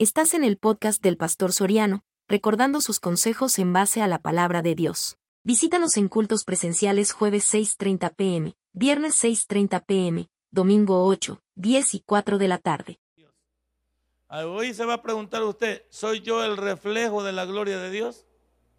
Estás 0.00 0.32
en 0.34 0.44
el 0.44 0.58
podcast 0.58 1.02
del 1.02 1.16
Pastor 1.16 1.52
Soriano, 1.52 2.04
recordando 2.28 2.80
sus 2.80 3.00
consejos 3.00 3.58
en 3.58 3.72
base 3.72 4.00
a 4.00 4.06
la 4.06 4.20
palabra 4.20 4.62
de 4.62 4.76
Dios. 4.76 5.18
Visítanos 5.42 5.96
en 5.96 6.06
cultos 6.06 6.44
presenciales 6.44 7.10
jueves 7.10 7.52
6.30 7.52 8.14
pm, 8.14 8.54
viernes 8.72 9.20
6.30 9.24 9.84
pm, 9.84 10.28
domingo 10.52 11.04
8, 11.04 11.40
10 11.56 11.94
y 11.94 12.00
4 12.06 12.38
de 12.38 12.46
la 12.46 12.58
tarde. 12.58 13.00
Ah, 14.28 14.46
Hoy 14.46 14.72
se 14.72 14.84
va 14.84 14.94
a 14.94 15.02
preguntar 15.02 15.42
usted, 15.42 15.82
¿soy 15.90 16.20
yo 16.20 16.44
el 16.44 16.56
reflejo 16.56 17.24
de 17.24 17.32
la 17.32 17.44
gloria 17.44 17.78
de 17.78 17.90
Dios? 17.90 18.24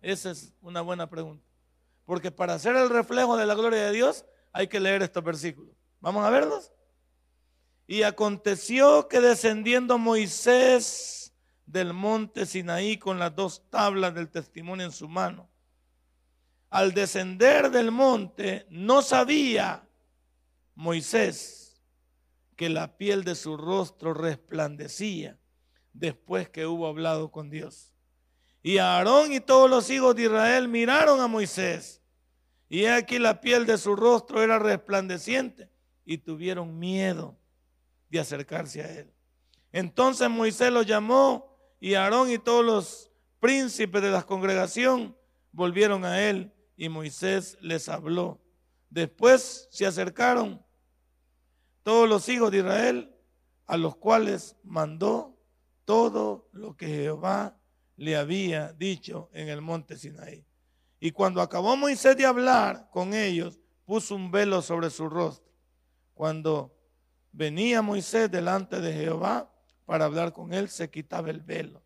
Esa 0.01 0.31
es 0.31 0.53
una 0.61 0.79
buena 0.79 1.09
pregunta. 1.09 1.43
Porque 2.05 2.31
para 2.31 2.57
ser 2.59 2.77
el 2.77 2.89
reflejo 2.89 3.35
de 3.35 3.45
la 3.45 3.55
gloria 3.55 3.87
de 3.87 3.91
Dios 3.91 4.23
hay 4.53 4.69
que 4.69 4.79
leer 4.79 5.01
estos 5.01 5.25
versículos. 5.25 5.75
¿Vamos 5.99 6.23
a 6.23 6.29
verlos? 6.29 6.71
Y 7.91 8.03
aconteció 8.03 9.07
que 9.07 9.19
descendiendo 9.19 9.97
Moisés 9.97 11.33
del 11.65 11.91
monte 11.91 12.45
Sinaí 12.45 12.97
con 12.97 13.17
las 13.17 13.35
dos 13.35 13.63
tablas 13.71 14.13
del 14.13 14.29
testimonio 14.29 14.85
en 14.85 14.91
su 14.91 15.07
mano, 15.07 15.49
al 16.69 16.93
descender 16.93 17.71
del 17.71 17.89
monte 17.89 18.67
no 18.69 19.01
sabía 19.01 19.89
Moisés 20.75 21.81
que 22.55 22.69
la 22.69 22.95
piel 22.95 23.23
de 23.23 23.33
su 23.33 23.57
rostro 23.57 24.13
resplandecía 24.13 25.39
después 25.91 26.47
que 26.47 26.67
hubo 26.67 26.85
hablado 26.85 27.31
con 27.31 27.49
Dios. 27.49 27.95
Y 28.61 28.77
Aarón 28.77 29.33
y 29.33 29.39
todos 29.39 29.67
los 29.67 29.89
hijos 29.89 30.15
de 30.15 30.25
Israel 30.25 30.67
miraron 30.67 31.21
a 31.21 31.27
Moisés. 31.27 32.03
Y 32.69 32.85
aquí 32.85 33.17
la 33.17 33.41
piel 33.41 33.65
de 33.65 33.79
su 33.79 33.95
rostro 33.95 34.43
era 34.43 34.59
resplandeciente 34.59 35.71
y 36.05 36.19
tuvieron 36.19 36.77
miedo 36.77 37.38
de 38.09 38.19
acercarse 38.19 38.81
a 38.83 38.91
él. 38.91 39.13
Entonces 39.71 40.29
Moisés 40.29 40.71
lo 40.71 40.81
llamó 40.81 41.57
y 41.79 41.93
Aarón 41.93 42.31
y 42.31 42.39
todos 42.39 42.65
los 42.65 43.11
príncipes 43.39 44.01
de 44.01 44.11
la 44.11 44.23
congregación 44.23 45.15
volvieron 45.51 46.05
a 46.05 46.21
él 46.21 46.51
y 46.75 46.89
Moisés 46.89 47.57
les 47.61 47.89
habló. 47.89 48.39
Después 48.89 49.67
se 49.71 49.85
acercaron 49.85 50.63
todos 51.83 52.09
los 52.09 52.27
hijos 52.29 52.51
de 52.51 52.59
Israel 52.59 53.15
a 53.65 53.77
los 53.77 53.95
cuales 53.95 54.55
mandó 54.63 55.37
todo 55.85 56.49
lo 56.51 56.75
que 56.75 56.87
Jehová 56.87 57.59
le 57.95 58.15
había 58.15 58.73
dicho 58.73 59.29
en 59.33 59.49
el 59.49 59.61
monte 59.61 59.97
Sinaí. 59.97 60.45
Y 60.99 61.11
cuando 61.11 61.41
acabó 61.41 61.75
Moisés 61.77 62.17
de 62.17 62.25
hablar 62.25 62.89
con 62.91 63.13
ellos, 63.13 63.59
puso 63.85 64.15
un 64.15 64.31
velo 64.31 64.61
sobre 64.61 64.89
su 64.89 65.09
rostro. 65.09 65.51
Cuando 66.13 66.78
venía 67.31 67.81
Moisés 67.81 68.29
delante 68.29 68.81
de 68.81 68.93
Jehová 68.93 69.51
para 69.85 70.05
hablar 70.05 70.33
con 70.33 70.53
él, 70.53 70.69
se 70.69 70.89
quitaba 70.89 71.29
el 71.29 71.41
velo 71.41 71.83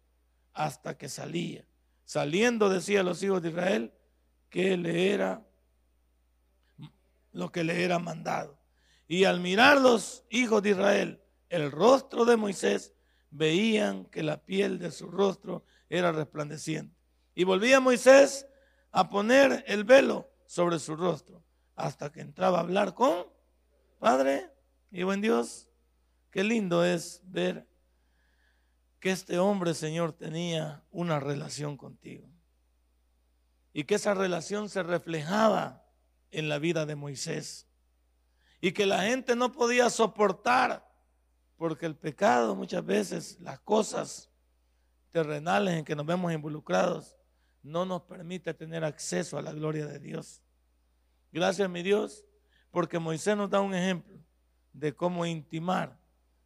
hasta 0.54 0.98
que 0.98 1.10
salía. 1.10 1.66
Saliendo 2.06 2.70
decía 2.70 3.00
a 3.00 3.04
los 3.04 3.24
hijos 3.24 3.42
de 3.42 3.50
Israel 3.50 3.94
que 4.50 4.78
le 4.78 5.12
era 5.12 5.46
lo 7.32 7.52
que 7.52 7.64
le 7.64 7.84
era 7.84 7.98
mandado. 7.98 8.60
Y 9.08 9.24
al 9.24 9.40
mirar 9.40 9.82
los 9.82 10.24
hijos 10.30 10.62
de 10.62 10.72
Israel 10.72 11.24
el 11.54 11.72
rostro 11.72 12.26
de 12.26 12.36
Moisés, 12.36 12.94
veían 13.30 14.06
que 14.06 14.24
la 14.24 14.44
piel 14.44 14.80
de 14.80 14.90
su 14.90 15.10
rostro 15.10 15.64
era 15.88 16.12
resplandeciente. 16.12 16.96
Y 17.36 17.44
volvía 17.44 17.80
Moisés 17.80 18.48
a 18.92 19.08
poner 19.08 19.64
el 19.68 19.84
velo 19.84 20.32
sobre 20.48 20.80
su 20.80 20.96
rostro 20.96 21.44
hasta 21.76 22.12
que 22.12 22.22
entraba 22.22 22.58
a 22.58 22.62
hablar 22.62 22.96
con 22.96 23.28
Padre 24.00 24.50
y 24.94 25.02
buen 25.02 25.22
Dios, 25.22 25.68
qué 26.30 26.44
lindo 26.44 26.86
es 26.86 27.20
ver 27.26 27.68
que 29.00 29.10
este 29.10 29.40
hombre, 29.40 29.74
Señor, 29.74 30.14
tenía 30.14 30.84
una 30.92 31.20
relación 31.20 31.78
contigo. 31.78 32.30
Y 33.74 33.86
que 33.86 33.96
esa 33.96 34.14
relación 34.14 34.70
se 34.70 34.84
reflejaba 34.84 35.84
en 36.30 36.48
la 36.48 36.60
vida 36.60 36.86
de 36.86 36.96
Moisés. 36.96 37.68
Y 38.62 38.72
que 38.72 38.86
la 38.86 39.02
gente 39.02 39.36
no 39.36 39.52
podía 39.52 39.90
soportar, 39.90 40.88
porque 41.58 41.88
el 41.88 41.96
pecado 41.96 42.56
muchas 42.56 42.86
veces, 42.86 43.40
las 43.40 43.60
cosas 43.62 44.30
terrenales 45.10 45.74
en 45.74 45.86
que 45.86 45.96
nos 45.96 46.06
vemos 46.06 46.32
involucrados, 46.32 47.16
no 47.64 47.84
nos 47.84 48.04
permite 48.04 48.54
tener 48.54 48.84
acceso 48.84 49.40
a 49.40 49.42
la 49.42 49.54
gloria 49.54 49.88
de 49.88 49.98
Dios. 49.98 50.44
Gracias, 51.32 51.68
mi 51.68 51.82
Dios, 51.82 52.24
porque 52.70 53.00
Moisés 53.00 53.36
nos 53.36 53.50
da 53.50 53.60
un 53.60 53.74
ejemplo 53.74 54.13
de 54.74 54.96
cómo 54.96 55.26
intimar 55.26 55.98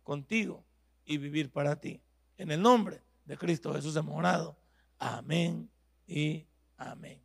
contigo 0.03 0.63
y 1.05 1.17
vivir 1.17 1.51
para 1.51 1.79
ti. 1.79 2.01
En 2.37 2.51
el 2.51 2.61
nombre 2.61 3.01
de 3.25 3.37
Cristo 3.37 3.73
Jesús 3.73 3.95
hemos 3.95 4.15
orado. 4.15 4.57
Amén 4.99 5.69
y 6.05 6.45
amén. 6.77 7.21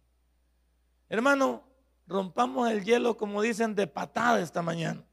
Hermano, 1.09 1.65
rompamos 2.07 2.71
el 2.71 2.85
hielo, 2.85 3.17
como 3.17 3.43
dicen, 3.43 3.75
de 3.75 3.87
patada 3.87 4.41
esta 4.41 4.63
mañana. 4.63 5.05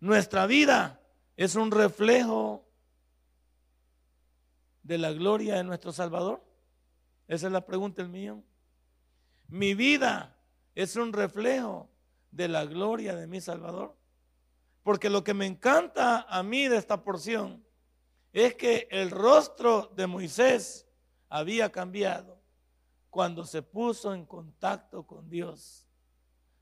Nuestra 0.00 0.46
vida 0.46 1.00
es 1.36 1.54
un 1.54 1.70
reflejo 1.70 2.66
de 4.82 4.98
la 4.98 5.12
gloria 5.12 5.56
de 5.56 5.64
nuestro 5.64 5.92
Salvador. 5.92 6.44
Esa 7.26 7.46
es 7.46 7.52
la 7.52 7.64
pregunta 7.64 8.02
el 8.02 8.08
mío. 8.08 8.42
Mi 9.48 9.74
vida 9.74 10.36
es 10.74 10.96
un 10.96 11.12
reflejo 11.12 11.88
de 12.30 12.48
la 12.48 12.64
gloria 12.64 13.14
de 13.14 13.26
mi 13.26 13.40
Salvador. 13.40 13.96
Porque 14.84 15.10
lo 15.10 15.24
que 15.24 15.34
me 15.34 15.46
encanta 15.46 16.26
a 16.28 16.42
mí 16.44 16.68
de 16.68 16.76
esta 16.76 17.02
porción 17.02 17.64
es 18.32 18.54
que 18.54 18.86
el 18.90 19.10
rostro 19.10 19.90
de 19.96 20.06
Moisés 20.06 20.86
había 21.28 21.72
cambiado 21.72 22.38
cuando 23.08 23.46
se 23.46 23.62
puso 23.62 24.14
en 24.14 24.26
contacto 24.26 25.06
con 25.06 25.28
Dios. 25.30 25.88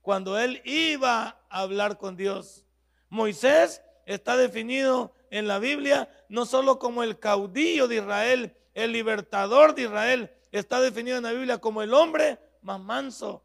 Cuando 0.01 0.39
él 0.39 0.63
iba 0.65 1.41
a 1.51 1.61
hablar 1.61 1.99
con 1.99 2.17
Dios. 2.17 2.65
Moisés 3.09 3.83
está 4.07 4.37
definido 4.37 5.13
en 5.31 5.49
la 5.49 5.59
Biblia 5.59 6.09
no 6.29 6.47
solo 6.47 6.79
como 6.79 7.03
el 7.03 7.19
caudillo 7.19 7.89
de 7.89 7.97
Israel, 7.97 8.57
el 8.75 8.93
libertador 8.93 9.75
de 9.75 9.83
Israel, 9.83 10.31
está 10.53 10.81
definido 10.81 11.17
en 11.17 11.25
la 11.25 11.33
Biblia 11.33 11.59
como 11.59 11.83
el 11.83 11.93
hombre 11.93 12.39
más 12.63 12.81
manso, 12.81 13.45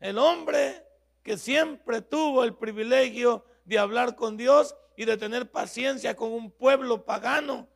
el 0.00 0.18
hombre 0.18 0.86
que 1.22 1.36
siempre 1.36 2.00
tuvo 2.00 2.44
el 2.44 2.54
privilegio 2.54 3.44
de 3.64 3.78
hablar 3.78 4.14
con 4.16 4.36
Dios 4.36 4.76
y 4.96 5.04
de 5.04 5.16
tener 5.16 5.50
paciencia 5.50 6.14
con 6.14 6.32
un 6.32 6.50
pueblo 6.50 7.04
pagano, 7.04 7.68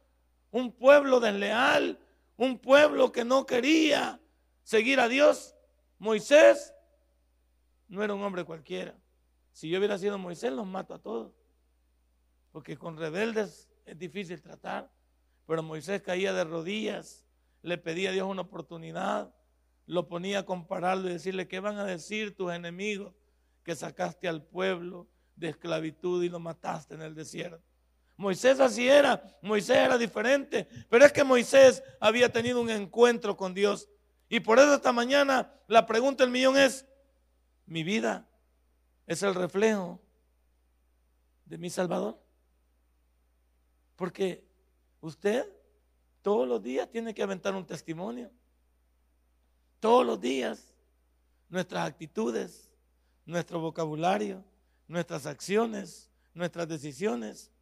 un 0.51 0.73
pueblo 0.73 1.21
desleal, 1.21 1.99
un 2.37 2.59
pueblo 2.59 3.11
que 3.13 3.25
no 3.25 3.47
quería 3.47 4.21
seguir 4.63 5.01
a 5.01 5.09
Dios. 5.09 5.57
Moisés 5.99 6.73
no 7.89 8.03
era 8.03 8.15
un 8.15 8.23
hombre 8.23 8.45
cualquiera. 8.45 8.97
Si 9.53 9.69
yo 9.69 9.79
hubiera 9.79 9.99
sido 9.99 10.19
Moisés, 10.19 10.53
los 10.53 10.67
mato 10.67 10.95
a 10.95 11.01
todos. 11.01 11.33
Porque 12.53 12.77
con 12.77 12.97
rebeldes 12.97 13.69
es 13.85 13.99
difícil 13.99 14.41
tratar. 14.41 14.91
Pero 15.47 15.63
Moisés 15.63 16.03
caía 16.03 16.33
de 16.33 16.45
rodillas, 16.45 17.27
le 17.63 17.79
pedía 17.79 18.11
a 18.11 18.13
Dios 18.13 18.29
una 18.29 18.43
oportunidad, 18.43 19.35
lo 19.87 20.07
ponía 20.07 20.41
a 20.41 20.45
compararlo 20.45 21.09
y 21.09 21.15
decirle, 21.15 21.49
¿qué 21.49 21.61
van 21.61 21.79
a 21.79 21.85
decir 21.85 22.37
tus 22.37 22.53
enemigos 22.53 23.15
que 23.65 23.75
sacaste 23.75 24.29
al 24.29 24.45
pueblo? 24.45 25.09
De 25.39 25.51
esclavitud 25.51 26.23
y 26.23 26.29
lo 26.29 26.41
mataste 26.41 26.95
en 26.95 27.03
el 27.03 27.15
desierto. 27.15 27.63
Moisés 28.17 28.59
así 28.59 28.89
era, 28.89 29.23
Moisés 29.43 29.77
era 29.77 29.97
diferente, 29.97 30.69
pero 30.89 31.05
es 31.05 31.13
que 31.13 31.23
Moisés 31.23 31.83
había 32.01 32.33
tenido 32.33 32.61
un 32.61 32.69
encuentro 32.69 33.37
con 33.37 33.55
Dios. 33.55 33.89
Y 34.29 34.41
por 34.41 34.59
eso 34.59 34.75
esta 34.75 34.93
mañana 34.93 35.53
la 35.69 35.87
pregunta 35.87 36.25
del 36.25 36.33
millón 36.33 36.59
es, 36.59 36.85
¿mi 37.65 37.85
vida 37.85 38.29
es 39.07 39.23
el 39.23 39.35
reflejo 39.35 40.01
de 41.45 41.59
mi 41.59 41.71
Salvador? 41.71 42.21
Porque 43.95 44.45
usted 45.01 45.49
todos 46.23 46.49
los 46.49 46.61
días 46.61 46.91
tiene 46.91 47.15
que 47.15 47.23
aventar 47.23 47.55
un 47.55 47.67
testimonio. 47.67 48.31
Todos 49.79 50.05
los 50.05 50.21
días 50.21 50.75
nuestras 51.49 51.87
actitudes, 51.87 52.71
nuestro 53.25 53.61
vocabulario, 53.61 54.45
nuestras 54.89 55.27
acciones, 55.27 56.11
nuestras 56.35 56.67
decisiones, 56.67 57.53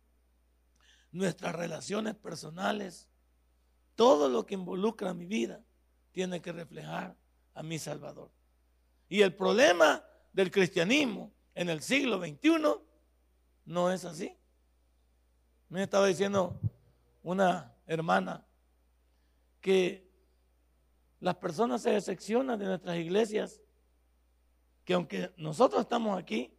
nuestras 1.11 1.55
relaciones 1.55 2.15
personales, 2.15 3.09
todo 3.95 4.29
lo 4.29 4.47
que 4.47 4.55
involucra 4.55 5.13
mi 5.13 5.27
vida 5.27 5.63
tiene 6.13 6.41
que 6.41 6.53
reflejar 6.53 7.17
a 7.55 7.63
mi 7.63 7.79
Salvador. 7.79 8.31
Y 9.09 9.23
el 9.23 9.35
problema 9.35 10.05
del 10.33 10.51
cristianismo 10.51 11.33
en 11.55 11.69
el 11.69 11.83
siglo 11.83 12.19
XXI 12.19 12.59
no 13.65 13.91
es 13.91 14.05
así. 14.05 14.37
Me 15.69 15.83
estaba 15.83 16.07
diciendo 16.07 16.61
una 17.23 17.75
hermana 17.87 18.47
que 19.61 20.07
las 21.19 21.37
personas 21.37 21.83
se 21.83 21.91
decepcionan 21.91 22.59
de 22.59 22.67
nuestras 22.67 22.97
iglesias, 22.97 23.61
que 24.85 24.95
aunque 24.95 25.33
nosotros 25.37 25.81
estamos 25.81 26.19
aquí, 26.19 26.56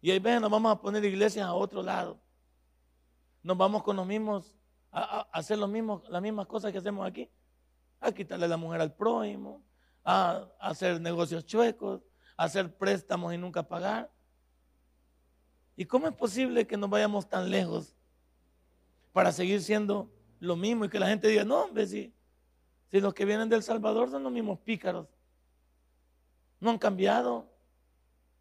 y 0.00 0.10
hay 0.10 0.18
veces 0.18 0.40
nos 0.40 0.50
vamos 0.50 0.72
a 0.72 0.80
poner 0.80 1.04
iglesias 1.04 1.46
a 1.46 1.54
otro 1.54 1.82
lado. 1.82 2.20
Nos 3.42 3.56
vamos 3.56 3.82
con 3.82 3.96
los 3.96 4.06
mismos 4.06 4.56
a, 4.92 5.28
hacer 5.32 5.58
lo 5.58 5.68
mismo, 5.68 6.02
las 6.08 6.22
mismas 6.22 6.46
cosas 6.46 6.72
que 6.72 6.78
hacemos 6.78 7.06
aquí. 7.06 7.30
A 8.00 8.12
quitarle 8.12 8.48
la 8.48 8.56
mujer 8.56 8.80
al 8.80 8.94
prójimo, 8.94 9.62
a, 10.02 10.48
a 10.58 10.68
hacer 10.68 11.00
negocios 11.00 11.44
chuecos, 11.44 12.00
a 12.36 12.44
hacer 12.44 12.74
préstamos 12.76 13.34
y 13.34 13.38
nunca 13.38 13.62
pagar. 13.62 14.10
¿Y 15.76 15.84
cómo 15.84 16.08
es 16.08 16.14
posible 16.14 16.66
que 16.66 16.76
nos 16.76 16.88
vayamos 16.88 17.28
tan 17.28 17.50
lejos 17.50 17.94
para 19.12 19.32
seguir 19.32 19.62
siendo 19.62 20.10
lo 20.38 20.56
mismo 20.56 20.86
y 20.86 20.88
que 20.88 20.98
la 20.98 21.08
gente 21.08 21.28
diga, 21.28 21.44
no, 21.44 21.64
hombre, 21.64 21.86
si, 21.86 22.14
si 22.90 23.00
los 23.00 23.12
que 23.12 23.26
vienen 23.26 23.50
del 23.50 23.62
Salvador 23.62 24.10
son 24.10 24.22
los 24.22 24.32
mismos 24.32 24.58
pícaros? 24.60 25.08
No 26.58 26.70
han 26.70 26.78
cambiado. 26.78 27.49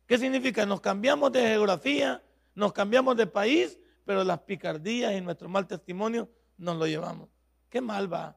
¿Qué 0.10 0.18
significa? 0.18 0.66
Nos 0.66 0.82
cambiamos 0.82 1.32
de 1.32 1.40
geografía, 1.40 2.24
nos 2.56 2.74
cambiamos 2.74 3.16
de 3.16 3.28
país, 3.28 3.78
pero 4.06 4.24
las 4.24 4.40
picardías 4.40 5.14
y 5.14 5.22
nuestro 5.22 5.48
mal 5.48 5.68
testimonio 5.68 6.28
nos 6.58 6.78
lo 6.78 6.88
llevamos. 6.88 7.30
Qué 7.70 7.80
mal 7.80 8.12
va. 8.12 8.36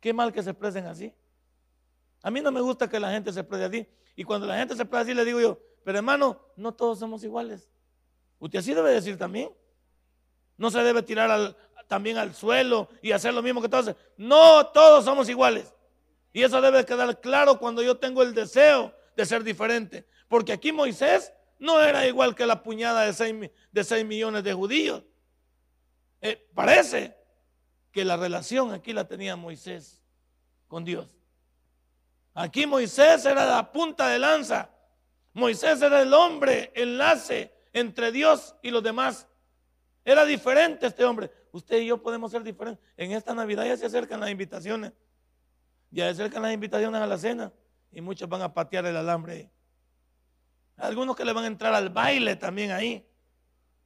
Qué 0.00 0.14
mal 0.14 0.32
que 0.32 0.42
se 0.42 0.48
expresen 0.52 0.86
así. 0.86 1.12
A 2.22 2.30
mí 2.30 2.40
no 2.40 2.50
me 2.50 2.62
gusta 2.62 2.88
que 2.88 2.98
la 2.98 3.10
gente 3.10 3.30
se 3.30 3.40
exprese 3.40 3.64
así. 3.66 3.86
Y 4.16 4.24
cuando 4.24 4.46
la 4.46 4.56
gente 4.56 4.74
se 4.74 4.84
expresa 4.84 5.02
así, 5.02 5.12
le 5.12 5.26
digo 5.26 5.38
yo, 5.38 5.60
pero 5.84 5.98
hermano, 5.98 6.40
no 6.56 6.72
todos 6.72 6.98
somos 6.98 7.22
iguales. 7.24 7.68
Usted 8.38 8.60
así 8.60 8.72
debe 8.72 8.90
decir 8.90 9.18
también. 9.18 9.50
No 10.56 10.70
se 10.70 10.78
debe 10.78 11.02
tirar 11.02 11.54
también 11.88 12.16
al 12.16 12.34
suelo 12.34 12.88
y 13.02 13.12
hacer 13.12 13.34
lo 13.34 13.42
mismo 13.42 13.60
que 13.60 13.68
todos. 13.68 13.94
No 14.16 14.68
todos 14.68 15.04
somos 15.04 15.28
iguales. 15.28 15.74
Y 16.32 16.42
eso 16.42 16.58
debe 16.62 16.86
quedar 16.86 17.20
claro 17.20 17.58
cuando 17.58 17.82
yo 17.82 17.98
tengo 17.98 18.22
el 18.22 18.32
deseo 18.32 18.94
de 19.14 19.26
ser 19.26 19.44
diferente. 19.44 20.06
Porque 20.28 20.52
aquí 20.52 20.72
Moisés 20.72 21.32
no 21.58 21.80
era 21.80 22.06
igual 22.06 22.34
que 22.34 22.46
la 22.46 22.62
puñada 22.62 23.04
de 23.04 23.12
6, 23.12 23.50
de 23.72 23.84
seis 23.84 24.04
millones 24.04 24.44
de 24.44 24.52
judíos. 24.52 25.02
Eh, 26.20 26.48
parece 26.54 27.16
que 27.92 28.04
la 28.04 28.16
relación 28.16 28.72
aquí 28.72 28.92
la 28.92 29.06
tenía 29.06 29.36
Moisés 29.36 30.02
con 30.68 30.84
Dios. 30.84 31.08
Aquí 32.34 32.66
Moisés 32.66 33.24
era 33.24 33.46
la 33.46 33.72
punta 33.72 34.08
de 34.08 34.18
lanza. 34.18 34.70
Moisés 35.32 35.80
era 35.80 36.02
el 36.02 36.12
hombre, 36.12 36.72
enlace 36.74 37.54
entre 37.72 38.12
Dios 38.12 38.54
y 38.62 38.70
los 38.70 38.82
demás. 38.82 39.26
Era 40.04 40.24
diferente 40.24 40.86
este 40.86 41.04
hombre. 41.04 41.30
Usted 41.52 41.78
y 41.78 41.86
yo 41.86 42.02
podemos 42.02 42.30
ser 42.30 42.42
diferentes. 42.42 42.84
En 42.96 43.12
esta 43.12 43.34
Navidad 43.34 43.64
ya 43.64 43.76
se 43.76 43.86
acercan 43.86 44.20
las 44.20 44.30
invitaciones. 44.30 44.92
Ya 45.90 46.04
se 46.04 46.10
acercan 46.22 46.42
las 46.42 46.52
invitaciones 46.52 47.00
a 47.00 47.06
la 47.06 47.16
cena. 47.16 47.52
Y 47.90 48.00
muchos 48.00 48.28
van 48.28 48.42
a 48.42 48.52
patear 48.52 48.84
el 48.86 48.96
alambre. 48.96 49.50
Algunos 50.76 51.16
que 51.16 51.24
le 51.24 51.32
van 51.32 51.44
a 51.44 51.46
entrar 51.46 51.74
al 51.74 51.90
baile 51.90 52.36
también 52.36 52.70
ahí. 52.70 53.06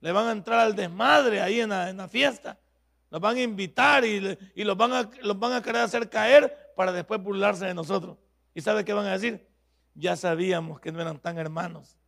Le 0.00 0.12
van 0.12 0.26
a 0.26 0.32
entrar 0.32 0.60
al 0.60 0.74
desmadre 0.74 1.40
ahí 1.40 1.60
en 1.60 1.68
la, 1.70 2.08
fiesta. 2.08 2.58
Los 3.10 3.20
van 3.20 3.36
a 3.36 3.42
invitar 3.42 4.04
y, 4.04 4.20
los, 4.56 4.76
van 4.76 4.92
a, 4.92 5.10
los 5.22 5.38
van 5.38 5.52
a 5.52 5.62
querer 5.62 5.82
hacer 5.82 6.08
caer 6.08 6.72
para 6.74 6.92
después 6.92 7.22
burlarse 7.22 7.66
de 7.66 7.74
nosotros. 7.74 8.16
¿Y 8.54 8.60
sabe 8.60 8.84
qué 8.84 8.92
van 8.92 9.06
a 9.06 9.12
decir? 9.12 9.46
Ya 9.94 10.16
sabíamos 10.16 10.80
que 10.80 10.90
no 10.90 11.00
eran 11.00 11.18
tan 11.18 11.38
hermanos. 11.38 11.98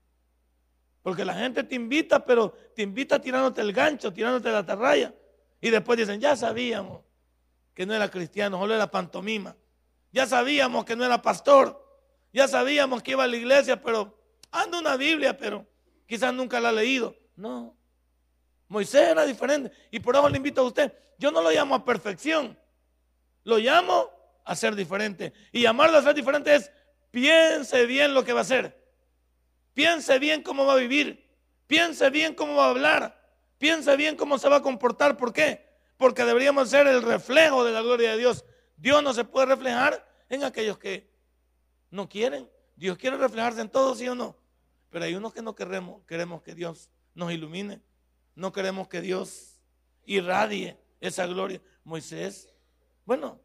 Porque 1.02 1.24
la 1.24 1.34
gente 1.34 1.64
te 1.64 1.74
invita, 1.74 2.24
pero 2.24 2.52
te 2.74 2.82
invita 2.82 3.20
tirándote 3.20 3.60
el 3.60 3.72
gancho, 3.72 4.12
tirándote 4.12 4.50
la 4.50 4.58
atarraya. 4.58 5.14
Y 5.60 5.70
después 5.70 5.98
dicen, 5.98 6.20
ya 6.20 6.36
sabíamos 6.36 7.02
que 7.74 7.86
no 7.86 7.94
era 7.94 8.10
cristiano, 8.10 8.58
solo 8.58 8.74
era 8.74 8.90
pantomima. 8.90 9.56
Ya 10.12 10.26
sabíamos 10.26 10.84
que 10.84 10.94
no 10.96 11.04
era 11.04 11.20
pastor. 11.20 11.82
Ya 12.32 12.48
sabíamos 12.48 13.02
que 13.02 13.12
iba 13.12 13.24
a 13.24 13.26
la 13.26 13.36
iglesia, 13.36 13.80
pero 13.82 14.21
anda 14.52 14.78
una 14.78 14.96
Biblia, 14.96 15.36
pero 15.36 15.66
quizás 16.06 16.32
nunca 16.32 16.60
la 16.60 16.68
ha 16.68 16.72
leído. 16.72 17.16
No. 17.34 17.76
Moisés 18.68 19.08
era 19.08 19.24
diferente. 19.24 19.72
Y 19.90 20.00
por 20.00 20.14
eso 20.14 20.28
le 20.28 20.36
invito 20.36 20.60
a 20.60 20.64
usted. 20.64 20.92
Yo 21.18 21.30
no 21.32 21.42
lo 21.42 21.50
llamo 21.50 21.74
a 21.74 21.84
perfección. 21.84 22.58
Lo 23.44 23.58
llamo 23.58 24.10
a 24.44 24.54
ser 24.54 24.74
diferente. 24.74 25.32
Y 25.52 25.62
llamarlo 25.62 25.98
a 25.98 26.02
ser 26.02 26.14
diferente 26.14 26.54
es 26.54 26.70
piense 27.10 27.86
bien 27.86 28.14
lo 28.14 28.24
que 28.24 28.32
va 28.32 28.40
a 28.40 28.42
hacer. 28.42 28.78
Piense 29.74 30.18
bien 30.18 30.42
cómo 30.42 30.66
va 30.66 30.74
a 30.74 30.76
vivir. 30.76 31.28
Piense 31.66 32.10
bien 32.10 32.34
cómo 32.34 32.56
va 32.56 32.66
a 32.66 32.70
hablar. 32.70 33.22
Piense 33.58 33.96
bien 33.96 34.16
cómo 34.16 34.38
se 34.38 34.48
va 34.48 34.56
a 34.56 34.62
comportar. 34.62 35.16
¿Por 35.16 35.32
qué? 35.32 35.66
Porque 35.96 36.24
deberíamos 36.24 36.68
ser 36.68 36.86
el 36.86 37.02
reflejo 37.02 37.64
de 37.64 37.72
la 37.72 37.80
gloria 37.80 38.12
de 38.12 38.18
Dios. 38.18 38.44
Dios 38.76 39.02
no 39.02 39.14
se 39.14 39.24
puede 39.24 39.46
reflejar 39.46 40.06
en 40.28 40.44
aquellos 40.44 40.78
que 40.78 41.10
no 41.90 42.08
quieren. 42.08 42.50
Dios 42.74 42.98
quiere 42.98 43.16
reflejarse 43.16 43.60
en 43.60 43.68
todos, 43.68 43.98
sí 43.98 44.08
o 44.08 44.14
no. 44.14 44.41
Pero 44.92 45.06
hay 45.06 45.14
unos 45.14 45.32
que 45.32 45.40
no 45.40 45.54
queremos, 45.54 46.04
queremos 46.04 46.42
que 46.42 46.54
Dios 46.54 46.90
nos 47.14 47.32
ilumine. 47.32 47.80
No 48.34 48.52
queremos 48.52 48.88
que 48.88 49.00
Dios 49.00 49.58
irradie 50.04 50.78
esa 51.00 51.26
gloria. 51.26 51.62
Moisés, 51.82 52.52
bueno, 53.06 53.40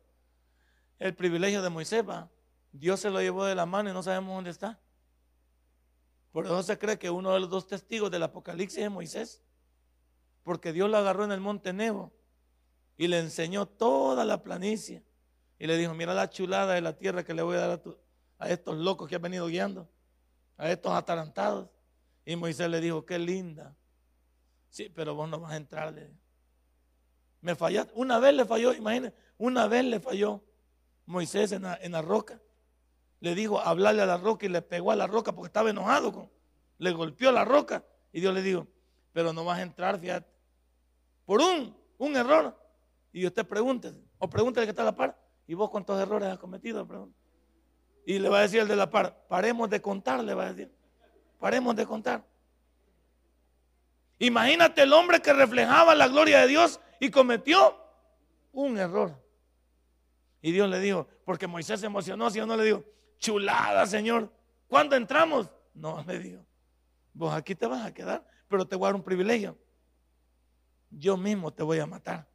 el 1.00 1.16
privilegio 1.16 1.62
de 1.62 1.70
Moisés 1.70 2.08
va. 2.08 2.30
Dios 2.74 3.00
se 3.00 3.10
lo 3.10 3.22
llevó 3.22 3.46
de 3.46 3.56
la 3.56 3.66
mano 3.66 3.90
y 3.90 3.94
no 3.94 4.04
sabemos 4.04 4.36
dónde 4.36 4.50
está. 4.50 4.78
Por 6.34 6.46
eso 6.46 6.62
se 6.64 6.78
cree 6.78 7.00
que 7.00 7.10
uno 7.10 7.32
de 7.32 7.40
los 7.40 7.50
dos 7.50 7.66
testigos 7.66 8.12
del 8.12 8.24
Apocalipsis 8.24 8.84
es 8.84 8.92
Moisés. 8.92 9.42
Porque 10.44 10.74
Dios 10.74 10.90
lo 10.90 10.98
agarró 10.98 11.24
en 11.24 11.32
el 11.32 11.40
monte 11.40 11.72
Nebo 11.72 12.12
y 12.98 13.08
le 13.08 13.20
enseñó 13.20 13.68
toda 13.68 14.26
la 14.26 14.44
planicie. 14.44 15.02
Y 15.60 15.66
le 15.66 15.78
dijo, 15.78 15.94
mira 15.94 16.14
la 16.14 16.30
chulada 16.30 16.74
de 16.74 16.82
la 16.82 16.98
tierra 16.98 17.24
que 17.24 17.34
le 17.34 17.42
voy 17.42 17.56
a 17.56 17.68
dar 17.68 17.82
a, 18.40 18.46
a 18.46 18.50
estos 18.50 18.76
locos 18.78 19.08
que 19.08 19.16
han 19.16 19.22
venido 19.22 19.48
guiando 19.48 19.90
a 20.58 20.72
estos 20.72 20.92
atarantados. 20.92 21.70
Y 22.26 22.36
Moisés 22.36 22.70
le 22.70 22.82
dijo, 22.82 23.06
qué 23.06 23.18
linda. 23.18 23.76
Sí, 24.70 24.90
pero 24.94 25.16
vos 25.16 25.30
no 25.30 25.40
vas 25.40 25.54
a 25.54 25.58
entrarle. 25.58 26.12
Me 27.42 27.56
fallaste. 27.56 27.94
Una 27.96 28.20
vez 28.20 28.34
le 28.34 28.46
falló, 28.46 28.74
imagínense, 28.74 29.16
una 29.38 29.68
vez 29.68 29.86
le 29.86 30.00
falló 30.00 30.44
Moisés 31.06 31.52
en 31.52 31.62
la, 31.64 32.02
roca. 32.02 32.42
Le 33.20 33.34
dijo, 33.34 33.60
hablarle 33.60 34.02
a 34.02 34.06
la 34.06 34.18
roca 34.18 34.46
y 34.46 34.50
le 34.50 34.62
pegó 34.62 34.92
a 34.92 34.96
la 34.96 35.08
roca 35.08 35.32
porque 35.32 35.48
estaba 35.48 35.70
enojado. 35.70 36.12
Con, 36.12 36.30
le 36.80 36.92
golpeó 36.92 37.32
la 37.32 37.46
roca 37.46 37.86
y 38.12 38.20
Dios 38.20 38.34
le 38.34 38.42
dijo, 38.42 38.68
pero 39.14 39.32
no 39.34 39.46
vas 39.46 39.60
a 39.60 39.62
entrar, 39.62 40.00
fíjate. 40.00 40.30
Por 41.26 41.42
un, 41.42 41.76
un 41.98 42.16
error. 42.16 42.56
Y 43.14 43.26
usted 43.26 43.48
pregúntese, 43.48 44.04
o 44.20 44.30
pregúntele 44.30 44.66
que 44.66 44.72
está 44.72 44.84
la 44.84 44.96
par. 44.96 45.18
¿Y 45.48 45.54
vos 45.54 45.70
cuántos 45.70 46.00
errores 46.00 46.28
has 46.28 46.38
cometido? 46.38 46.86
Y 48.08 48.20
le 48.20 48.30
va 48.30 48.40
a 48.40 48.42
decir 48.44 48.62
el 48.62 48.70
de 48.70 48.78
la 48.78 48.90
par, 48.90 49.26
paremos 49.28 49.70
de 49.70 49.82
contar, 49.82 50.24
le 50.24 50.34
va 50.34 50.46
a 50.46 50.54
decir. 50.54 50.72
Paremos 51.42 51.76
de 51.76 51.86
contar. 51.86 52.24
Imagínate 54.18 54.84
el 54.84 54.94
hombre 54.94 55.22
que 55.22 55.34
reflejaba 55.34 55.94
la 55.94 56.08
gloria 56.08 56.40
de 56.40 56.48
Dios 56.48 56.80
y 57.02 57.12
cometió 57.12 57.78
un 58.54 58.78
error. 58.78 59.22
Y 60.42 60.54
Dios 60.54 60.70
le 60.70 60.80
dijo, 60.80 61.06
porque 61.26 61.48
Moisés 61.48 61.82
se 61.82 61.88
emocionó, 61.88 62.30
si 62.30 62.40
no 62.40 62.56
le 62.56 62.64
dijo, 62.64 62.86
chulada, 63.20 63.86
Señor, 63.86 64.32
¿cuándo 64.70 64.96
entramos? 64.96 65.52
No, 65.74 66.02
le 66.08 66.18
dijo, 66.20 66.46
vos 67.12 67.34
aquí 67.34 67.56
te 67.56 67.68
vas 67.68 67.86
a 67.86 67.94
quedar, 67.94 68.26
pero 68.48 68.66
te 68.66 68.78
voy 68.78 68.86
a 68.86 68.88
dar 68.88 68.96
un 68.96 69.04
privilegio. 69.04 69.58
Yo 70.92 71.18
mismo 71.18 71.52
te 71.52 71.62
voy 71.62 71.80
a 71.80 71.86
matar. 71.86 72.26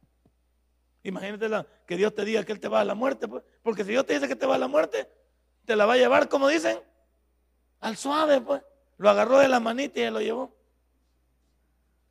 Imagínate 1.01 1.49
que 1.87 1.97
Dios 1.97 2.13
te 2.13 2.23
diga 2.25 2.43
que 2.43 2.51
Él 2.51 2.59
te 2.59 2.67
va 2.67 2.81
a 2.81 2.85
la 2.85 2.93
muerte, 2.93 3.27
pues, 3.27 3.43
porque 3.63 3.83
si 3.83 3.89
Dios 3.89 4.05
te 4.05 4.13
dice 4.13 4.27
que 4.27 4.35
te 4.35 4.45
va 4.45 4.53
a 4.53 4.59
la 4.59 4.67
muerte, 4.67 5.09
te 5.65 5.75
la 5.75 5.85
va 5.85 5.93
a 5.93 5.97
llevar, 5.97 6.29
como 6.29 6.47
dicen, 6.47 6.79
al 7.79 7.97
suave, 7.97 8.41
pues. 8.41 8.61
Lo 8.97 9.09
agarró 9.09 9.39
de 9.39 9.47
la 9.47 9.59
manita 9.59 9.99
y 9.99 10.09
lo 10.09 10.21
llevó. 10.21 10.55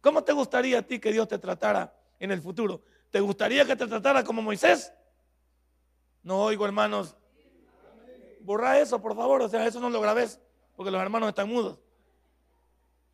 ¿Cómo 0.00 0.25
te 0.25 0.32
gustaría 0.32 0.80
a 0.80 0.82
ti 0.82 0.99
que 0.99 1.12
Dios 1.12 1.28
te 1.28 1.38
tratara 1.38 1.94
en 2.18 2.32
el 2.32 2.42
futuro? 2.42 2.82
¿Te 3.11 3.21
gustaría 3.21 3.64
que 3.64 3.76
te 3.76 3.87
tratara 3.87 4.25
como 4.25 4.42
Moisés? 4.42 4.92
No 6.23 6.42
oigo, 6.42 6.66
hermanos. 6.66 7.16
Borra 8.40 8.80
eso, 8.80 9.00
por 9.00 9.14
favor. 9.14 9.42
O 9.42 9.49
sea, 9.49 9.66
eso 9.66 9.78
no 9.80 9.90
lo 9.90 10.00
grabes, 10.00 10.40
porque 10.76 10.90
los 10.90 11.00
hermanos 11.00 11.28
están 11.28 11.49
mudos. 11.49 11.78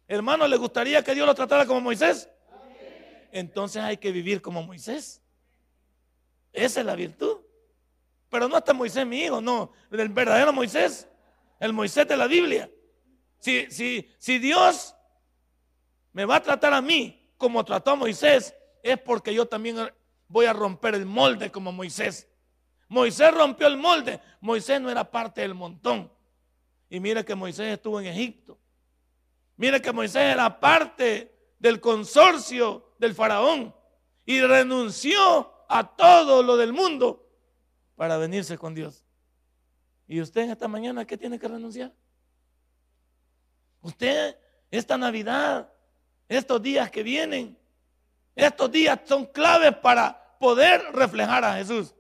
Hermanos, 0.07 0.49
¿le 0.49 0.57
gustaría 0.57 1.04
que 1.04 1.14
Dios 1.14 1.26
lo 1.26 1.35
tratara 1.35 1.66
como 1.66 1.83
Moisés? 1.83 2.30
Entonces 3.30 3.83
hay 3.83 3.99
que 3.99 4.11
vivir 4.11 4.40
como 4.40 4.62
Moisés. 4.62 5.21
Esa 6.52 6.80
es 6.80 6.87
la 6.87 6.95
virtud. 6.95 7.38
Pero 8.30 8.49
no 8.49 8.58
está 8.58 8.73
Moisés 8.73 9.06
mi 9.06 9.23
hijo, 9.23 9.40
no. 9.40 9.73
El 9.90 10.08
verdadero 10.08 10.52
Moisés. 10.52 11.08
El 11.61 11.73
Moisés 11.73 12.06
de 12.06 12.16
la 12.16 12.26
Biblia. 12.26 12.70
Si, 13.38 13.70
si, 13.70 14.08
si 14.18 14.38
Dios 14.38 14.94
me 16.12 16.25
va 16.25 16.37
a 16.37 16.42
tratar 16.42 16.73
a 16.73 16.80
mí 16.80 17.32
como 17.37 17.64
trató 17.64 17.92
a 17.92 17.97
Moisés, 17.97 18.54
es 18.82 18.99
porque 18.99 19.32
yo 19.32 19.47
también 19.47 19.90
voy 20.26 20.47
a 20.47 20.52
romper 20.52 20.94
el 20.94 21.06
molde 21.06 21.50
como 21.50 21.73
Moisés. 21.73 22.28
Moisés 22.88 23.32
rompió 23.32 23.66
el 23.66 23.76
molde. 23.76 24.20
Moisés 24.40 24.80
no 24.80 24.90
era 24.90 25.11
parte 25.11 25.40
del 25.40 25.54
montón. 25.54 26.12
Y 26.90 27.00
mire 27.00 27.25
que 27.25 27.35
Moisés 27.35 27.75
estuvo 27.75 28.00
en 28.00 28.06
Egipto. 28.06 28.58
Mire 29.56 29.82
que 29.82 29.92
Moisés 29.92 30.35
era 30.35 30.61
parte 30.61 31.35
del 31.58 31.80
consorcio 31.80 32.94
del 32.99 33.14
faraón 33.14 33.75
y 34.25 34.40
renunció 34.40 35.52
a 35.68 35.97
todo 35.97 36.42
lo 36.42 36.56
del 36.56 36.73
mundo 36.73 37.27
para 37.99 38.17
venirse 38.17 38.57
con 38.57 38.76
Dios. 38.76 39.05
¿Y 40.07 40.21
usted 40.21 40.43
en 40.43 40.50
esta 40.52 40.69
mañana 40.69 41.05
qué 41.05 41.19
tiene 41.19 41.37
que 41.37 41.49
renunciar? 41.49 41.93
Usted, 43.83 44.38
esta 44.71 44.97
Navidad, 44.97 45.69
estos 46.28 46.62
días 46.62 46.93
que 46.93 47.02
vienen, 47.02 47.59
estos 48.37 48.71
días 48.71 49.00
son 49.05 49.26
claves 49.26 49.76
para 49.78 50.38
poder 50.38 50.81
reflejar 50.93 51.45
a 51.45 51.57
Jesús. 51.57 51.93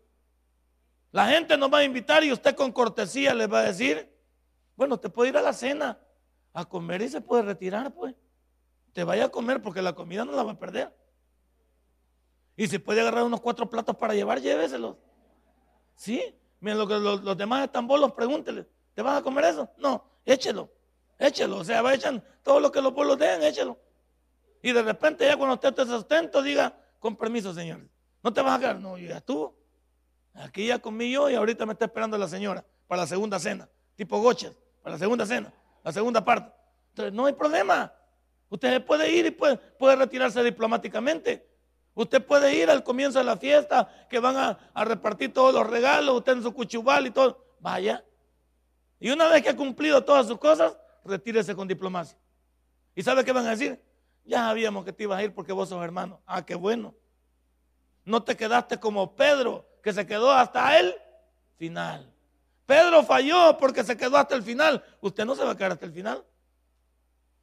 La 1.10 1.26
gente 1.26 1.56
nos 1.58 1.70
va 1.70 1.78
a 1.78 1.84
invitar 1.84 2.22
y 2.22 2.30
usted 2.30 2.54
con 2.54 2.70
cortesía 2.70 3.34
les 3.34 3.52
va 3.52 3.58
a 3.58 3.64
decir, 3.64 4.08
bueno, 4.76 5.00
te 5.00 5.08
puede 5.08 5.30
ir 5.30 5.36
a 5.36 5.42
la 5.42 5.52
cena 5.52 5.98
a 6.52 6.64
comer 6.64 7.02
y 7.02 7.08
se 7.08 7.20
puede 7.20 7.42
retirar, 7.42 7.92
pues. 7.92 8.14
Te 8.92 9.02
vaya 9.02 9.24
a 9.24 9.28
comer 9.30 9.60
porque 9.60 9.82
la 9.82 9.94
comida 9.94 10.24
no 10.24 10.30
la 10.30 10.44
va 10.44 10.52
a 10.52 10.58
perder. 10.60 10.96
Y 12.56 12.68
si 12.68 12.78
puede 12.78 13.00
agarrar 13.00 13.24
unos 13.24 13.40
cuatro 13.40 13.68
platos 13.68 13.96
para 13.96 14.14
llevar, 14.14 14.40
lléveselos. 14.40 14.96
¿Sí? 15.98 16.32
Miren, 16.60 16.78
lo 16.78 16.86
que 16.86 16.94
los, 16.94 17.36
demás 17.36 17.64
están 17.64 17.88
bolos, 17.88 18.12
pregúntele, 18.12 18.66
¿te 18.94 19.02
vas 19.02 19.18
a 19.18 19.22
comer 19.22 19.46
eso? 19.46 19.68
No, 19.78 20.04
échelo, 20.24 20.70
échelo. 21.18 21.58
O 21.58 21.64
sea, 21.64 21.82
va 21.82 21.92
echan 21.92 22.22
todo 22.44 22.60
lo 22.60 22.70
que 22.70 22.80
los 22.80 22.94
bolos 22.94 23.18
den, 23.18 23.42
échelo. 23.42 23.76
Y 24.62 24.72
de 24.72 24.82
repente 24.82 25.26
ya 25.26 25.36
cuando 25.36 25.54
usted 25.54 25.70
esté 25.70 25.86
sustento, 25.86 26.40
diga, 26.40 26.72
con 27.00 27.16
permiso, 27.16 27.52
señor. 27.52 27.80
¿No 28.22 28.32
te 28.32 28.40
vas 28.40 28.56
a 28.56 28.60
quedar? 28.60 28.78
No, 28.78 28.96
ya 28.96 29.20
tú. 29.20 29.52
Aquí 30.34 30.68
ya 30.68 30.78
comí 30.78 31.10
yo 31.10 31.28
y 31.28 31.34
ahorita 31.34 31.66
me 31.66 31.72
está 31.72 31.86
esperando 31.86 32.16
la 32.16 32.28
señora 32.28 32.64
para 32.86 33.02
la 33.02 33.06
segunda 33.08 33.40
cena. 33.40 33.68
Tipo 33.96 34.20
goches, 34.20 34.56
para 34.82 34.94
la 34.94 34.98
segunda 34.98 35.26
cena, 35.26 35.52
la 35.82 35.92
segunda 35.92 36.24
parte. 36.24 36.52
Entonces, 36.90 37.12
no 37.12 37.26
hay 37.26 37.32
problema. 37.32 37.92
Usted 38.50 38.84
puede 38.84 39.10
ir 39.10 39.26
y 39.26 39.30
puede, 39.32 39.56
puede 39.56 39.96
retirarse 39.96 40.44
diplomáticamente. 40.44 41.47
Usted 41.98 42.24
puede 42.24 42.54
ir 42.54 42.70
al 42.70 42.84
comienzo 42.84 43.18
de 43.18 43.24
la 43.24 43.36
fiesta, 43.36 43.88
que 44.08 44.20
van 44.20 44.36
a, 44.36 44.84
repartir 44.84 45.32
todos 45.32 45.52
los 45.52 45.66
regalos, 45.66 46.18
usted 46.18 46.34
en 46.34 46.44
su 46.44 46.54
cuchubal 46.54 47.08
y 47.08 47.10
todo. 47.10 47.44
Vaya. 47.58 48.04
Y 49.00 49.10
una 49.10 49.26
vez 49.26 49.42
que 49.42 49.48
ha 49.48 49.56
cumplido 49.56 50.04
todas 50.04 50.28
sus 50.28 50.38
cosas, 50.38 50.78
retírese 51.04 51.56
con 51.56 51.66
diplomacia. 51.66 52.16
¿Y 52.94 53.02
sabe 53.02 53.24
qué 53.24 53.32
van 53.32 53.46
a 53.48 53.50
decir? 53.50 53.82
Ya 54.24 54.38
sabíamos 54.42 54.84
que 54.84 54.92
te 54.92 55.02
ibas 55.02 55.18
a 55.18 55.24
ir 55.24 55.34
porque 55.34 55.52
vos 55.52 55.68
sos 55.68 55.82
hermano. 55.82 56.20
Ah, 56.24 56.46
qué 56.46 56.54
bueno. 56.54 56.94
No 58.04 58.22
te 58.22 58.36
quedaste 58.36 58.78
como 58.78 59.16
Pedro, 59.16 59.68
que 59.82 59.92
se 59.92 60.06
quedó 60.06 60.30
hasta 60.30 60.78
el 60.78 60.94
final. 61.56 62.14
Pedro 62.64 63.02
falló 63.02 63.58
porque 63.58 63.82
se 63.82 63.96
quedó 63.96 64.18
hasta 64.18 64.36
el 64.36 64.44
final. 64.44 64.84
Usted 65.00 65.24
no 65.24 65.34
se 65.34 65.42
va 65.42 65.50
a 65.50 65.56
quedar 65.56 65.72
hasta 65.72 65.86
el 65.86 65.92
final. 65.92 66.24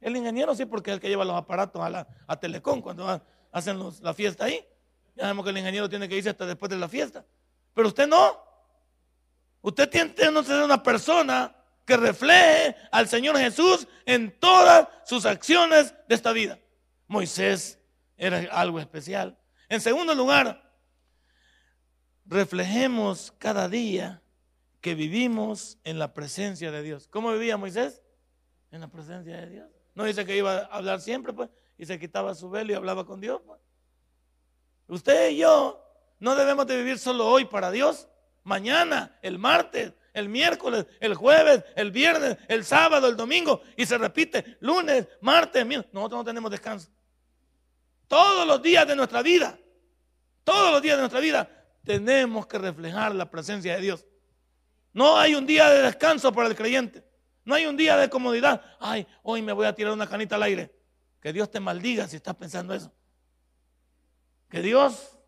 El 0.00 0.16
ingeniero 0.16 0.54
sí, 0.54 0.64
porque 0.64 0.92
es 0.92 0.94
el 0.94 1.00
que 1.02 1.10
lleva 1.10 1.26
los 1.26 1.36
aparatos 1.36 1.82
a, 1.82 2.06
a 2.26 2.40
Telecom 2.40 2.80
cuando 2.80 3.04
va 3.04 3.22
hacen 3.56 3.80
la 4.02 4.12
fiesta 4.12 4.44
ahí. 4.44 4.62
Ya 5.14 5.22
sabemos 5.22 5.44
que 5.44 5.50
el 5.50 5.58
ingeniero 5.58 5.88
tiene 5.88 6.08
que 6.08 6.16
irse 6.16 6.28
hasta 6.28 6.44
después 6.44 6.68
de 6.68 6.76
la 6.76 6.88
fiesta. 6.88 7.24
Pero 7.72 7.88
usted 7.88 8.06
no. 8.06 8.44
Usted 9.62 9.88
tiene 9.88 10.12
que 10.14 10.44
ser 10.44 10.62
una 10.62 10.82
persona 10.82 11.56
que 11.86 11.96
refleje 11.96 12.76
al 12.92 13.08
Señor 13.08 13.38
Jesús 13.38 13.88
en 14.04 14.38
todas 14.38 14.88
sus 15.06 15.24
acciones 15.24 15.94
de 16.06 16.14
esta 16.14 16.32
vida. 16.32 16.58
Moisés 17.06 17.78
era 18.18 18.40
algo 18.52 18.78
especial. 18.78 19.38
En 19.70 19.80
segundo 19.80 20.14
lugar, 20.14 20.70
reflejemos 22.26 23.32
cada 23.38 23.70
día 23.70 24.22
que 24.82 24.94
vivimos 24.94 25.78
en 25.84 25.98
la 25.98 26.12
presencia 26.12 26.70
de 26.70 26.82
Dios. 26.82 27.08
¿Cómo 27.08 27.32
vivía 27.32 27.56
Moisés? 27.56 28.02
En 28.70 28.82
la 28.82 28.88
presencia 28.88 29.38
de 29.38 29.48
Dios. 29.48 29.70
No 29.94 30.04
dice 30.04 30.26
que 30.26 30.36
iba 30.36 30.58
a 30.58 30.64
hablar 30.66 31.00
siempre, 31.00 31.32
pues 31.32 31.48
y 31.78 31.86
se 31.86 31.98
quitaba 31.98 32.34
su 32.34 32.48
velo 32.50 32.72
y 32.72 32.74
hablaba 32.74 33.04
con 33.04 33.20
Dios. 33.20 33.40
Pues. 33.44 33.60
Usted 34.88 35.30
y 35.30 35.38
yo 35.38 35.82
no 36.18 36.34
debemos 36.34 36.66
de 36.66 36.76
vivir 36.76 36.98
solo 36.98 37.26
hoy 37.28 37.44
para 37.44 37.70
Dios. 37.70 38.08
Mañana, 38.44 39.18
el 39.22 39.38
martes, 39.38 39.92
el 40.12 40.28
miércoles, 40.28 40.86
el 41.00 41.14
jueves, 41.14 41.64
el 41.74 41.90
viernes, 41.90 42.38
el 42.48 42.64
sábado, 42.64 43.08
el 43.08 43.16
domingo. 43.16 43.60
Y 43.76 43.84
se 43.86 43.98
repite 43.98 44.56
lunes, 44.60 45.08
martes, 45.20 45.66
miércoles. 45.66 45.92
Nosotros 45.92 46.20
no 46.20 46.24
tenemos 46.24 46.50
descanso. 46.50 46.90
Todos 48.08 48.46
los 48.46 48.62
días 48.62 48.86
de 48.86 48.94
nuestra 48.94 49.20
vida, 49.22 49.58
todos 50.44 50.70
los 50.72 50.80
días 50.80 50.96
de 50.96 51.02
nuestra 51.02 51.20
vida, 51.20 51.50
tenemos 51.84 52.46
que 52.46 52.58
reflejar 52.58 53.14
la 53.14 53.30
presencia 53.30 53.74
de 53.74 53.80
Dios. 53.80 54.06
No 54.92 55.18
hay 55.18 55.34
un 55.34 55.44
día 55.44 55.68
de 55.68 55.82
descanso 55.82 56.32
para 56.32 56.48
el 56.48 56.56
creyente. 56.56 57.04
No 57.44 57.54
hay 57.54 57.66
un 57.66 57.76
día 57.76 57.96
de 57.96 58.08
comodidad. 58.08 58.62
Ay, 58.80 59.06
hoy 59.22 59.42
me 59.42 59.52
voy 59.52 59.66
a 59.66 59.74
tirar 59.74 59.92
una 59.92 60.08
canita 60.08 60.36
al 60.36 60.44
aire. 60.44 60.75
Que 61.26 61.32
Dios 61.32 61.50
te 61.50 61.58
maldiga 61.58 62.06
si 62.06 62.14
estás 62.14 62.36
pensando 62.36 62.72
eso. 62.72 62.92
Que 64.48 64.62
Dios 64.62 65.18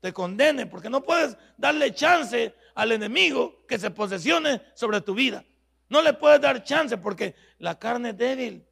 te 0.00 0.12
condene, 0.12 0.66
porque 0.66 0.90
no 0.90 1.04
puedes 1.04 1.36
darle 1.56 1.94
chance 1.94 2.52
al 2.74 2.90
enemigo 2.90 3.64
que 3.68 3.78
se 3.78 3.92
posesione 3.92 4.60
sobre 4.74 5.00
tu 5.00 5.14
vida. 5.14 5.44
No 5.88 6.02
le 6.02 6.12
puedes 6.12 6.40
dar 6.40 6.64
chance 6.64 6.98
porque 6.98 7.36
la 7.58 7.78
carne 7.78 8.10
es 8.10 8.16
débil. 8.16 8.66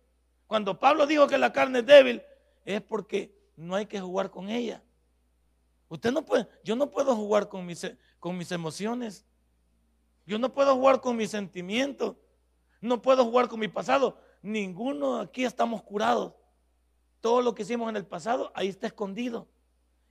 Cuando 0.48 0.80
Pablo 0.80 1.06
dijo 1.06 1.28
que 1.28 1.38
la 1.38 1.52
carne 1.52 1.78
es 1.78 1.86
débil, 1.86 2.20
es 2.64 2.82
porque 2.82 3.32
no 3.54 3.76
hay 3.76 3.86
que 3.86 4.00
jugar 4.00 4.32
con 4.32 4.48
ella. 4.48 4.82
Usted 5.88 6.10
no 6.10 6.24
puede, 6.24 6.48
yo 6.64 6.74
no 6.74 6.90
puedo 6.90 7.14
jugar 7.14 7.48
con 7.48 7.64
mis, 7.64 7.88
con 8.18 8.36
mis 8.36 8.50
emociones. 8.50 9.24
Yo 10.26 10.36
no 10.36 10.52
puedo 10.52 10.74
jugar 10.74 11.00
con 11.00 11.16
mis 11.16 11.30
sentimientos. 11.30 12.16
No 12.80 13.00
puedo 13.00 13.24
jugar 13.24 13.46
con 13.46 13.60
mi 13.60 13.68
pasado. 13.68 14.18
Ninguno 14.42 15.20
aquí 15.20 15.44
estamos 15.44 15.80
curados 15.84 16.32
todo 17.22 17.40
lo 17.40 17.54
que 17.54 17.62
hicimos 17.62 17.88
en 17.88 17.96
el 17.96 18.04
pasado, 18.04 18.52
ahí 18.54 18.68
está 18.68 18.88
escondido. 18.88 19.48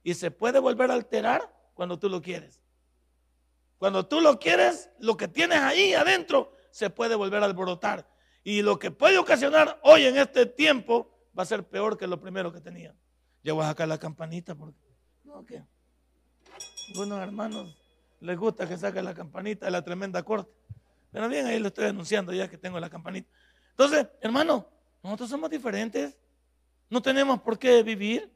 Y 0.02 0.16
se 0.16 0.32
puede 0.32 0.58
volver 0.58 0.90
a 0.90 0.96
alterar 0.96 1.54
cuando 1.76 2.00
tú 2.00 2.10
lo 2.10 2.22
quieres. 2.22 2.60
Cuando 3.78 4.08
tú 4.08 4.22
lo 4.22 4.40
quieres, 4.40 4.90
lo 5.00 5.18
que 5.18 5.28
tienes 5.28 5.60
ahí 5.60 5.94
adentro 5.94 6.56
se 6.72 6.90
puede 6.90 7.14
volver 7.14 7.44
a 7.44 7.46
alborotar. 7.46 8.10
Y 8.44 8.64
lo 8.64 8.80
que 8.80 8.90
puede 8.90 9.20
ocasionar 9.20 9.80
hoy 9.84 10.06
en 10.06 10.18
este 10.18 10.48
tiempo 10.48 11.12
va 11.38 11.44
a 11.44 11.46
ser 11.46 11.68
peor 11.68 11.98
que 11.98 12.08
lo 12.08 12.20
primero 12.20 12.52
que 12.52 12.62
tenía. 12.62 12.96
Ya 13.44 13.54
voy 13.54 13.64
a 13.64 13.68
sacar 13.68 13.88
la 13.88 14.00
campanita 14.00 14.56
porque... 14.56 14.80
No. 15.24 15.46
Algunos 16.90 17.20
hermanos 17.20 17.78
les 18.22 18.38
gusta 18.38 18.68
que 18.68 18.78
saque 18.78 19.02
la 19.02 19.14
campanita 19.14 19.66
de 19.66 19.72
la 19.72 19.84
tremenda 19.84 20.24
corte. 20.24 20.52
Pero 21.12 21.28
bien, 21.28 21.46
ahí 21.46 21.60
lo 21.60 21.68
estoy 21.68 21.86
anunciando 21.86 22.34
ya 22.34 22.48
que 22.50 22.58
tengo 22.58 22.80
la 22.80 22.90
campanita. 22.90 23.30
Entonces, 23.72 24.08
hermano, 24.22 24.68
nosotros 25.04 25.30
somos 25.30 25.50
diferentes. 25.50 26.18
No 26.92 27.02
tenemos 27.02 27.42
por 27.42 27.58
qué 27.58 27.82
vivir 27.84 28.30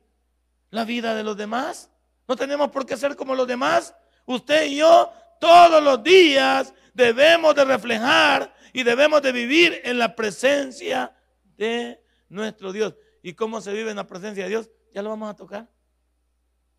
la 0.72 0.86
vida 0.86 1.14
de 1.14 1.24
los 1.24 1.36
demás. 1.36 1.92
No 2.26 2.38
tenemos 2.38 2.72
por 2.72 2.86
qué 2.86 2.96
ser 2.96 3.18
como 3.18 3.36
los 3.36 3.46
demás. 3.46 3.94
Usted 4.26 4.68
y 4.68 4.78
yo 4.78 5.12
todos 5.42 5.84
los 5.84 6.02
días 6.02 6.74
debemos 6.94 7.54
de 7.54 7.66
reflejar 7.66 8.56
y 8.72 8.84
debemos 8.84 9.22
de 9.22 9.34
vivir 9.34 9.82
en 9.84 10.00
la 10.00 10.16
presencia 10.16 11.14
de 11.58 12.02
nuestro 12.30 12.72
Dios. 12.72 12.96
¿Y 13.22 13.34
cómo 13.34 13.60
se 13.60 13.74
vive 13.74 13.92
en 13.92 13.98
la 13.98 14.08
presencia 14.08 14.46
de 14.46 14.50
Dios? 14.50 14.70
Ya 14.94 15.02
lo 15.02 15.10
vamos 15.10 15.30
a 15.30 15.36
tocar. 15.36 15.70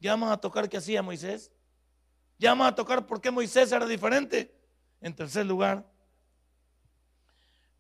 Ya 0.01 0.13
vamos 0.13 0.33
a 0.33 0.39
tocar 0.39 0.71
qué 0.71 0.79
hacía 0.79 1.03
Moisés. 1.03 1.53
Ya 2.39 2.53
vamos 2.53 2.69
a 2.69 2.75
tocar 2.75 3.05
por 3.05 3.21
qué 3.21 3.31
Moisés 3.31 3.71
era 3.71 3.85
diferente. 3.85 4.59
En 5.03 5.15
tercer 5.15 5.45
lugar, 5.45 5.87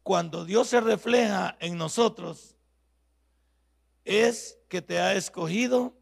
cuando 0.02 0.44
Dios 0.44 0.68
se 0.68 0.82
refleja 0.82 1.56
en 1.60 1.78
nosotros, 1.78 2.55
es 4.06 4.56
que 4.68 4.80
te 4.80 5.00
ha 5.00 5.14
escogido 5.14 5.98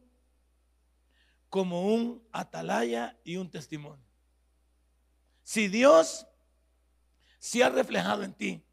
como 1.49 1.87
un 1.87 2.23
atalaya 2.31 3.17
y 3.23 3.37
un 3.37 3.49
testimonio. 3.49 4.05
Si 5.41 5.67
Dios 5.67 6.27
se 7.39 7.63
ha 7.63 7.69
reflejado 7.69 8.23
en 8.23 8.33
ti, 8.33 8.63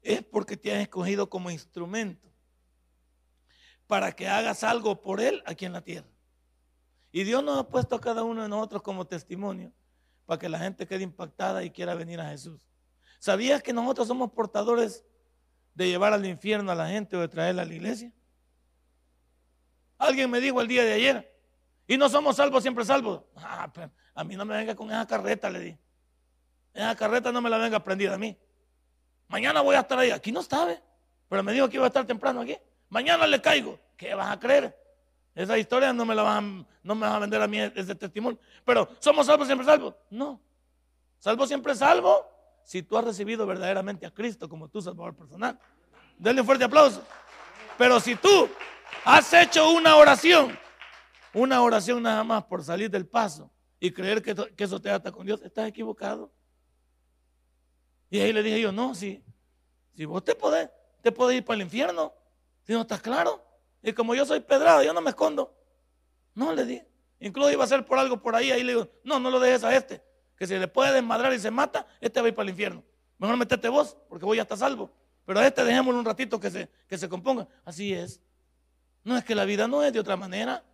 es 0.00 0.22
porque 0.22 0.56
te 0.56 0.72
ha 0.72 0.80
escogido 0.80 1.28
como 1.28 1.50
instrumento 1.50 2.32
para 3.88 4.12
que 4.12 4.28
hagas 4.28 4.62
algo 4.62 5.02
por 5.02 5.20
Él 5.20 5.42
aquí 5.44 5.64
en 5.64 5.72
la 5.72 5.82
tierra. 5.82 6.08
Y 7.10 7.24
Dios 7.24 7.42
nos 7.42 7.58
ha 7.58 7.68
puesto 7.68 7.96
a 7.96 8.00
cada 8.00 8.22
uno 8.22 8.42
de 8.42 8.48
nosotros 8.48 8.82
como 8.82 9.06
testimonio 9.06 9.72
para 10.24 10.38
que 10.38 10.48
la 10.48 10.60
gente 10.60 10.86
quede 10.86 11.02
impactada 11.02 11.64
y 11.64 11.70
quiera 11.70 11.94
venir 11.94 12.20
a 12.20 12.30
Jesús. 12.30 12.68
¿Sabías 13.18 13.60
que 13.60 13.72
nosotros 13.72 14.06
somos 14.06 14.30
portadores 14.30 15.04
de 15.74 15.88
llevar 15.88 16.12
al 16.12 16.26
infierno 16.26 16.70
a 16.70 16.76
la 16.76 16.88
gente 16.88 17.16
o 17.16 17.20
de 17.20 17.28
traerla 17.28 17.62
a 17.62 17.64
la 17.64 17.74
iglesia? 17.74 18.12
Alguien 19.98 20.30
me 20.30 20.40
dijo 20.40 20.60
el 20.60 20.68
día 20.68 20.84
de 20.84 20.92
ayer, 20.92 21.38
y 21.88 21.96
no 21.96 22.08
somos 22.08 22.36
salvos, 22.36 22.62
siempre 22.62 22.84
salvos. 22.84 23.22
Ah, 23.36 23.68
a 24.14 24.24
mí 24.24 24.36
no 24.36 24.44
me 24.44 24.56
venga 24.56 24.74
con 24.74 24.90
esa 24.90 25.06
carreta, 25.06 25.48
le 25.50 25.60
di. 25.60 25.78
Esa 26.74 26.94
carreta 26.94 27.32
no 27.32 27.40
me 27.40 27.48
la 27.48 27.56
venga 27.58 27.82
prendida 27.82 28.14
a 28.14 28.18
mí. 28.18 28.36
Mañana 29.26 29.62
voy 29.62 29.74
a 29.74 29.80
estar 29.80 29.98
ahí. 29.98 30.10
Aquí 30.10 30.30
no 30.30 30.42
sabe, 30.42 30.80
pero 31.28 31.42
me 31.42 31.52
dijo 31.52 31.68
que 31.68 31.76
iba 31.76 31.84
a 31.84 31.88
estar 31.88 32.06
temprano 32.06 32.42
aquí. 32.42 32.56
Mañana 32.90 33.26
le 33.26 33.40
caigo. 33.40 33.78
¿Qué 33.96 34.14
vas 34.14 34.30
a 34.30 34.38
creer? 34.38 34.76
Esa 35.34 35.56
historia 35.56 35.92
no 35.92 36.04
me 36.04 36.14
la 36.14 36.22
van, 36.22 36.66
a 36.84 37.18
vender 37.18 37.40
a 37.40 37.48
mí 37.48 37.58
ese 37.58 37.94
testimonio. 37.94 38.38
Pero 38.64 38.88
somos 38.98 39.26
salvos, 39.26 39.46
siempre 39.46 39.66
salvos. 39.66 39.94
No. 40.10 40.40
Salvo 41.18 41.46
siempre 41.46 41.74
salvo 41.74 42.26
si 42.64 42.82
tú 42.82 42.98
has 42.98 43.04
recibido 43.04 43.46
verdaderamente 43.46 44.04
a 44.04 44.10
Cristo 44.10 44.48
como 44.48 44.68
tu 44.68 44.82
salvador 44.82 45.16
personal. 45.16 45.58
Denle 46.18 46.42
un 46.42 46.46
fuerte 46.46 46.64
aplauso. 46.64 47.02
Pero 47.78 47.98
si 47.98 48.14
tú 48.14 48.48
Has 49.04 49.32
hecho 49.32 49.70
una 49.70 49.96
oración, 49.96 50.58
una 51.32 51.62
oración 51.62 52.02
nada 52.02 52.22
más 52.24 52.44
por 52.44 52.62
salir 52.62 52.90
del 52.90 53.06
paso 53.06 53.50
y 53.80 53.90
creer 53.90 54.22
que, 54.22 54.34
eso 54.56 54.80
te 54.80 54.90
ata 54.90 55.12
con 55.12 55.24
Dios, 55.24 55.40
estás 55.42 55.68
equivocado. 55.68 56.32
Y 58.10 58.20
ahí 58.20 58.32
le 58.32 58.42
dije 58.42 58.60
yo, 58.60 58.72
no, 58.72 58.94
si, 58.94 59.22
si 59.94 60.04
vos 60.04 60.24
te 60.24 60.34
podés, 60.34 60.70
te 61.02 61.12
podés 61.12 61.38
ir 61.38 61.44
para 61.44 61.56
el 61.56 61.62
infierno, 61.62 62.12
si 62.64 62.72
no 62.72 62.82
estás 62.82 63.00
claro. 63.00 63.44
Y 63.82 63.92
como 63.92 64.14
yo 64.14 64.24
soy 64.26 64.40
pedrado, 64.40 64.82
yo 64.82 64.92
no 64.92 65.00
me 65.00 65.10
escondo. 65.10 65.54
No, 66.34 66.52
le 66.52 66.64
dije, 66.64 66.88
Incluso 67.20 67.50
iba 67.50 67.64
a 67.64 67.66
ser 67.66 67.84
por 67.84 67.98
algo 67.98 68.20
por 68.20 68.36
ahí. 68.36 68.50
Ahí 68.50 68.62
le 68.62 68.74
digo, 68.74 68.88
no, 69.04 69.18
no 69.18 69.30
lo 69.30 69.40
dejes 69.40 69.64
a 69.64 69.74
este. 69.74 70.02
Que 70.36 70.46
si 70.46 70.56
le 70.56 70.68
puede 70.68 70.92
desmadrar 70.92 71.32
y 71.32 71.38
se 71.38 71.50
mata, 71.50 71.86
este 72.00 72.20
va 72.20 72.26
a 72.26 72.28
ir 72.28 72.34
para 72.34 72.44
el 72.44 72.50
infierno. 72.50 72.84
Mejor 73.18 73.36
metete 73.36 73.68
vos, 73.68 73.96
porque 74.08 74.24
voy 74.24 74.38
a 74.38 74.42
estar 74.42 74.56
salvo. 74.56 74.90
Pero 75.24 75.40
a 75.40 75.46
este 75.46 75.64
dejémoslo 75.64 75.98
un 75.98 76.06
ratito 76.06 76.38
que 76.38 76.50
se, 76.50 76.68
que 76.86 76.96
se 76.96 77.08
componga. 77.08 77.48
Así 77.64 77.92
es. 77.92 78.20
No 79.04 79.16
es 79.16 79.24
que 79.24 79.34
la 79.34 79.44
vida 79.44 79.68
no 79.68 79.82
es 79.82 79.92
de 79.92 80.00
otra 80.00 80.16
manera. 80.16 80.64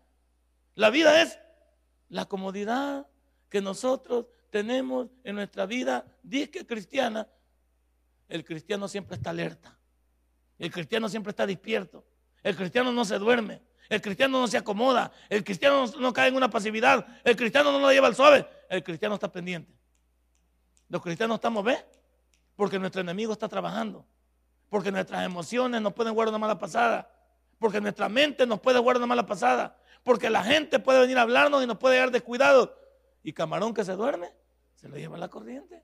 La 0.74 0.90
vida 0.90 1.22
es 1.22 1.38
la 2.08 2.24
comodidad 2.24 3.06
que 3.48 3.60
nosotros 3.60 4.26
tenemos 4.50 5.08
en 5.24 5.36
nuestra 5.36 5.66
vida 5.66 6.04
disque 6.22 6.66
cristiana. 6.66 7.28
El 8.28 8.44
cristiano 8.44 8.88
siempre 8.88 9.16
está 9.16 9.30
alerta. 9.30 9.78
El 10.58 10.70
cristiano 10.70 11.08
siempre 11.08 11.30
está 11.30 11.46
despierto. 11.46 12.04
El 12.42 12.56
cristiano 12.56 12.92
no 12.92 13.04
se 13.04 13.18
duerme. 13.18 13.60
El 13.88 14.00
cristiano 14.00 14.40
no 14.40 14.46
se 14.46 14.56
acomoda. 14.56 15.12
El 15.28 15.44
cristiano 15.44 15.86
no, 15.98 16.12
cae 16.12 16.28
en 16.28 16.36
una 16.36 16.50
pasividad. 16.50 17.06
El 17.24 17.36
cristiano 17.36 17.72
no 17.72 17.78
lo 17.78 17.92
lleva 17.92 18.06
al 18.06 18.14
suave. 18.14 18.46
El 18.68 18.82
cristiano 18.82 19.14
está 19.14 19.30
pendiente. 19.30 19.72
Los 20.88 21.02
cristianos 21.02 21.36
estamos, 21.36 21.64
¿ves? 21.64 21.84
Porque 22.56 22.78
nuestro 22.78 23.00
enemigo 23.00 23.32
está 23.32 23.48
trabajando. 23.48 24.06
Porque 24.68 24.90
nuestras 24.90 25.24
emociones 25.24 25.80
nos 25.80 25.92
pueden 25.92 26.14
guardar 26.14 26.30
una 26.30 26.38
mala 26.38 26.58
pasada. 26.58 27.10
Porque 27.64 27.80
nuestra 27.80 28.10
mente 28.10 28.46
nos 28.46 28.60
puede 28.60 28.78
guardar 28.78 28.98
una 28.98 29.06
mala 29.06 29.24
pasada. 29.24 29.74
Porque 30.02 30.28
la 30.28 30.44
gente 30.44 30.78
puede 30.78 31.00
venir 31.00 31.16
a 31.16 31.22
hablarnos 31.22 31.64
y 31.64 31.66
nos 31.66 31.78
puede 31.78 31.96
dar 31.96 32.10
descuidado. 32.10 32.78
Y 33.22 33.32
camarón 33.32 33.72
que 33.72 33.82
se 33.86 33.92
duerme, 33.92 34.30
se 34.74 34.86
lo 34.86 34.98
lleva 34.98 35.16
la 35.16 35.28
corriente. 35.28 35.82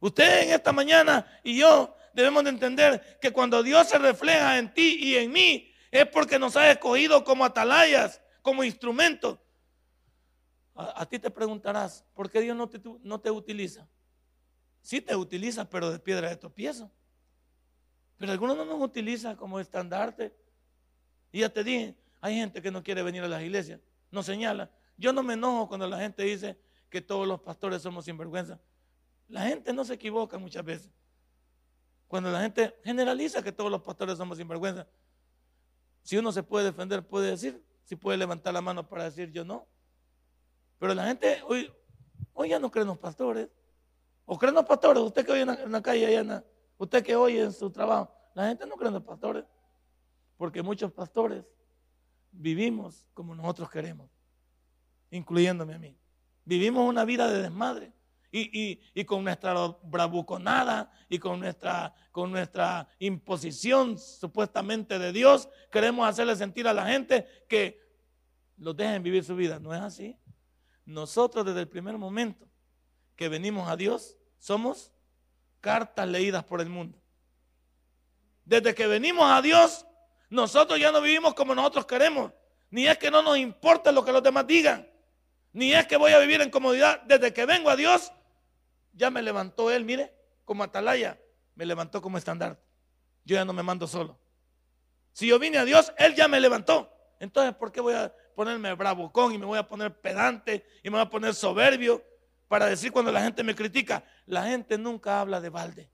Usted 0.00 0.44
en 0.44 0.52
esta 0.52 0.72
mañana 0.72 1.26
y 1.44 1.58
yo 1.58 1.94
debemos 2.14 2.44
de 2.44 2.48
entender 2.48 3.18
que 3.20 3.30
cuando 3.30 3.62
Dios 3.62 3.90
se 3.90 3.98
refleja 3.98 4.56
en 4.56 4.72
ti 4.72 4.96
y 5.02 5.16
en 5.16 5.30
mí, 5.30 5.70
es 5.90 6.06
porque 6.06 6.38
nos 6.38 6.56
ha 6.56 6.70
escogido 6.70 7.22
como 7.24 7.44
atalayas, 7.44 8.22
como 8.40 8.64
instrumentos. 8.64 9.38
A, 10.74 11.04
ti 11.04 11.18
te 11.18 11.30
preguntarás, 11.30 12.06
¿por 12.14 12.30
qué 12.30 12.40
Dios 12.40 12.56
no 12.56 12.70
te, 12.70 12.80
no 13.02 13.20
te 13.20 13.30
utiliza? 13.30 13.86
Sí 14.80 15.02
te 15.02 15.14
utiliza, 15.14 15.68
pero 15.68 15.90
de 15.90 15.98
piedra 15.98 16.30
de 16.30 16.36
tropiezo. 16.36 16.90
Pero 18.16 18.32
algunos 18.32 18.56
no 18.56 18.64
nos 18.64 18.80
utiliza 18.80 19.36
como 19.36 19.60
estandarte. 19.60 20.47
Y 21.32 21.40
ya 21.40 21.48
te 21.48 21.62
dije, 21.64 21.94
hay 22.20 22.36
gente 22.36 22.62
que 22.62 22.70
no 22.70 22.82
quiere 22.82 23.02
venir 23.02 23.22
a 23.22 23.28
las 23.28 23.42
iglesias, 23.42 23.80
no 24.10 24.22
señala. 24.22 24.70
Yo 24.96 25.12
no 25.12 25.22
me 25.22 25.34
enojo 25.34 25.68
cuando 25.68 25.86
la 25.86 25.98
gente 25.98 26.22
dice 26.22 26.58
que 26.90 27.00
todos 27.00 27.26
los 27.26 27.40
pastores 27.40 27.82
somos 27.82 28.04
sinvergüenza. 28.04 28.58
La 29.28 29.42
gente 29.42 29.72
no 29.72 29.84
se 29.84 29.94
equivoca 29.94 30.38
muchas 30.38 30.64
veces. 30.64 30.90
Cuando 32.08 32.30
la 32.30 32.40
gente 32.40 32.74
generaliza 32.82 33.42
que 33.42 33.52
todos 33.52 33.70
los 33.70 33.82
pastores 33.82 34.16
somos 34.16 34.38
sinvergüenza. 34.38 34.86
Si 36.02 36.16
uno 36.16 36.32
se 36.32 36.42
puede 36.42 36.66
defender, 36.66 37.06
puede 37.06 37.30
decir, 37.30 37.62
si 37.84 37.94
puede 37.94 38.16
levantar 38.16 38.54
la 38.54 38.62
mano 38.62 38.88
para 38.88 39.04
decir 39.04 39.30
yo 39.30 39.44
no. 39.44 39.66
Pero 40.78 40.94
la 40.94 41.04
gente 41.06 41.42
hoy, 41.46 41.70
hoy 42.32 42.48
ya 42.48 42.58
no 42.58 42.70
cree 42.70 42.82
en 42.82 42.88
los 42.88 42.98
pastores. 42.98 43.48
O 44.24 44.38
creen 44.38 44.54
los 44.54 44.64
pastores, 44.64 45.02
usted 45.02 45.24
que 45.24 45.32
oye 45.32 45.42
en 45.42 45.72
la, 45.72 45.82
calle, 45.82 46.06
allá 46.06 46.44
usted 46.76 47.02
que 47.02 47.16
oye 47.16 47.42
en 47.42 47.52
su 47.52 47.70
trabajo, 47.70 48.12
la 48.34 48.48
gente 48.48 48.66
no 48.66 48.76
cree 48.76 48.88
en 48.88 48.94
los 48.94 49.02
pastores. 49.02 49.44
Porque 50.38 50.62
muchos 50.62 50.90
pastores 50.92 51.44
vivimos 52.30 53.04
como 53.12 53.34
nosotros 53.34 53.68
queremos, 53.70 54.08
incluyéndome 55.10 55.74
a 55.74 55.78
mí. 55.78 55.98
Vivimos 56.44 56.88
una 56.88 57.04
vida 57.04 57.30
de 57.30 57.42
desmadre. 57.42 57.92
Y, 58.30 59.04
con 59.06 59.24
nuestra 59.24 59.54
bravuconada 59.82 60.92
y 61.08 61.18
con 61.18 61.40
nuestra, 61.40 61.94
con 62.12 62.30
nuestra 62.30 62.86
imposición 62.98 63.98
supuestamente 63.98 64.98
de 64.98 65.12
Dios, 65.12 65.48
queremos 65.72 66.06
hacerle 66.06 66.36
sentir 66.36 66.68
a 66.68 66.74
la 66.74 66.86
gente 66.86 67.26
que 67.48 67.80
los 68.58 68.76
dejen 68.76 69.02
vivir 69.02 69.24
su 69.24 69.34
vida. 69.34 69.58
No 69.58 69.74
es 69.74 69.80
así. 69.80 70.18
Nosotros 70.84 71.46
desde 71.46 71.60
el 71.60 71.68
primer 71.68 71.96
momento 71.96 72.46
que 73.16 73.30
venimos 73.30 73.66
a 73.66 73.76
Dios, 73.76 74.18
somos 74.38 74.92
cartas 75.60 76.06
leídas 76.06 76.44
por 76.44 76.60
el 76.60 76.68
mundo. 76.68 77.00
Desde 78.44 78.74
que 78.74 78.86
venimos 78.86 79.24
a 79.24 79.42
Dios, 79.42 79.87
nosotros 80.30 80.78
ya 80.78 80.92
no 80.92 81.00
vivimos 81.00 81.34
como 81.34 81.54
nosotros 81.54 81.86
queremos. 81.86 82.32
Ni 82.70 82.86
es 82.86 82.98
que 82.98 83.10
no 83.10 83.22
nos 83.22 83.38
importe 83.38 83.92
lo 83.92 84.04
que 84.04 84.12
los 84.12 84.22
demás 84.22 84.46
digan. 84.46 84.88
Ni 85.52 85.72
es 85.72 85.86
que 85.86 85.96
voy 85.96 86.12
a 86.12 86.18
vivir 86.18 86.40
en 86.40 86.50
comodidad. 86.50 87.00
Desde 87.02 87.32
que 87.32 87.46
vengo 87.46 87.70
a 87.70 87.76
Dios, 87.76 88.12
ya 88.92 89.10
me 89.10 89.22
levantó 89.22 89.70
Él, 89.70 89.84
mire, 89.84 90.14
como 90.44 90.64
atalaya, 90.64 91.18
me 91.54 91.64
levantó 91.64 92.02
como 92.02 92.18
estandarte. 92.18 92.62
Yo 93.24 93.36
ya 93.36 93.44
no 93.44 93.52
me 93.52 93.62
mando 93.62 93.86
solo. 93.86 94.18
Si 95.12 95.26
yo 95.26 95.38
vine 95.38 95.58
a 95.58 95.64
Dios, 95.64 95.92
Él 95.96 96.14
ya 96.14 96.28
me 96.28 96.40
levantó. 96.40 96.92
Entonces, 97.20 97.54
¿por 97.54 97.72
qué 97.72 97.80
voy 97.80 97.94
a 97.94 98.14
ponerme 98.34 98.72
bravucón 98.74 99.32
y 99.32 99.38
me 99.38 99.46
voy 99.46 99.58
a 99.58 99.66
poner 99.66 100.00
pedante 100.00 100.64
y 100.82 100.90
me 100.90 100.96
voy 100.96 101.06
a 101.06 101.10
poner 101.10 101.34
soberbio 101.34 102.04
para 102.46 102.66
decir 102.66 102.92
cuando 102.92 103.10
la 103.10 103.22
gente 103.22 103.42
me 103.42 103.54
critica? 103.54 104.04
La 104.26 104.44
gente 104.44 104.78
nunca 104.78 105.20
habla 105.20 105.40
de 105.40 105.48
balde. 105.48 105.90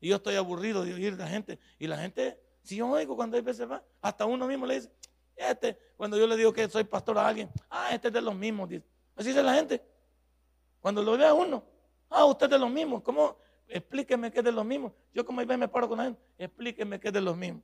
Y 0.00 0.08
yo 0.08 0.16
estoy 0.16 0.36
aburrido 0.36 0.84
de 0.84 0.94
oír 0.94 1.14
la 1.14 1.28
gente. 1.28 1.58
Y 1.78 1.86
la 1.86 1.98
gente, 1.98 2.40
si 2.68 2.76
yo 2.76 2.86
oigo 2.86 3.16
cuando 3.16 3.34
hay 3.34 3.42
veces 3.42 3.68
va, 3.68 3.82
hasta 4.02 4.26
uno 4.26 4.46
mismo 4.46 4.66
le 4.66 4.74
dice, 4.74 4.90
este, 5.34 5.78
cuando 5.96 6.18
yo 6.18 6.26
le 6.26 6.36
digo 6.36 6.52
que 6.52 6.68
soy 6.68 6.84
pastor 6.84 7.16
a 7.16 7.26
alguien, 7.26 7.48
ah, 7.70 7.94
este 7.94 8.08
es 8.08 8.14
de 8.14 8.20
los 8.20 8.34
mismos. 8.34 8.68
Así 9.16 9.28
dice 9.28 9.42
la 9.42 9.54
gente. 9.54 9.82
Cuando 10.78 11.02
lo 11.02 11.16
vea 11.16 11.32
uno, 11.32 11.64
ah, 12.10 12.26
usted 12.26 12.44
es 12.44 12.50
de 12.50 12.58
los 12.58 12.70
mismos. 12.70 13.02
¿Cómo? 13.02 13.38
Explíqueme 13.68 14.30
que 14.30 14.40
es 14.40 14.44
de 14.44 14.52
los 14.52 14.66
mismos. 14.66 14.92
Yo 15.14 15.24
como 15.24 15.40
ahí 15.40 15.46
me 15.46 15.66
paro 15.66 15.88
con 15.88 15.96
la 15.96 16.04
gente, 16.04 16.20
explíqueme 16.36 17.00
que 17.00 17.08
es 17.08 17.14
de 17.14 17.22
los 17.22 17.34
mismos. 17.34 17.62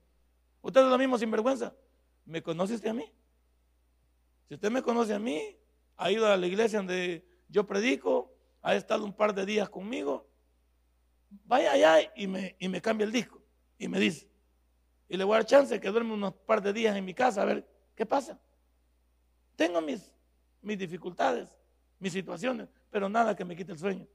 Usted 0.63 0.81
es 0.81 0.87
de 0.87 0.91
los 0.91 0.99
mismos 0.99 1.21
sin 1.21 1.31
vergüenza. 1.31 1.75
¿Me 2.25 2.43
conoce 2.43 2.73
usted 2.73 2.89
a 2.89 2.95
mí? 2.95 3.13
Si 4.49 4.55
usted 4.55 4.71
me 4.71 4.81
conoce 4.81 5.13
a 5.13 5.19
mí, 5.19 5.55
ha 5.99 6.11
ido 6.11 6.27
a 6.27 6.35
la 6.39 6.47
iglesia 6.47 6.79
donde 6.79 7.29
yo 7.51 7.67
predico, 7.67 8.33
ha 8.63 8.75
estado 8.75 9.05
un 9.05 9.13
par 9.13 9.35
de 9.35 9.45
días 9.45 9.69
conmigo, 9.69 10.27
vaya 11.45 11.73
allá 11.73 12.11
y 12.17 12.27
me, 12.27 12.57
y 12.59 12.69
me 12.69 12.81
cambia 12.81 13.05
el 13.05 13.13
disco 13.13 13.43
y 13.77 13.87
me 13.87 14.01
dice. 14.01 14.33
Y 15.15 15.17
le 15.17 15.23
voy 15.23 15.35
a 15.35 15.39
dar 15.39 15.47
chance 15.47 15.79
que 15.79 15.91
duerme 15.93 16.13
unos 16.13 16.35
par 16.35 16.61
de 16.61 16.73
días 16.73 16.97
en 16.97 17.05
mi 17.05 17.15
casa 17.15 17.43
a 17.43 17.45
ver 17.45 17.65
qué 17.95 18.05
pasa. 18.05 18.37
Tengo 19.55 19.81
mis, 19.81 20.13
mis 20.61 20.77
dificultades, 20.77 21.57
mis 22.01 22.13
situaciones, 22.13 22.69
pero 22.91 23.09
nada 23.09 23.37
que 23.37 23.45
me 23.45 23.55
quite 23.55 23.71
el 23.71 23.79
sueño. 23.79 24.09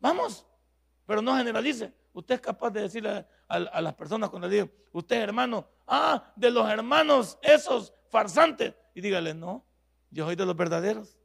Vamos, 0.00 0.46
pero 1.04 1.20
no 1.20 1.36
generalice. 1.36 1.92
Usted 2.14 2.36
es 2.36 2.40
capaz 2.40 2.70
de 2.70 2.80
decirle 2.80 3.26
a, 3.46 3.80
las 3.82 3.92
personas 3.92 4.30
cuando 4.30 4.48
le 4.48 4.54
digo, 4.54 4.70
usted 4.92 5.20
hermano, 5.20 5.68
ah, 5.86 6.32
de 6.36 6.50
los 6.50 6.70
hermanos 6.70 7.38
esos 7.42 7.92
farsantes. 8.08 8.72
Y 8.94 9.02
dígale, 9.02 9.34
no, 9.34 9.62
yo 10.08 10.24
soy 10.24 10.36
de 10.36 10.46
los 10.46 10.56
verdaderos. 10.56 11.18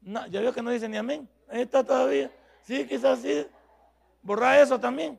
No, 0.00 0.24
ya 0.28 0.40
veo 0.40 0.52
que 0.52 0.62
no 0.62 0.70
dice 0.70 0.88
ni 0.88 0.96
amén. 0.96 1.28
Ahí 1.48 1.62
está 1.62 1.82
todavía. 1.82 2.30
Sí, 2.62 2.86
quizás 2.86 3.18
sí. 3.18 3.44
Borra 4.22 4.60
eso 4.60 4.78
también. 4.78 5.18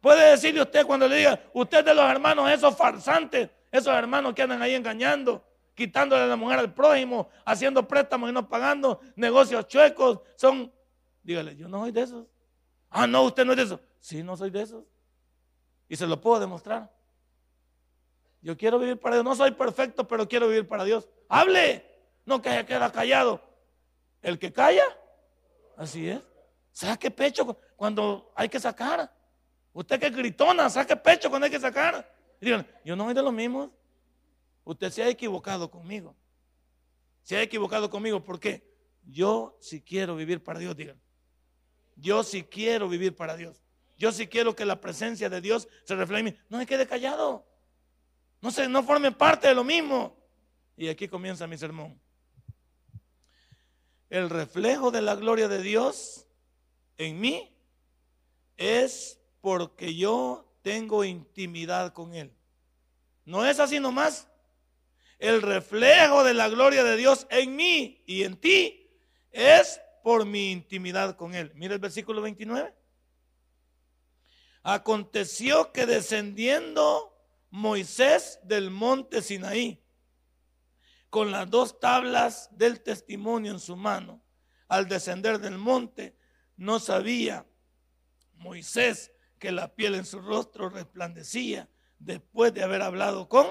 Puede 0.00 0.30
decirle 0.30 0.62
usted 0.62 0.86
cuando 0.86 1.06
le 1.06 1.16
diga, 1.16 1.40
usted 1.52 1.84
de 1.84 1.94
los 1.94 2.04
hermanos 2.10 2.50
esos 2.50 2.76
farsantes, 2.76 3.50
esos 3.70 3.94
hermanos 3.94 4.34
que 4.34 4.42
andan 4.42 4.62
ahí 4.62 4.74
engañando, 4.74 5.44
quitándole 5.74 6.22
a 6.22 6.26
la 6.26 6.36
mujer 6.36 6.58
al 6.58 6.72
prójimo, 6.72 7.28
haciendo 7.44 7.86
préstamos 7.86 8.30
y 8.30 8.32
no 8.32 8.48
pagando, 8.48 9.00
negocios 9.16 9.66
chuecos, 9.68 10.20
son, 10.36 10.72
dígale, 11.22 11.56
yo 11.56 11.68
no 11.68 11.80
soy 11.80 11.92
de 11.92 12.02
esos. 12.02 12.26
Ah, 12.88 13.06
no, 13.06 13.22
usted 13.22 13.44
no 13.44 13.52
es 13.52 13.56
de 13.58 13.62
esos. 13.64 13.80
Sí, 14.00 14.22
no 14.22 14.36
soy 14.36 14.50
de 14.50 14.62
esos. 14.62 14.84
Y 15.88 15.96
se 15.96 16.06
lo 16.06 16.20
puedo 16.20 16.40
demostrar. 16.40 16.90
Yo 18.42 18.56
quiero 18.56 18.78
vivir 18.78 18.98
para 18.98 19.16
Dios. 19.16 19.24
No 19.24 19.34
soy 19.34 19.52
perfecto, 19.52 20.06
pero 20.08 20.26
quiero 20.26 20.48
vivir 20.48 20.66
para 20.66 20.84
Dios. 20.84 21.08
Hable. 21.28 21.86
No 22.24 22.40
que 22.40 22.50
se 22.50 22.66
queda 22.66 22.90
callado. 22.90 23.40
El 24.22 24.38
que 24.38 24.52
calla, 24.52 24.84
así 25.76 26.08
es. 26.08 26.20
Saque 26.72 27.10
pecho 27.10 27.56
cuando 27.76 28.32
hay 28.34 28.48
que 28.48 28.60
sacar. 28.60 29.12
Usted 29.72 30.00
que 30.00 30.10
gritona, 30.10 30.68
saque 30.68 30.96
pecho 30.96 31.30
cuando 31.30 31.44
hay 31.44 31.50
que 31.50 31.60
sacar. 31.60 32.12
Díganle, 32.40 32.66
yo 32.84 32.96
no 32.96 33.04
soy 33.04 33.14
de 33.14 33.22
los 33.22 33.32
mismos. 33.32 33.70
Usted 34.64 34.90
se 34.90 35.02
ha 35.02 35.08
equivocado 35.08 35.70
conmigo. 35.70 36.16
Se 37.22 37.36
ha 37.36 37.42
equivocado 37.42 37.88
conmigo. 37.90 38.24
¿Por 38.24 38.40
qué? 38.40 38.68
Yo 39.04 39.56
si 39.60 39.80
quiero 39.80 40.16
vivir 40.16 40.42
para 40.42 40.58
Dios, 40.58 40.76
digan. 40.76 41.00
Yo 41.96 42.22
si 42.24 42.42
quiero 42.42 42.88
vivir 42.88 43.14
para 43.14 43.36
Dios. 43.36 43.62
Yo 43.98 44.12
si 44.12 44.26
quiero 44.26 44.56
que 44.56 44.64
la 44.64 44.80
presencia 44.80 45.28
de 45.28 45.40
Dios 45.40 45.68
se 45.84 45.94
refleje 45.94 46.20
en 46.20 46.24
mí. 46.34 46.40
No 46.48 46.58
me 46.58 46.66
quede 46.66 46.86
callado. 46.86 47.46
No, 48.40 48.50
se, 48.50 48.68
no 48.68 48.82
forme 48.82 49.12
parte 49.12 49.48
de 49.48 49.54
lo 49.54 49.62
mismo. 49.62 50.16
Y 50.76 50.88
aquí 50.88 51.06
comienza 51.06 51.46
mi 51.46 51.58
sermón. 51.58 52.00
El 54.08 54.30
reflejo 54.30 54.90
de 54.90 55.02
la 55.02 55.14
gloria 55.14 55.46
de 55.46 55.62
Dios 55.62 56.26
en 56.96 57.20
mí 57.20 57.54
es 58.56 59.19
porque 59.40 59.94
yo 59.94 60.46
tengo 60.62 61.04
intimidad 61.04 61.92
con 61.92 62.14
Él. 62.14 62.32
No 63.24 63.46
es 63.46 63.60
así 63.60 63.80
nomás 63.80 64.28
el 65.18 65.42
reflejo 65.42 66.24
de 66.24 66.34
la 66.34 66.48
gloria 66.48 66.82
de 66.82 66.96
Dios 66.96 67.26
en 67.30 67.54
mí 67.54 68.02
y 68.06 68.24
en 68.24 68.36
ti 68.36 68.90
es 69.30 69.80
por 70.02 70.24
mi 70.24 70.50
intimidad 70.50 71.16
con 71.16 71.34
Él. 71.34 71.52
Mira 71.54 71.74
el 71.74 71.80
versículo 71.80 72.22
29. 72.22 72.74
Aconteció 74.62 75.72
que 75.72 75.86
descendiendo 75.86 77.16
Moisés 77.50 78.38
del 78.44 78.70
monte 78.70 79.22
Sinaí, 79.22 79.82
con 81.08 81.32
las 81.32 81.50
dos 81.50 81.80
tablas 81.80 82.48
del 82.52 82.80
testimonio 82.82 83.52
en 83.52 83.60
su 83.60 83.76
mano, 83.76 84.22
al 84.68 84.86
descender 84.88 85.40
del 85.40 85.58
monte, 85.58 86.16
no 86.56 86.78
sabía 86.78 87.44
Moisés 88.34 89.10
que 89.40 89.50
la 89.50 89.74
piel 89.74 89.96
en 89.96 90.04
su 90.04 90.20
rostro 90.20 90.68
resplandecía 90.68 91.68
después 91.98 92.52
de 92.54 92.62
haber 92.62 92.82
hablado 92.82 93.28
con... 93.28 93.46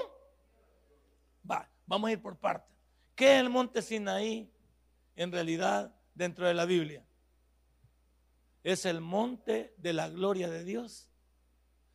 Va, 1.48 1.68
vamos 1.86 2.08
a 2.08 2.12
ir 2.12 2.22
por 2.22 2.38
partes. 2.38 2.72
¿Qué 3.16 3.34
es 3.34 3.40
el 3.40 3.50
monte 3.50 3.82
Sinaí 3.82 4.50
en 5.16 5.32
realidad 5.32 5.92
dentro 6.14 6.46
de 6.46 6.54
la 6.54 6.64
Biblia? 6.64 7.04
Es 8.62 8.86
el 8.86 9.00
monte 9.00 9.74
de 9.78 9.92
la 9.92 10.08
gloria 10.08 10.48
de 10.48 10.64
Dios. 10.64 11.10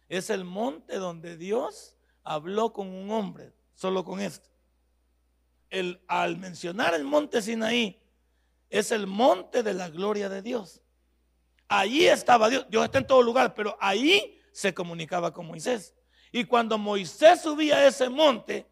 Es 0.09 0.29
el 0.29 0.43
monte 0.43 0.97
donde 0.97 1.37
Dios 1.37 1.95
habló 2.23 2.73
con 2.73 2.89
un 2.89 3.09
hombre, 3.11 3.53
solo 3.75 4.03
con 4.03 4.19
esto. 4.19 4.49
El, 5.69 6.03
al 6.07 6.37
mencionar 6.37 6.93
el 6.95 7.05
monte 7.05 7.41
Sinaí, 7.41 8.01
es 8.69 8.91
el 8.91 9.07
monte 9.07 9.63
de 9.63 9.73
la 9.73 9.89
gloria 9.89 10.27
de 10.27 10.41
Dios. 10.41 10.81
Allí 11.67 12.05
estaba 12.07 12.49
Dios. 12.49 12.65
Dios 12.69 12.85
está 12.85 12.99
en 12.99 13.07
todo 13.07 13.21
lugar, 13.21 13.53
pero 13.53 13.75
ahí 13.79 14.41
se 14.51 14.73
comunicaba 14.73 15.33
con 15.33 15.47
Moisés. 15.47 15.95
Y 16.31 16.45
cuando 16.45 16.77
Moisés 16.77 17.41
subía 17.41 17.77
a 17.77 17.87
ese 17.87 18.09
monte, 18.09 18.67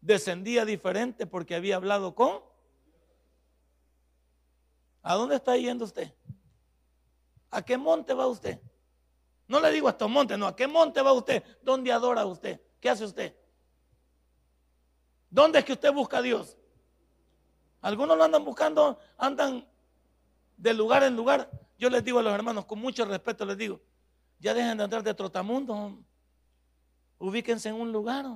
descendía 0.00 0.64
diferente 0.64 1.26
porque 1.26 1.54
había 1.54 1.76
hablado 1.76 2.14
con... 2.14 2.40
¿A 5.02 5.14
dónde 5.14 5.36
está 5.36 5.56
yendo 5.56 5.84
usted? 5.84 6.12
¿A 7.50 7.62
qué 7.62 7.76
monte 7.76 8.14
va 8.14 8.26
usted? 8.26 8.60
No 9.46 9.60
le 9.60 9.70
digo 9.70 9.88
a 9.88 9.90
estos 9.90 10.08
montes, 10.08 10.38
no, 10.38 10.46
¿a 10.46 10.56
qué 10.56 10.66
monte 10.66 11.02
va 11.02 11.12
usted? 11.12 11.42
¿Dónde 11.62 11.92
adora 11.92 12.24
usted? 12.24 12.60
¿Qué 12.80 12.88
hace 12.88 13.04
usted? 13.04 13.36
¿Dónde 15.28 15.58
es 15.58 15.64
que 15.64 15.72
usted 15.72 15.92
busca 15.92 16.18
a 16.18 16.22
Dios? 16.22 16.56
Algunos 17.82 18.16
lo 18.16 18.24
andan 18.24 18.44
buscando, 18.44 18.98
andan 19.18 19.68
de 20.56 20.72
lugar 20.72 21.02
en 21.02 21.16
lugar. 21.16 21.50
Yo 21.78 21.90
les 21.90 22.04
digo 22.04 22.18
a 22.18 22.22
los 22.22 22.32
hermanos, 22.32 22.64
con 22.66 22.78
mucho 22.78 23.04
respeto 23.04 23.44
les 23.44 23.58
digo, 23.58 23.80
ya 24.38 24.54
dejen 24.54 24.78
de 24.78 24.84
andar 24.84 25.02
de 25.02 25.14
trotamundo. 25.14 25.98
Ubíquense 27.18 27.68
en 27.68 27.74
un 27.76 27.92
lugar. 27.92 28.26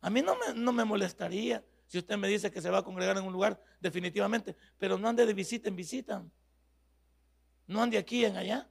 A 0.00 0.10
mí 0.10 0.22
no 0.22 0.36
me, 0.36 0.54
no 0.54 0.72
me 0.72 0.84
molestaría 0.84 1.64
si 1.90 1.98
usted 1.98 2.16
me 2.16 2.28
dice 2.28 2.52
que 2.52 2.62
se 2.62 2.70
va 2.70 2.78
a 2.78 2.82
congregar 2.84 3.18
en 3.18 3.24
un 3.24 3.32
lugar, 3.32 3.60
definitivamente, 3.80 4.54
pero 4.78 4.96
no 4.96 5.08
ande 5.08 5.26
de 5.26 5.34
visita 5.34 5.68
en 5.68 5.74
visita. 5.74 6.24
No 7.66 7.82
ande 7.82 7.98
aquí 7.98 8.24
en 8.24 8.36
allá. 8.36 8.70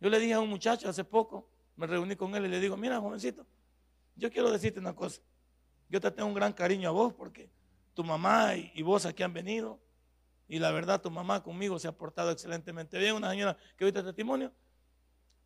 Yo 0.00 0.10
le 0.10 0.18
dije 0.18 0.32
a 0.32 0.40
un 0.40 0.50
muchacho 0.50 0.88
hace 0.88 1.04
poco, 1.04 1.48
me 1.76 1.86
reuní 1.86 2.16
con 2.16 2.34
él 2.34 2.46
y 2.46 2.48
le 2.48 2.58
digo, 2.58 2.76
mira, 2.76 2.98
jovencito, 2.98 3.46
yo 4.16 4.28
quiero 4.28 4.50
decirte 4.50 4.80
una 4.80 4.92
cosa. 4.92 5.22
Yo 5.88 6.00
te 6.00 6.10
tengo 6.10 6.26
un 6.26 6.34
gran 6.34 6.52
cariño 6.52 6.88
a 6.88 6.92
vos 6.92 7.14
porque 7.14 7.48
tu 7.94 8.02
mamá 8.02 8.56
y, 8.56 8.82
vos 8.82 9.06
aquí 9.06 9.22
han 9.22 9.32
venido. 9.32 9.78
Y 10.46 10.58
la 10.58 10.70
verdad, 10.70 11.00
tu 11.00 11.10
mamá 11.10 11.42
conmigo 11.42 11.78
se 11.78 11.88
ha 11.88 11.92
portado 11.92 12.30
excelentemente 12.30 12.98
bien. 12.98 13.14
Una 13.14 13.30
señora 13.30 13.56
que 13.76 13.84
oíste 13.84 14.02
testimonio. 14.02 14.52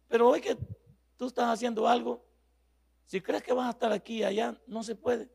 Pero 0.09 0.29
hoy 0.29 0.41
que 0.41 0.57
tú 1.17 1.27
estás 1.27 1.47
haciendo 1.47 1.87
algo, 1.87 2.25
si 3.05 3.21
crees 3.21 3.43
que 3.43 3.53
vas 3.53 3.67
a 3.67 3.71
estar 3.71 3.93
aquí 3.93 4.19
y 4.19 4.25
allá, 4.25 4.61
no 4.67 4.83
se 4.83 4.97
puede. 4.97 5.31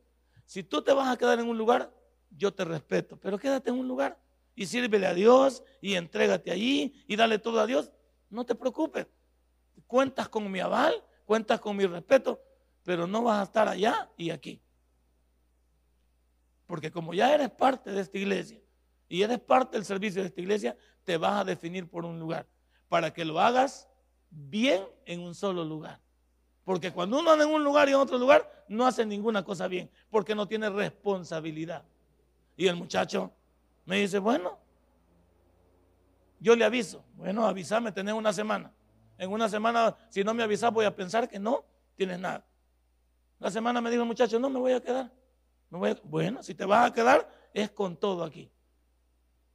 Si 0.46 0.64
tú 0.64 0.82
te 0.82 0.94
vas 0.94 1.08
a 1.08 1.18
quedar 1.18 1.40
en 1.40 1.48
un 1.48 1.58
lugar, 1.58 1.94
yo 2.30 2.54
te 2.54 2.66
respeto. 2.66 3.18
Pero 3.18 3.38
quédate 3.38 3.70
en 3.70 3.78
un 3.78 3.88
lugar 3.88 4.20
y 4.56 4.66
sírvele 4.66 5.08
a 5.08 5.14
Dios 5.14 5.64
y 5.82 5.96
entrégate 5.96 6.52
allí 6.52 7.04
y 7.08 7.16
dale 7.16 7.40
todo 7.40 7.60
a 7.60 7.66
Dios. 7.66 7.92
No 8.30 8.46
te 8.46 8.56
preocupes. 8.56 9.08
Cuentas 9.88 10.28
con 10.28 10.52
mi 10.52 10.60
aval, 10.60 11.04
cuentas 11.26 11.60
con 11.60 11.78
mi 11.78 11.86
respeto, 11.86 12.42
pero 12.84 13.08
no 13.08 13.24
vas 13.24 13.40
a 13.40 13.44
estar 13.44 13.68
allá 13.68 14.12
y 14.18 14.30
aquí. 14.30 14.62
Porque 16.66 16.92
como 16.92 17.14
ya 17.14 17.34
eres 17.34 17.50
parte 17.52 17.92
de 17.92 18.02
esta 18.02 18.18
iglesia 18.18 18.63
y 19.08 19.22
eres 19.22 19.40
parte 19.40 19.78
del 19.78 19.86
servicio 19.86 20.22
de 20.22 20.28
esta 20.28 20.42
iglesia, 20.42 20.78
te 21.04 21.18
vas 21.18 21.42
a 21.42 21.44
definir 21.44 21.88
por 21.90 22.06
un 22.06 22.20
lugar. 22.20 22.48
Para 22.90 23.14
que 23.14 23.26
lo 23.26 23.40
hagas 23.40 23.88
bien 24.30 24.84
en 25.06 25.22
un 25.22 25.36
solo 25.36 25.64
lugar. 25.64 26.00
Porque 26.64 26.92
cuando 26.92 27.20
uno 27.20 27.32
anda 27.32 27.46
en 27.46 27.52
un 27.52 27.64
lugar 27.64 27.90
y 27.90 27.92
en 27.92 27.98
otro 27.98 28.18
lugar, 28.18 28.66
no 28.68 28.86
hace 28.86 29.06
ninguna 29.06 29.44
cosa 29.44 29.68
bien. 29.68 29.90
Porque 30.10 30.34
no 30.34 30.48
tiene 30.48 30.70
responsabilidad. 30.70 31.84
Y 32.56 32.68
el 32.68 32.76
muchacho 32.76 33.32
me 33.86 33.98
dice, 33.98 34.20
bueno, 34.20 34.58
yo 36.40 36.56
le 36.56 36.64
aviso. 36.64 37.04
Bueno, 37.16 37.46
avísame, 37.46 37.92
tenés 37.92 38.14
una 38.14 38.32
semana. 38.32 38.72
En 39.18 39.32
una 39.32 39.50
semana, 39.50 39.96
si 40.10 40.24
no 40.24 40.34
me 40.34 40.44
avisas, 40.44 40.72
voy 40.72 40.86
a 40.86 40.96
pensar 40.96 41.28
que 41.28 41.40
no 41.40 41.66
tienes 41.96 42.20
nada. 42.20 42.46
La 43.40 43.52
semana 43.52 43.82
me 43.82 43.90
dijo 43.90 44.04
el 44.04 44.08
muchacho, 44.08 44.40
no, 44.40 44.50
me 44.50 44.60
voy 44.60 44.74
a 44.74 44.82
quedar. 44.82 45.12
Bueno, 46.04 46.44
si 46.44 46.54
te 46.54 46.66
vas 46.66 46.90
a 46.90 46.94
quedar, 46.94 47.28
es 47.54 47.72
con 47.72 47.98
todo 47.98 48.24
aquí. 48.24 48.50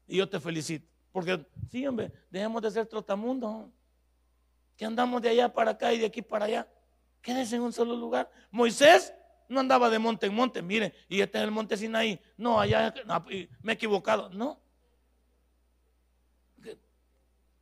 Y 0.08 0.16
yo 0.16 0.28
te 0.28 0.40
felicito. 0.40 0.88
Porque, 1.12 1.46
sí, 1.70 1.86
hombre, 1.86 2.12
dejemos 2.30 2.62
de 2.62 2.70
ser 2.70 2.86
trotamundos. 2.86 3.68
Que 4.76 4.84
andamos 4.84 5.20
de 5.22 5.28
allá 5.28 5.52
para 5.52 5.72
acá 5.72 5.92
y 5.92 5.98
de 5.98 6.06
aquí 6.06 6.22
para 6.22 6.46
allá. 6.46 6.68
Quédese 7.20 7.56
en 7.56 7.62
un 7.62 7.72
solo 7.72 7.94
lugar. 7.94 8.30
Moisés 8.50 9.12
no 9.48 9.60
andaba 9.60 9.90
de 9.90 9.98
monte 9.98 10.26
en 10.26 10.34
monte. 10.34 10.62
Miren, 10.62 10.92
y 11.08 11.20
este 11.20 11.38
es 11.38 11.44
el 11.44 11.50
monte 11.50 11.76
Sinaí. 11.76 12.20
No, 12.36 12.58
allá 12.58 12.94
me 13.62 13.72
he 13.72 13.74
equivocado. 13.74 14.30
No. 14.30 14.60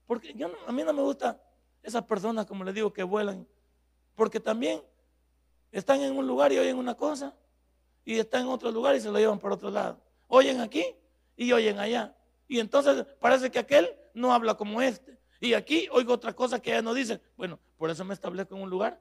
Porque 0.06 0.32
yo 0.34 0.50
a 0.66 0.72
mí 0.72 0.84
no 0.84 0.92
me 0.92 1.02
gusta 1.02 1.40
esas 1.82 2.04
personas, 2.04 2.46
como 2.46 2.64
les 2.64 2.74
digo, 2.74 2.92
que 2.92 3.02
vuelan. 3.02 3.46
Porque 4.14 4.40
también 4.40 4.82
están 5.72 6.00
en 6.00 6.16
un 6.16 6.26
lugar 6.26 6.52
y 6.52 6.58
oyen 6.58 6.76
una 6.76 6.94
cosa 6.94 7.34
y 8.04 8.18
están 8.18 8.42
en 8.42 8.48
otro 8.48 8.70
lugar 8.70 8.94
y 8.94 9.00
se 9.00 9.10
lo 9.10 9.18
llevan 9.18 9.38
por 9.38 9.52
otro 9.52 9.70
lado. 9.70 10.00
Oyen 10.28 10.60
aquí 10.60 10.84
y 11.36 11.52
oyen 11.52 11.78
allá. 11.78 12.15
Y 12.48 12.60
entonces 12.60 13.04
parece 13.20 13.50
que 13.50 13.58
aquel 13.58 13.94
no 14.14 14.32
habla 14.32 14.54
como 14.54 14.80
este. 14.80 15.18
Y 15.40 15.54
aquí 15.54 15.88
oigo 15.92 16.12
otra 16.12 16.32
cosa 16.32 16.60
que 16.60 16.70
ella 16.70 16.82
no 16.82 16.94
dice. 16.94 17.20
Bueno, 17.36 17.58
por 17.76 17.90
eso 17.90 18.04
me 18.04 18.14
establezco 18.14 18.56
en 18.56 18.62
un 18.62 18.70
lugar, 18.70 19.00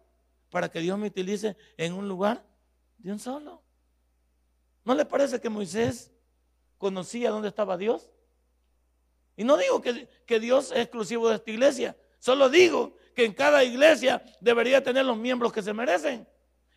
para 0.49 0.69
que 0.69 0.79
Dios 0.79 0.97
me 0.97 1.07
utilice 1.07 1.55
en 1.77 1.93
un 1.93 2.07
lugar 2.07 2.45
de 2.97 3.11
un 3.11 3.19
solo. 3.19 3.61
¿No 4.83 4.93
le 4.93 5.05
parece 5.05 5.39
que 5.39 5.49
Moisés 5.49 6.11
conocía 6.77 7.31
dónde 7.31 7.47
estaba 7.47 7.77
Dios? 7.77 8.09
Y 9.35 9.43
no 9.43 9.57
digo 9.57 9.81
que, 9.81 10.07
que 10.25 10.39
Dios 10.39 10.71
es 10.71 10.79
exclusivo 10.79 11.29
de 11.29 11.35
esta 11.35 11.51
iglesia, 11.51 11.97
solo 12.19 12.49
digo 12.49 12.95
que 13.15 13.25
en 13.25 13.33
cada 13.33 13.63
iglesia 13.63 14.23
debería 14.39 14.83
tener 14.83 15.05
los 15.05 15.17
miembros 15.17 15.51
que 15.51 15.61
se 15.61 15.73
merecen. 15.73 16.27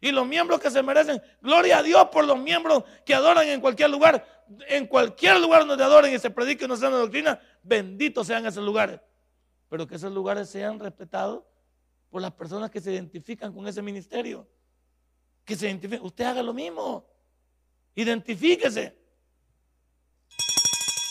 Y 0.00 0.12
los 0.12 0.26
miembros 0.26 0.60
que 0.60 0.70
se 0.70 0.82
merecen, 0.82 1.20
gloria 1.40 1.78
a 1.78 1.82
Dios 1.82 2.08
por 2.12 2.24
los 2.24 2.38
miembros 2.38 2.84
que 3.04 3.14
adoran 3.14 3.48
en 3.48 3.60
cualquier 3.60 3.90
lugar, 3.90 4.24
en 4.68 4.86
cualquier 4.86 5.40
lugar 5.40 5.66
donde 5.66 5.82
adoren 5.82 6.14
y 6.14 6.18
se 6.18 6.30
predique 6.30 6.64
una 6.64 6.76
sana 6.76 6.98
doctrina, 6.98 7.40
benditos 7.62 8.26
sean 8.26 8.46
esos 8.46 8.64
lugares. 8.64 9.00
Pero 9.68 9.86
que 9.86 9.96
esos 9.96 10.12
lugares 10.12 10.48
sean 10.48 10.78
respetados 10.78 11.42
por 12.10 12.22
las 12.22 12.32
personas 12.32 12.70
que 12.70 12.80
se 12.80 12.92
identifican 12.92 13.52
con 13.52 13.66
ese 13.66 13.82
ministerio. 13.82 14.48
Que 15.44 15.56
se 15.56 15.66
identifiquen. 15.66 16.06
Usted 16.06 16.24
haga 16.24 16.42
lo 16.42 16.54
mismo. 16.54 17.04
Identifíquese. 17.94 18.96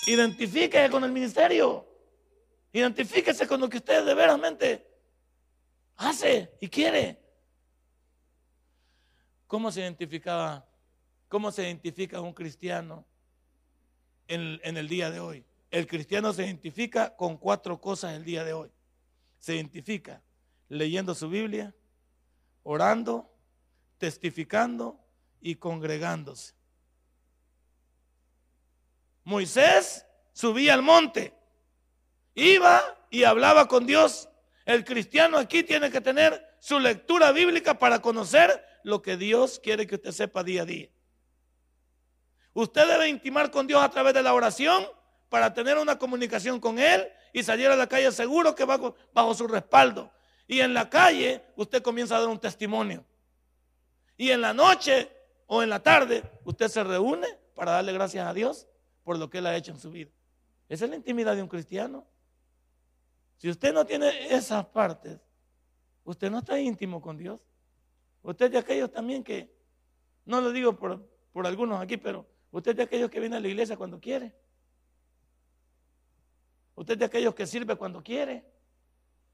Identifíquese 0.08 0.90
con 0.90 1.04
el 1.04 1.12
ministerio. 1.12 1.86
Identifíquese 2.72 3.48
con 3.48 3.60
lo 3.60 3.68
que 3.68 3.78
usted 3.78 4.06
de 4.06 4.14
veramente 4.14 4.88
hace 5.98 6.54
y 6.62 6.70
quiere. 6.70 7.27
¿Cómo 9.48 9.72
se 9.72 9.80
identificaba? 9.80 10.66
¿Cómo 11.30 11.52
se 11.52 11.64
identifica 11.64 12.22
un 12.22 12.34
cristiano 12.34 13.06
en, 14.28 14.60
el 14.78 14.88
día 14.88 15.10
de 15.10 15.22
hoy? 15.22 15.46
El 15.72 15.88
cristiano 15.88 16.34
se 16.34 16.46
identifica 16.46 17.16
con 17.16 17.38
cuatro 17.38 17.80
cosas 17.80 18.14
el 18.14 18.26
día 18.26 18.44
de 18.44 18.54
hoy. 18.54 18.70
Se 19.40 19.56
identifica 19.56 20.22
leyendo 20.70 21.16
su 21.16 21.30
Biblia, 21.30 21.74
orando, 22.64 23.30
testificando 23.98 25.00
y 25.42 25.56
congregándose. 25.56 26.54
Moisés 29.24 30.06
subía 30.34 30.74
al 30.74 30.82
monte, 30.82 31.34
iba 32.36 32.82
y 33.10 33.24
hablaba 33.24 33.68
con 33.68 33.86
Dios. 33.86 34.30
El 34.66 34.84
cristiano 34.84 35.38
aquí 35.38 35.64
tiene 35.64 35.90
que 35.90 36.02
tener 36.02 36.56
su 36.60 36.80
lectura 36.80 37.32
bíblica 37.32 37.78
para 37.78 38.02
conocer 38.02 38.66
lo 38.88 39.02
que 39.02 39.18
Dios 39.18 39.60
quiere 39.60 39.86
que 39.86 39.96
usted 39.96 40.12
sepa 40.12 40.46
día 40.46 40.62
a 40.62 40.66
día. 40.66 40.88
Usted 42.54 42.88
debe 42.88 43.10
intimar 43.10 43.52
con 43.52 43.68
Dios 43.68 43.84
a 43.84 43.90
través 43.90 44.14
de 44.14 44.24
la 44.24 44.34
oración 44.34 44.88
para 45.28 45.54
tener 45.54 45.78
una 45.78 46.00
comunicación 46.00 46.62
con 46.62 46.80
Él 46.80 47.06
y 47.34 47.44
salir 47.44 47.68
a 47.68 47.76
la 47.76 47.88
calle 47.88 48.10
seguro 48.14 48.56
que 48.56 48.64
va 48.64 48.80
bajo 49.14 49.34
su 49.34 49.46
respaldo. 49.46 50.10
Y 50.48 50.62
en 50.62 50.74
la 50.74 50.90
calle 50.90 51.44
usted 51.58 51.82
comienza 51.82 52.16
a 52.16 52.22
dar 52.22 52.30
un 52.30 52.40
testimonio. 52.40 53.04
Y 54.16 54.32
en 54.32 54.40
la 54.40 54.54
noche 54.54 55.12
o 55.48 55.62
en 55.62 55.70
la 55.70 55.84
tarde 55.84 56.24
usted 56.46 56.70
se 56.70 56.82
reúne 56.82 57.28
para 57.56 57.74
darle 57.74 57.92
gracias 57.92 58.26
a 58.26 58.34
Dios 58.34 58.68
por 59.04 59.18
lo 59.18 59.30
que 59.30 59.40
Él 59.40 59.48
ha 59.48 59.56
hecho 59.58 59.74
en 59.74 59.82
su 59.82 59.92
vida. 59.92 60.12
Esa 60.70 60.86
es 60.86 60.92
la 60.92 60.96
intimidad 60.96 61.36
de 61.36 61.42
un 61.42 61.50
cristiano. 61.50 62.08
Si 63.36 63.50
usted 63.50 63.74
no 63.74 63.86
tiene 63.86 64.34
esas 64.34 64.66
partes, 64.68 65.20
usted 66.06 66.32
no 66.32 66.40
está 66.40 66.58
íntimo 66.58 67.02
con 67.02 67.18
Dios. 67.18 67.42
Usted 68.28 68.52
de 68.52 68.58
aquellos 68.58 68.92
también 68.92 69.24
que, 69.24 69.50
no 70.26 70.42
lo 70.42 70.52
digo 70.52 70.76
por, 70.76 71.02
por 71.32 71.48
algunos 71.48 71.80
aquí, 71.80 71.96
pero 71.96 72.28
usted 72.52 72.72
es 72.72 72.78
de 72.78 72.84
aquellos 72.84 73.10
que 73.10 73.22
viene 73.22 73.38
a 73.38 73.40
la 73.40 73.48
iglesia 73.48 73.78
cuando 73.78 74.02
quiere. 74.02 74.36
Usted 76.76 76.96
es 76.96 77.00
de 77.00 77.06
aquellos 77.06 77.34
que 77.34 77.48
sirve 77.48 77.78
cuando 77.78 78.04
quiere. 78.04 78.44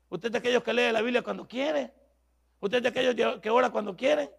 Usted 0.10 0.28
es 0.28 0.32
de 0.34 0.38
aquellos 0.38 0.62
que 0.62 0.74
lee 0.74 0.92
la 0.92 1.02
Biblia 1.02 1.24
cuando 1.24 1.48
quiere. 1.48 1.92
Usted 2.60 2.78
es 2.78 2.84
de 2.84 2.90
aquellos 2.90 3.42
que 3.42 3.50
ora 3.50 3.72
cuando 3.72 3.96
quiere. 3.96 4.32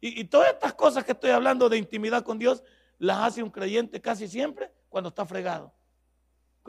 Y, 0.00 0.22
y 0.22 0.24
todas 0.24 0.50
estas 0.54 0.72
cosas 0.72 1.04
que 1.04 1.12
estoy 1.12 1.32
hablando 1.32 1.68
de 1.68 1.76
intimidad 1.76 2.24
con 2.24 2.38
Dios, 2.38 2.64
las 2.96 3.18
hace 3.18 3.42
un 3.42 3.50
creyente 3.50 4.00
casi 4.00 4.26
siempre 4.28 4.72
cuando 4.88 5.10
está 5.10 5.26
fregado. 5.26 5.74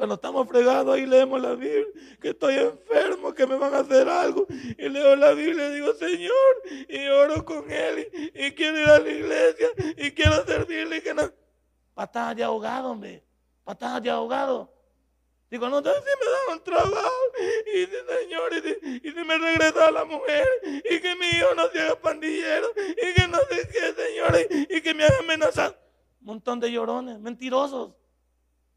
Cuando 0.02 0.16
estamos 0.16 0.48
fregados 0.48 0.96
ahí 0.96 1.06
leemos 1.06 1.40
la 1.40 1.54
Biblia, 1.54 1.86
que 2.20 2.30
estoy 2.30 2.56
enfermo, 2.56 3.36
que 3.36 3.46
me 3.46 3.56
van 3.56 3.76
a 3.76 3.82
hacer 3.82 4.10
algo. 4.10 4.48
Y 4.50 4.90
leo 4.90 5.16
la 5.16 5.32
Biblia 5.34 5.68
y 5.68 5.76
digo, 5.76 5.94
Señor, 5.94 6.56
y 6.90 7.08
oro 7.08 7.46
con 7.46 7.70
Él, 7.70 8.10
y, 8.34 8.52
quiero 8.54 8.80
ir 8.80 8.88
a 8.88 8.98
la 8.98 9.08
iglesia, 9.08 9.68
y 9.98 10.10
quiero 10.10 10.44
servirle. 10.44 10.98
Y 10.98 11.02
que 11.02 11.14
no. 11.14 11.32
Patadas 11.94 12.36
de 12.36 12.44
ahogado, 12.44 12.90
hombre. 12.90 13.24
Patadas 13.64 14.02
de 14.02 14.10
ahogado. 14.10 14.74
Digo, 15.52 15.70
no, 15.70 15.78
si 15.78 15.86
me 15.86 15.92
dan 15.94 16.58
un 16.58 16.64
trabajo. 16.64 17.22
Y 17.72 17.80
dice, 17.82 17.98
Señor, 18.22 18.54
y 19.04 19.08
si, 19.08 19.24
me 19.24 19.38
regresa 19.38 19.92
la 19.92 20.04
mujer, 20.04 20.48
y 20.64 21.00
que 21.00 21.16
mi 21.16 21.28
hijo 21.28 21.54
no 21.56 21.70
se 21.70 21.80
haga 21.80 22.02
pandillero, 22.02 22.70
y 22.76 23.14
que 23.14 23.28
no 23.28 23.38
sé 23.52 23.70
qué, 23.72 23.94
Señor, 23.94 24.68
y, 24.68 24.78
y 24.78 24.82
que 24.82 24.96
me 24.96 25.04
haga 25.04 25.20
amenazar. 25.20 25.80
Un 26.22 26.26
montón 26.26 26.60
de 26.60 26.72
llorones, 26.72 27.20
mentirosos. 27.20 28.01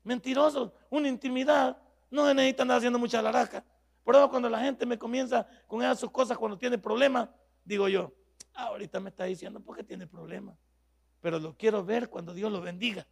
Mentirosos, 0.04 0.70
una 0.90 1.08
intimidad. 1.08 1.76
No 2.10 2.26
se 2.26 2.34
necesita 2.34 2.62
andar 2.62 2.78
haciendo 2.78 2.98
mucha 2.98 3.20
laraca. 3.20 3.64
Por 4.04 4.14
eso 4.14 4.30
cuando 4.30 4.48
la 4.48 4.60
gente 4.60 4.86
me 4.86 4.98
comienza 4.98 5.48
con 5.66 5.82
esas 5.82 5.98
sus 5.98 6.10
cosas 6.10 6.38
cuando 6.38 6.58
tiene 6.58 6.78
problemas, 6.78 7.28
digo 7.64 7.88
yo, 7.88 8.12
ah, 8.54 8.66
ahorita 8.66 9.00
me 9.00 9.08
está 9.08 9.24
diciendo 9.24 9.60
porque 9.60 9.82
tiene 9.82 10.06
problemas. 10.06 10.56
Pero 11.20 11.38
lo 11.38 11.56
quiero 11.56 11.84
ver 11.84 12.10
cuando 12.10 12.34
Dios 12.34 12.52
lo 12.52 12.60
bendiga. 12.60 13.06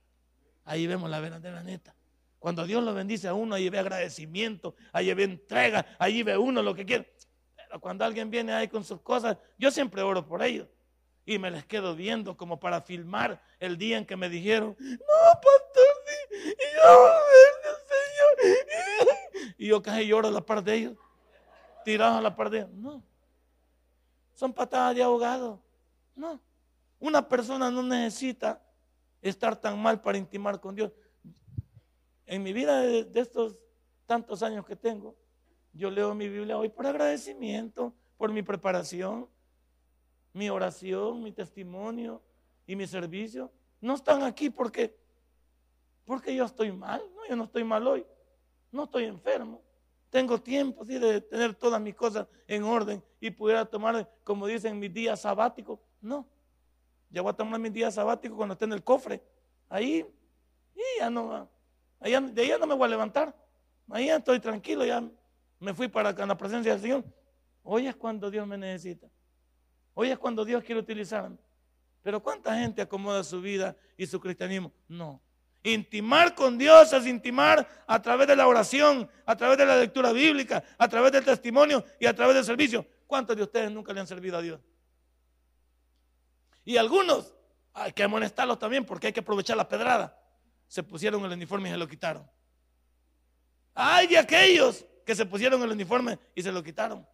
Ahí 0.64 0.86
vemos 0.86 1.10
la 1.10 1.18
verdadera 1.18 1.62
neta. 1.62 1.96
Cuando 2.38 2.66
Dios 2.66 2.84
lo 2.84 2.92
bendice 2.92 3.28
a 3.28 3.34
uno, 3.34 3.54
ahí 3.54 3.68
ve 3.68 3.78
agradecimiento, 3.78 4.74
ahí 4.92 5.14
ve 5.14 5.24
entrega, 5.24 5.86
ahí 5.98 6.22
ve 6.22 6.36
uno 6.36 6.60
lo 6.60 6.74
que 6.74 6.84
quiere. 6.84 7.14
Pero 7.56 7.80
cuando 7.80 8.04
alguien 8.04 8.30
viene 8.30 8.52
ahí 8.52 8.68
con 8.68 8.84
sus 8.84 9.00
cosas, 9.00 9.38
yo 9.58 9.70
siempre 9.70 10.02
oro 10.02 10.26
por 10.26 10.42
ellos. 10.42 10.68
Y 11.24 11.38
me 11.38 11.50
les 11.50 11.64
quedo 11.64 11.94
viendo 11.94 12.36
como 12.36 12.58
para 12.58 12.80
filmar 12.80 13.40
el 13.60 13.78
día 13.78 13.96
en 13.96 14.04
que 14.04 14.16
me 14.16 14.28
dijeron, 14.28 14.76
no, 14.78 14.96
pastor. 15.34 15.91
Y 16.32 16.76
yo, 16.76 17.10
Señor. 17.92 19.16
Y 19.58 19.66
yo 19.68 19.82
casi 19.82 20.06
lloro 20.06 20.28
a 20.28 20.30
la 20.30 20.40
par 20.40 20.62
de 20.64 20.74
ellos, 20.74 20.96
tirado 21.84 22.18
a 22.18 22.20
la 22.20 22.34
par 22.34 22.50
de 22.50 22.58
ellos. 22.58 22.70
No. 22.72 23.02
Son 24.34 24.52
patadas 24.52 24.94
de 24.94 25.02
ahogado. 25.02 25.62
No. 26.16 26.40
Una 26.98 27.28
persona 27.28 27.70
no 27.70 27.82
necesita 27.82 28.62
estar 29.20 29.54
tan 29.56 29.80
mal 29.80 30.00
para 30.00 30.18
intimar 30.18 30.60
con 30.60 30.74
Dios. 30.74 30.92
En 32.26 32.42
mi 32.42 32.52
vida 32.52 32.80
de, 32.80 33.04
de 33.04 33.20
estos 33.20 33.56
tantos 34.06 34.42
años 34.42 34.64
que 34.66 34.76
tengo, 34.76 35.16
yo 35.72 35.90
leo 35.90 36.14
mi 36.14 36.28
Biblia 36.28 36.58
hoy 36.58 36.68
por 36.68 36.86
agradecimiento, 36.86 37.94
por 38.16 38.32
mi 38.32 38.42
preparación, 38.42 39.28
mi 40.32 40.48
oración, 40.50 41.22
mi 41.22 41.32
testimonio 41.32 42.22
y 42.66 42.76
mi 42.76 42.86
servicio, 42.86 43.50
no 43.80 43.94
están 43.94 44.22
aquí 44.22 44.50
porque, 44.50 44.96
porque 46.04 46.34
yo 46.34 46.44
estoy 46.44 46.72
mal. 46.72 47.02
No, 47.14 47.26
yo 47.28 47.36
no 47.36 47.44
estoy 47.44 47.64
mal 47.64 47.86
hoy. 47.86 48.06
No 48.70 48.84
estoy 48.84 49.04
enfermo. 49.04 49.62
Tengo 50.10 50.40
tiempo 50.40 50.84
de 50.84 51.20
tener 51.22 51.54
todas 51.54 51.80
mis 51.80 51.94
cosas 51.94 52.26
en 52.46 52.64
orden 52.64 53.02
y 53.18 53.30
pudiera 53.30 53.64
tomar, 53.64 54.10
como 54.24 54.46
dicen, 54.46 54.78
mis 54.78 54.92
días 54.92 55.20
sabáticos. 55.20 55.78
No. 56.00 56.26
Ya 57.08 57.22
voy 57.22 57.30
a 57.30 57.34
tomar 57.34 57.58
mis 57.60 57.72
días 57.72 57.94
sabáticos 57.94 58.36
cuando 58.36 58.52
esté 58.52 58.64
en 58.64 58.72
el 58.72 58.84
cofre. 58.84 59.22
Ahí, 59.68 60.06
y 60.74 60.98
ya 60.98 61.08
no, 61.08 61.48
allá, 61.98 62.20
de 62.20 62.42
ahí 62.42 62.48
ya 62.48 62.58
no 62.58 62.66
me 62.66 62.74
voy 62.74 62.86
a 62.86 62.90
levantar. 62.90 63.34
Ahí 63.88 64.06
ya 64.06 64.16
estoy 64.16 64.38
tranquilo, 64.40 64.84
ya 64.84 65.02
me 65.58 65.74
fui 65.74 65.88
para 65.88 66.12
la 66.12 66.36
presencia 66.36 66.72
del 66.72 66.80
Señor. 66.80 67.04
Hoy 67.62 67.86
es 67.86 67.96
cuando 67.96 68.30
Dios 68.30 68.46
me 68.46 68.58
necesita. 68.58 69.08
Hoy 69.94 70.10
es 70.10 70.18
cuando 70.18 70.44
Dios 70.44 70.64
quiere 70.64 70.80
utilizarme. 70.80 71.38
Pero 72.02 72.22
¿cuánta 72.22 72.58
gente 72.58 72.82
acomoda 72.82 73.22
su 73.22 73.40
vida 73.40 73.76
y 73.96 74.06
su 74.06 74.18
cristianismo? 74.18 74.72
No. 74.88 75.20
Intimar 75.64 76.34
con 76.34 76.58
Dios 76.58 76.92
es 76.92 77.06
intimar 77.06 77.68
a 77.86 78.02
través 78.02 78.26
de 78.26 78.34
la 78.34 78.48
oración, 78.48 79.08
a 79.24 79.36
través 79.36 79.58
de 79.58 79.66
la 79.66 79.76
lectura 79.76 80.12
bíblica, 80.12 80.64
a 80.76 80.88
través 80.88 81.12
del 81.12 81.24
testimonio 81.24 81.84
y 82.00 82.06
a 82.06 82.14
través 82.14 82.34
del 82.34 82.44
servicio. 82.44 82.84
¿Cuántos 83.06 83.36
de 83.36 83.44
ustedes 83.44 83.70
nunca 83.70 83.92
le 83.92 84.00
han 84.00 84.06
servido 84.06 84.38
a 84.38 84.42
Dios? 84.42 84.60
Y 86.64 86.76
algunos, 86.76 87.34
hay 87.74 87.92
que 87.92 88.02
amonestarlos 88.02 88.58
también 88.58 88.84
porque 88.84 89.08
hay 89.08 89.12
que 89.12 89.20
aprovechar 89.20 89.56
la 89.56 89.68
pedrada. 89.68 90.18
Se 90.66 90.82
pusieron 90.82 91.24
el 91.24 91.32
uniforme 91.32 91.68
y 91.68 91.72
se 91.72 91.78
lo 91.78 91.86
quitaron. 91.86 92.28
Hay 93.74 94.08
de 94.08 94.18
aquellos 94.18 94.84
que 95.06 95.14
se 95.14 95.26
pusieron 95.26 95.62
el 95.62 95.70
uniforme 95.70 96.18
y 96.34 96.42
se 96.42 96.50
lo 96.50 96.62
quitaron. 96.62 97.06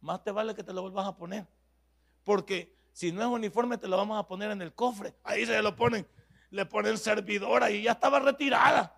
Más 0.00 0.22
te 0.22 0.30
vale 0.30 0.54
que 0.54 0.62
te 0.62 0.72
lo 0.72 0.82
vuelvas 0.82 1.06
a 1.06 1.16
poner. 1.16 1.46
Porque 2.24 2.74
si 2.92 3.12
no 3.12 3.22
es 3.22 3.28
uniforme, 3.28 3.78
te 3.78 3.88
lo 3.88 3.96
vamos 3.96 4.18
a 4.18 4.26
poner 4.26 4.50
en 4.50 4.62
el 4.62 4.72
cofre. 4.72 5.14
Ahí 5.24 5.46
se 5.46 5.60
lo 5.62 5.74
ponen, 5.74 6.06
le 6.54 6.66
ponen 6.66 6.96
servidora 6.96 7.68
y 7.68 7.82
ya 7.82 7.92
estaba 7.92 8.20
retirada. 8.20 8.94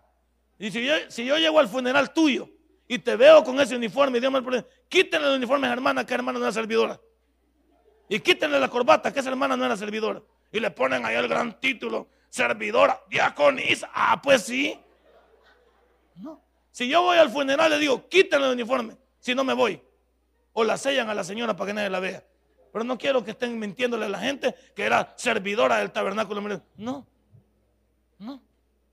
Y 0.58 0.70
si 0.70 0.84
yo, 0.84 0.92
si 1.08 1.24
yo 1.24 1.38
llego 1.38 1.58
al 1.58 1.68
funeral 1.68 2.12
tuyo 2.12 2.50
y 2.86 2.98
te 2.98 3.16
veo 3.16 3.42
con 3.42 3.58
ese 3.58 3.74
uniforme, 3.74 4.20
Dios 4.20 4.30
me 4.30 4.42
pone, 4.42 4.64
quítenle 4.90 5.28
el 5.28 5.36
uniforme 5.36 5.66
a 5.66 5.72
hermana, 5.72 6.04
que 6.04 6.12
hermana 6.12 6.38
no 6.38 6.46
es 6.46 6.54
servidora. 6.54 7.00
Y 8.10 8.20
quítenle 8.20 8.60
la 8.60 8.68
corbata, 8.68 9.10
que 9.10 9.20
esa 9.20 9.30
hermana 9.30 9.56
no 9.56 9.64
era 9.64 9.74
servidora. 9.76 10.22
Y 10.52 10.60
le 10.60 10.70
ponen 10.70 11.04
ahí 11.06 11.16
el 11.16 11.28
gran 11.28 11.58
título, 11.58 12.08
servidora, 12.28 13.00
diaconisa. 13.08 13.90
Ah, 13.92 14.20
pues 14.22 14.42
sí. 14.42 14.78
No. 16.16 16.42
Si 16.70 16.88
yo 16.88 17.02
voy 17.02 17.16
al 17.16 17.30
funeral, 17.30 17.70
le 17.70 17.78
digo, 17.78 18.06
quítenle 18.06 18.48
el 18.48 18.52
uniforme, 18.52 18.98
si 19.18 19.34
no 19.34 19.44
me 19.44 19.54
voy. 19.54 19.80
O 20.52 20.62
la 20.62 20.76
sellan 20.76 21.08
a 21.08 21.14
la 21.14 21.24
señora 21.24 21.56
para 21.56 21.68
que 21.68 21.74
nadie 21.74 21.88
la 21.88 22.00
vea. 22.00 22.22
Pero 22.70 22.84
no 22.84 22.98
quiero 22.98 23.24
que 23.24 23.30
estén 23.30 23.58
mintiéndole 23.58 24.04
a 24.04 24.08
la 24.10 24.18
gente 24.18 24.54
que 24.74 24.84
era 24.84 25.14
servidora 25.16 25.78
del 25.78 25.90
tabernáculo. 25.90 26.62
No, 26.76 27.06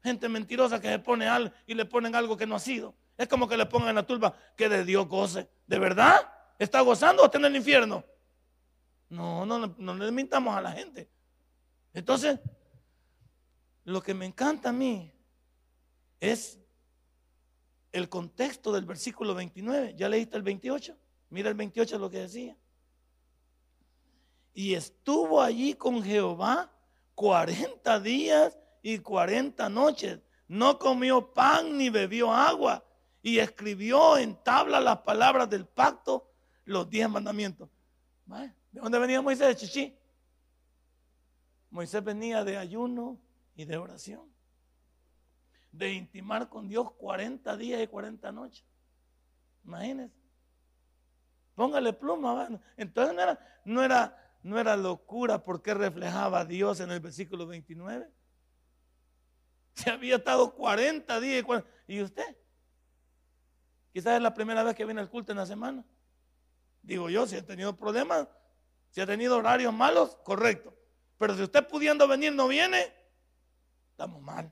Gente 0.02 0.28
mentirosa 0.28 0.82
que 0.82 0.90
se 0.90 1.00
pone 1.00 1.28
algo 1.28 1.54
y 1.66 1.74
le 1.74 1.86
ponen 1.86 2.16
algo 2.16 2.36
que 2.36 2.46
no 2.46 2.56
ha 2.56 2.60
sido. 2.60 2.94
Es 3.18 3.28
como 3.28 3.48
que 3.48 3.58
le 3.58 3.66
pongan 3.66 3.90
en 3.90 3.96
la 3.96 4.06
turba 4.06 4.36
que 4.56 4.68
de 4.68 4.84
Dios 4.84 5.08
goce. 5.08 5.50
¿De 5.68 5.80
verdad? 5.80 6.20
¿Está 6.60 6.82
gozando 6.82 7.22
o 7.22 7.26
está 7.26 7.38
en 7.38 7.46
el 7.46 7.56
infierno? 7.56 8.04
No, 9.10 9.46
no, 9.46 9.76
no 9.78 9.94
le 9.94 10.12
mintamos 10.12 10.56
a 10.56 10.62
la 10.62 10.72
gente. 10.72 11.10
Entonces, 11.94 12.40
lo 13.84 14.02
que 14.02 14.14
me 14.14 14.26
encanta 14.26 14.70
a 14.70 14.74
mí 14.74 15.12
es 16.20 16.60
el 17.92 18.10
contexto 18.10 18.72
del 18.72 18.86
versículo 18.86 19.36
29. 19.36 19.94
¿Ya 19.96 20.10
leíste 20.10 20.38
el 20.38 20.44
28? 20.44 20.98
Mira 21.30 21.50
el 21.50 21.56
28 21.56 22.00
lo 22.00 22.10
que 22.10 22.20
decía 22.20 22.58
y 24.54 24.76
estuvo 24.76 25.42
allí 25.42 25.74
con 25.74 26.04
Jehová 26.04 26.72
40 27.16 28.00
días 28.00 28.58
y 28.84 29.00
40 29.00 29.68
noches. 29.70 30.20
No 30.48 30.78
comió 30.78 31.34
pan 31.34 31.76
ni 31.78 31.90
bebió 31.90 32.32
agua 32.32 32.86
y 33.24 33.40
escribió 33.40 34.18
en 34.18 34.36
tabla 34.44 34.80
las 34.80 35.00
palabras 35.00 35.50
del 35.50 35.66
pacto, 35.66 36.32
los 36.66 36.88
diez 36.88 37.10
mandamientos. 37.10 37.70
¿De 38.28 38.80
dónde 38.80 39.00
venía 39.00 39.22
Moisés? 39.22 39.48
De 39.48 39.56
Chichi. 39.56 39.98
Moisés 41.72 42.04
venía 42.04 42.44
de 42.44 42.58
ayuno 42.58 43.20
y 43.56 43.66
de 43.66 43.78
oración. 43.78 44.32
De 45.72 45.92
intimar 45.92 46.50
con 46.50 46.68
Dios 46.68 46.92
40 46.92 47.58
días 47.58 47.82
y 47.82 47.88
40 47.88 48.32
noches. 48.32 48.64
Imagínense. 49.64 50.16
Póngale 51.56 51.94
pluma. 51.94 52.62
Entonces 52.78 53.16
no 53.16 53.22
era, 53.22 53.62
no 53.66 53.84
era 53.84 54.24
no 54.44 54.60
era 54.60 54.76
locura 54.76 55.42
porque 55.42 55.74
reflejaba 55.74 56.46
Dios 56.46 56.82
en 56.82 56.92
el 56.92 57.00
versículo 57.00 57.48
29. 57.48 58.12
Se 59.74 59.90
había 59.90 60.18
estado 60.18 60.54
40 60.54 61.20
días 61.20 61.46
y, 61.88 62.02
usted. 62.02 62.38
Quizás 63.92 64.16
es 64.16 64.22
la 64.22 64.34
primera 64.34 64.64
vez 64.64 64.76
que 64.76 64.86
viene 64.86 65.02
al 65.02 65.10
culto 65.10 65.32
en 65.32 65.38
la 65.38 65.46
semana. 65.46 65.84
Digo 66.82 67.10
yo, 67.10 67.26
si 67.28 67.36
ha 67.36 67.46
tenido 67.46 67.76
problemas, 67.76 68.28
si 68.90 69.02
ha 69.02 69.06
tenido 69.06 69.38
horarios 69.38 69.74
malos, 69.74 70.18
correcto. 70.24 70.74
Pero 71.18 71.36
si 71.36 71.44
usted 71.44 71.68
pudiendo 71.68 72.08
venir 72.08 72.34
no 72.34 72.48
viene, 72.48 72.94
estamos 73.92 74.22
mal. 74.22 74.52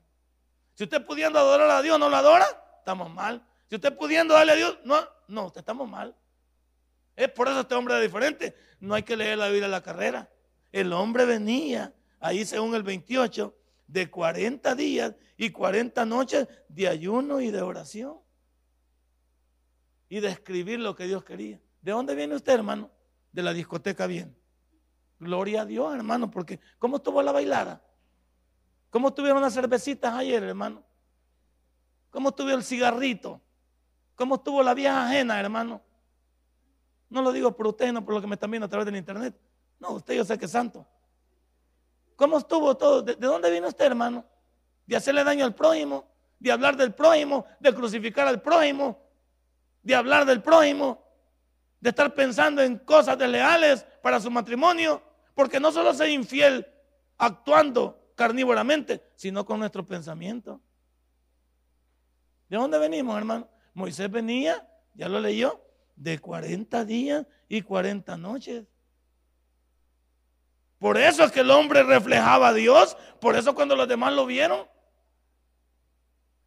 Si 0.74 0.84
usted 0.84 1.04
pudiendo 1.04 1.38
adorar 1.38 1.70
a 1.70 1.82
Dios 1.82 1.98
no 1.98 2.08
lo 2.08 2.16
adora, 2.16 2.46
estamos 2.78 3.10
mal. 3.10 3.46
Si 3.68 3.76
usted 3.76 3.96
pudiendo 3.96 4.34
darle 4.34 4.52
a 4.52 4.56
Dios, 4.56 4.78
no, 4.84 5.06
no, 5.28 5.52
estamos 5.54 5.88
mal. 5.88 6.16
Es 7.14 7.28
por 7.28 7.48
eso 7.48 7.60
este 7.60 7.74
hombre 7.74 7.94
era 7.94 8.02
diferente. 8.02 8.56
No 8.80 8.94
hay 8.94 9.02
que 9.02 9.16
leer 9.16 9.38
la 9.38 9.48
Biblia 9.48 9.66
a 9.66 9.70
la 9.70 9.82
carrera. 9.82 10.30
El 10.72 10.92
hombre 10.92 11.24
venía, 11.26 11.94
ahí 12.20 12.44
según 12.44 12.74
el 12.74 12.82
28, 12.82 13.54
de 13.86 14.10
40 14.10 14.74
días 14.74 15.14
y 15.36 15.50
40 15.50 16.04
noches 16.06 16.48
de 16.68 16.88
ayuno 16.88 17.40
y 17.40 17.50
de 17.50 17.62
oración. 17.62 18.20
Y 20.08 20.20
de 20.20 20.28
escribir 20.28 20.80
lo 20.80 20.94
que 20.94 21.04
Dios 21.06 21.24
quería. 21.24 21.60
¿De 21.80 21.92
dónde 21.92 22.14
viene 22.14 22.34
usted, 22.34 22.54
hermano? 22.54 22.90
De 23.32 23.42
la 23.42 23.52
discoteca 23.52 24.06
bien. 24.06 24.36
Gloria 25.18 25.62
a 25.62 25.66
Dios, 25.66 25.94
hermano, 25.94 26.30
porque 26.30 26.60
¿cómo 26.78 26.96
estuvo 26.96 27.22
la 27.22 27.32
bailada? 27.32 27.82
¿Cómo 28.90 29.08
estuvieron 29.08 29.40
las 29.40 29.54
cervecitas 29.54 30.12
ayer, 30.12 30.42
hermano? 30.42 30.84
¿Cómo 32.10 32.28
estuvo 32.28 32.50
el 32.50 32.62
cigarrito? 32.62 33.40
¿Cómo 34.14 34.34
estuvo 34.34 34.62
la 34.62 34.74
vieja 34.74 35.06
ajena, 35.06 35.40
hermano? 35.40 35.82
No 37.08 37.22
lo 37.22 37.32
digo 37.32 37.56
por 37.56 37.68
usted, 37.68 37.92
no 37.92 38.04
por 38.04 38.14
lo 38.14 38.20
que 38.20 38.26
me 38.26 38.34
están 38.34 38.50
viendo 38.50 38.66
a 38.66 38.68
través 38.68 38.86
del 38.86 38.96
internet. 38.96 39.34
No, 39.78 39.92
usted 39.92 40.14
yo 40.14 40.24
sé 40.24 40.38
que 40.38 40.44
es 40.44 40.50
santo. 40.50 40.86
¿Cómo 42.22 42.38
estuvo 42.38 42.76
todo? 42.76 43.02
¿De, 43.02 43.16
dónde 43.16 43.50
vino 43.50 43.66
usted, 43.66 43.84
hermano? 43.84 44.24
De 44.86 44.94
hacerle 44.94 45.24
daño 45.24 45.44
al 45.44 45.56
prójimo, 45.56 46.06
de 46.38 46.52
hablar 46.52 46.76
del 46.76 46.94
prójimo, 46.94 47.46
de 47.58 47.74
crucificar 47.74 48.28
al 48.28 48.40
prójimo, 48.40 48.96
de 49.82 49.92
hablar 49.96 50.24
del 50.24 50.40
prójimo, 50.40 51.02
de 51.80 51.90
estar 51.90 52.14
pensando 52.14 52.62
en 52.62 52.78
cosas 52.78 53.18
desleales 53.18 53.84
para 54.00 54.20
su 54.20 54.30
matrimonio, 54.30 55.02
porque 55.34 55.58
no 55.58 55.72
solo 55.72 55.92
ser 55.94 56.10
infiel 56.10 56.64
actuando 57.18 58.12
carnívoramente, 58.14 59.02
sino 59.16 59.44
con 59.44 59.58
nuestro 59.58 59.84
pensamiento. 59.84 60.60
¿De 62.48 62.56
dónde 62.56 62.78
venimos, 62.78 63.18
hermano? 63.18 63.48
Moisés 63.74 64.08
venía, 64.08 64.64
ya 64.94 65.08
lo 65.08 65.18
leyó, 65.18 65.60
de 65.96 66.20
40 66.20 66.84
días 66.84 67.26
y 67.48 67.62
40 67.62 68.16
noches. 68.16 68.64
Por 70.82 70.98
eso 70.98 71.22
es 71.22 71.30
que 71.30 71.38
el 71.38 71.50
hombre 71.52 71.84
reflejaba 71.84 72.48
a 72.48 72.52
Dios, 72.52 72.96
por 73.20 73.36
eso 73.36 73.54
cuando 73.54 73.76
los 73.76 73.86
demás 73.86 74.12
lo 74.14 74.26
vieron, 74.26 74.66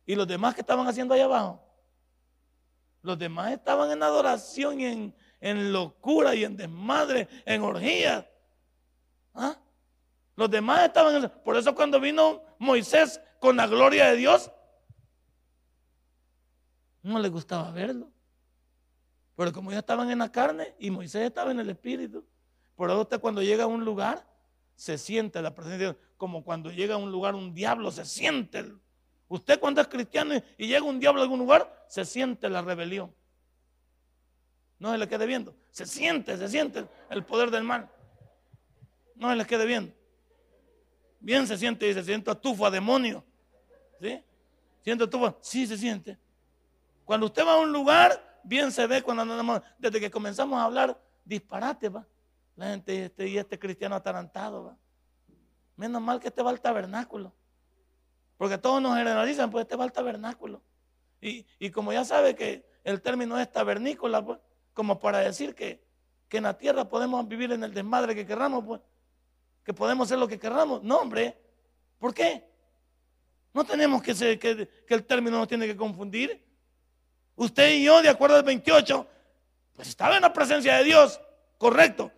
y 0.06 0.14
los 0.14 0.28
demás 0.28 0.54
que 0.54 0.60
estaban 0.60 0.86
haciendo 0.86 1.14
allá 1.14 1.24
abajo, 1.24 1.66
los 3.02 3.18
demás 3.18 3.54
estaban 3.54 3.90
en 3.92 4.04
adoración 4.04 4.82
y 4.82 5.14
en, 5.40 5.72
locura 5.72 6.36
y 6.36 6.44
en 6.44 6.58
desmadre, 6.58 7.30
en 7.46 7.62
orgías. 7.62 8.26
¿Ah? 9.34 9.56
Los 10.36 10.52
demás 10.52 10.84
estaban 10.84 11.16
en 11.16 11.30
Por 11.30 11.56
eso 11.56 11.74
cuando 11.74 11.98
vino 12.02 12.44
Moisés 12.60 13.22
con 13.40 13.56
la 13.56 13.68
gloria 13.68 14.08
de 14.08 14.18
Dios, 14.18 14.52
no 17.04 17.20
le 17.20 17.30
gustaba 17.30 17.72
verlo. 17.72 18.12
Pero 19.38 19.54
como 19.54 19.72
ya 19.72 19.80
estaban 19.80 20.12
en 20.12 20.20
la 20.20 20.30
carne 20.30 20.76
y 20.78 20.92
Moisés 20.92 21.22
estaba 21.22 21.52
en 21.52 21.62
el 21.62 21.70
espíritu, 21.70 22.26
por 22.76 22.90
eso 22.90 23.02
usted 23.02 23.20
cuando 23.20 23.42
llega 23.42 23.64
a 23.64 23.68
un 23.68 23.86
lugar, 23.86 24.26
se 24.76 24.98
siente 24.98 25.42
la 25.42 25.54
presencia 25.54 25.78
de 25.78 25.84
Dios. 25.86 25.96
Como 26.18 26.44
cuando 26.44 26.72
llega 26.72 26.96
a 26.96 26.98
un 26.98 27.12
lugar 27.12 27.36
un 27.36 27.54
diablo, 27.54 27.92
se 27.92 28.06
siente. 28.06 28.74
Usted 29.28 29.60
cuando 29.60 29.82
es 29.82 29.88
cristiano 29.88 30.36
y 30.58 30.68
llega 30.68 30.84
un 30.84 31.00
diablo 31.00 31.22
a 31.22 31.24
algún 31.24 31.40
lugar, 31.40 31.86
se 31.88 32.06
siente 32.06 32.50
la 32.50 32.62
rebelión. 32.62 33.14
No 34.78 34.92
se 34.92 34.98
le 34.98 35.08
quede 35.08 35.26
viendo. 35.26 35.56
Se 35.72 35.86
siente, 35.86 36.38
se 36.38 36.48
siente 36.50 36.86
el 37.10 37.24
poder 37.24 37.50
del 37.50 37.64
mal. 37.64 37.90
No 39.16 39.30
se 39.30 39.36
le 39.36 39.46
quede 39.46 39.66
viendo. 39.66 39.94
Bien 41.20 41.48
se 41.48 41.58
siente, 41.58 41.88
dice, 41.88 42.04
siento 42.04 42.32
a 42.32 42.72
demonio. 42.72 43.24
¿Sí? 44.00 44.22
Siento 44.84 45.10
tufa. 45.10 45.36
Sí, 45.42 45.66
se 45.66 45.78
siente. 45.78 46.20
Cuando 47.06 47.28
usted 47.28 47.46
va 47.46 47.54
a 47.54 47.58
un 47.58 47.72
lugar, 47.72 48.42
bien 48.44 48.72
se 48.72 48.86
ve 48.86 49.02
cuando 49.02 49.24
andamos, 49.24 49.62
desde 49.80 50.00
que 50.00 50.12
comenzamos 50.12 50.60
a 50.60 50.66
hablar, 50.66 51.02
disparate, 51.24 51.90
va. 51.90 52.06
La 52.56 52.68
gente 52.68 53.06
este, 53.06 53.28
y 53.28 53.38
este 53.38 53.60
cristiano 53.60 53.96
atarantado. 53.96 54.78
Menos 55.76 56.02
mal 56.02 56.20
que 56.20 56.30
este 56.30 56.42
va 56.42 56.52
al 56.52 56.62
tabernáculo. 56.62 57.34
Porque 58.38 58.58
todos 58.58 58.82
nos 58.82 58.96
generalizan, 58.98 59.50
pues 59.50 59.64
este 59.64 59.76
va 59.76 59.84
al 59.84 59.92
tabernáculo. 59.92 60.62
Y, 61.22 61.46
y 61.60 61.70
como 61.72 61.92
ya 61.92 62.06
sabe 62.06 62.36
que 62.36 62.66
el 62.84 63.02
término 63.02 63.40
es 63.40 63.52
tabernícola, 63.52 64.24
pues, 64.24 64.40
como 64.74 65.00
para 65.00 65.20
decir 65.20 65.56
que, 65.56 65.84
que 66.28 66.38
en 66.38 66.44
la 66.44 66.58
tierra 66.58 66.88
podemos 66.88 67.28
vivir 67.28 67.52
en 67.52 67.64
el 67.64 67.74
desmadre 67.74 68.16
que 68.16 68.26
querramos, 68.26 68.64
pues 68.66 68.82
que 69.64 69.74
podemos 69.74 70.08
hacer 70.08 70.20
lo 70.20 70.28
que 70.28 70.40
queramos. 70.40 70.84
No, 70.84 71.00
hombre. 71.00 71.38
¿Por 71.98 72.14
qué? 72.14 72.48
No 73.54 73.64
tenemos 73.64 74.02
que 74.04 74.14
ser, 74.14 74.38
que, 74.38 74.70
el 74.88 75.06
término 75.06 75.38
nos 75.40 75.48
tiene 75.48 75.66
que 75.66 75.76
confundir. 75.76 76.46
Usted 77.36 77.72
y 77.72 77.84
yo, 77.84 78.02
de 78.02 78.10
acuerdo 78.10 78.36
al 78.36 78.44
28, 78.44 79.08
pues 79.74 79.88
estaba 79.88 80.16
en 80.16 80.22
la 80.22 80.32
presencia 80.32 80.78
de 80.78 80.84
Dios, 80.84 81.20
correcto. 81.58 82.12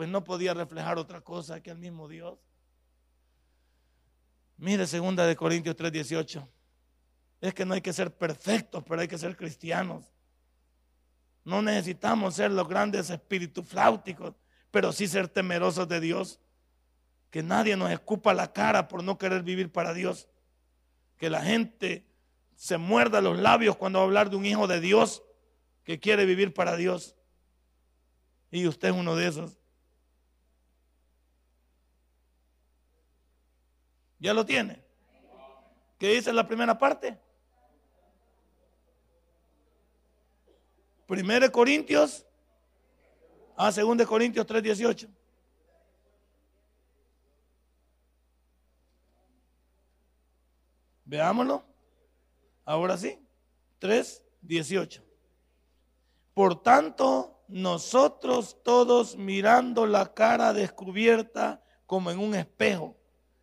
Pues 0.00 0.08
no 0.08 0.24
podía 0.24 0.54
reflejar 0.54 0.96
otra 0.96 1.20
cosa 1.20 1.62
que 1.62 1.68
el 1.68 1.76
mismo 1.76 2.08
Dios. 2.08 2.38
Mire, 4.56 4.86
segunda 4.86 5.26
de 5.26 5.36
Corintios 5.36 5.76
3:18. 5.76 6.48
Es 7.42 7.52
que 7.52 7.66
no 7.66 7.74
hay 7.74 7.82
que 7.82 7.92
ser 7.92 8.16
perfectos, 8.16 8.82
pero 8.88 9.02
hay 9.02 9.08
que 9.08 9.18
ser 9.18 9.36
cristianos. 9.36 10.10
No 11.44 11.60
necesitamos 11.60 12.36
ser 12.36 12.50
los 12.50 12.66
grandes 12.66 13.10
espíritus 13.10 13.68
flauticos, 13.68 14.32
pero 14.70 14.90
sí 14.90 15.06
ser 15.06 15.28
temerosos 15.28 15.86
de 15.86 16.00
Dios 16.00 16.40
que 17.28 17.42
nadie 17.42 17.76
nos 17.76 17.90
escupa 17.90 18.32
la 18.32 18.54
cara 18.54 18.88
por 18.88 19.04
no 19.04 19.18
querer 19.18 19.42
vivir 19.42 19.70
para 19.70 19.92
Dios. 19.92 20.30
Que 21.18 21.28
la 21.28 21.42
gente 21.42 22.06
se 22.56 22.78
muerda 22.78 23.20
los 23.20 23.38
labios 23.38 23.76
cuando 23.76 23.98
va 23.98 24.04
a 24.04 24.06
hablar 24.06 24.30
de 24.30 24.36
un 24.36 24.46
hijo 24.46 24.66
de 24.66 24.80
Dios 24.80 25.22
que 25.84 26.00
quiere 26.00 26.24
vivir 26.24 26.54
para 26.54 26.76
Dios. 26.76 27.16
Y 28.50 28.66
usted 28.66 28.88
es 28.88 28.94
uno 28.94 29.14
de 29.14 29.26
esos. 29.26 29.59
¿Ya 34.20 34.34
lo 34.34 34.44
tiene? 34.44 34.84
¿Qué 35.98 36.08
dice 36.14 36.32
la 36.32 36.46
primera 36.46 36.78
parte? 36.78 37.18
Primero 41.06 41.50
Corintios, 41.50 42.24
ah, 43.56 43.72
segundo 43.72 44.06
Corintios 44.06 44.46
3:18. 44.46 45.08
Veámoslo. 51.04 51.64
Ahora 52.64 52.96
sí. 52.96 53.18
3, 53.80 54.22
18. 54.42 55.02
Por 56.34 56.62
tanto, 56.62 57.42
nosotros 57.48 58.62
todos 58.62 59.16
mirando 59.16 59.86
la 59.86 60.14
cara 60.14 60.52
descubierta 60.52 61.64
como 61.86 62.12
en 62.12 62.20
un 62.20 62.36
espejo, 62.36 62.96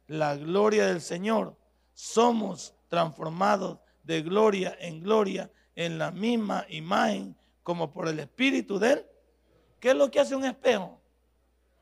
la 0.07 0.35
gloria 0.35 0.87
del 0.87 1.01
Señor, 1.01 1.55
somos 1.93 2.75
transformados 2.87 3.79
de 4.03 4.21
gloria 4.21 4.75
en 4.79 5.01
gloria 5.01 5.51
en 5.75 5.97
la 5.97 6.11
misma 6.11 6.65
imagen 6.69 7.35
como 7.63 7.91
por 7.91 8.07
el 8.07 8.19
Espíritu 8.19 8.79
de 8.79 8.93
Él. 8.93 9.05
¿Qué 9.79 9.89
es 9.89 9.95
lo 9.95 10.09
que 10.09 10.19
hace 10.19 10.35
un 10.35 10.45
espejo? 10.45 10.99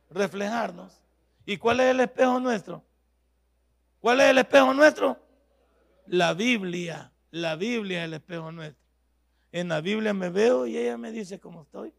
Reflejarnos. 0.10 1.02
¿Y 1.46 1.58
cuál 1.58 1.80
es 1.80 1.92
el 1.92 2.00
espejo 2.00 2.40
nuestro? 2.40 2.84
¿Cuál 4.00 4.22
es 4.22 4.30
el 4.30 4.38
espejo 4.40 4.74
nuestro? 4.74 5.26
la 6.08 6.34
Biblia, 6.34 7.12
la 7.32 7.56
Biblia 7.56 8.00
es 8.00 8.06
el 8.06 8.14
espejo 8.16 8.52
nuestro. 8.52 8.84
En 9.52 9.70
la 9.70 9.82
Biblia 9.82 10.14
me 10.14 10.30
veo 10.30 10.68
y 10.68 10.78
ella 10.78 10.98
me 10.98 11.12
dice 11.12 11.40
cómo 11.40 11.64
estoy. 11.64 11.94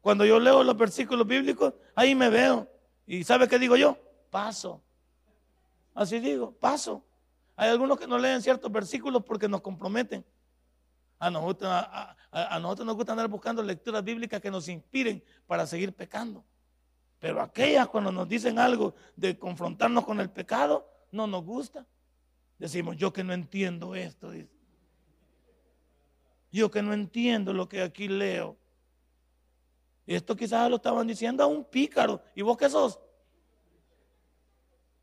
Cuando 0.00 0.24
yo 0.24 0.38
leo 0.38 0.62
los 0.62 0.76
versículos 0.76 1.26
bíblicos, 1.26 1.74
ahí 1.94 2.14
me 2.14 2.28
veo. 2.30 2.68
¿Y 3.06 3.24
sabe 3.24 3.48
qué 3.48 3.58
digo 3.58 3.76
yo? 3.76 3.98
Paso. 4.30 4.82
Así 5.94 6.18
digo, 6.20 6.52
paso. 6.52 7.04
Hay 7.56 7.68
algunos 7.68 7.98
que 7.98 8.06
no 8.06 8.18
leen 8.18 8.40
ciertos 8.40 8.70
versículos 8.72 9.22
porque 9.24 9.48
nos 9.48 9.60
comprometen. 9.60 10.24
A 11.18 11.30
nosotros, 11.30 11.70
a, 11.70 12.58
nos 12.58 12.96
gusta 12.96 13.12
andar 13.12 13.28
buscando 13.28 13.62
lecturas 13.62 14.02
bíblicas 14.02 14.40
que 14.40 14.50
nos 14.50 14.68
inspiren 14.68 15.22
para 15.46 15.66
seguir 15.66 15.92
pecando. 15.92 16.42
Pero 17.18 17.42
aquellas 17.42 17.86
cuando 17.88 18.10
nos 18.10 18.26
dicen 18.26 18.58
algo 18.58 18.94
de 19.14 19.38
confrontarnos 19.38 20.06
con 20.06 20.20
el 20.20 20.30
pecado, 20.30 20.88
no 21.12 21.26
nos 21.26 21.44
gusta. 21.44 21.86
Decimos, 22.58 22.96
yo 22.96 23.12
que 23.12 23.22
no 23.22 23.34
entiendo 23.34 23.94
esto. 23.94 24.32
Yo 26.50 26.70
que 26.70 26.80
no 26.80 26.94
entiendo 26.94 27.52
lo 27.52 27.68
que 27.68 27.82
aquí 27.82 28.08
leo. 28.08 28.56
Esto 30.06 30.34
quizás 30.34 30.68
lo 30.70 30.76
estaban 30.76 31.06
diciendo 31.06 31.44
a 31.44 31.46
un 31.46 31.64
pícaro. 31.64 32.22
¿Y 32.34 32.42
vos 32.42 32.56
qué 32.56 32.70
sos? 32.70 32.98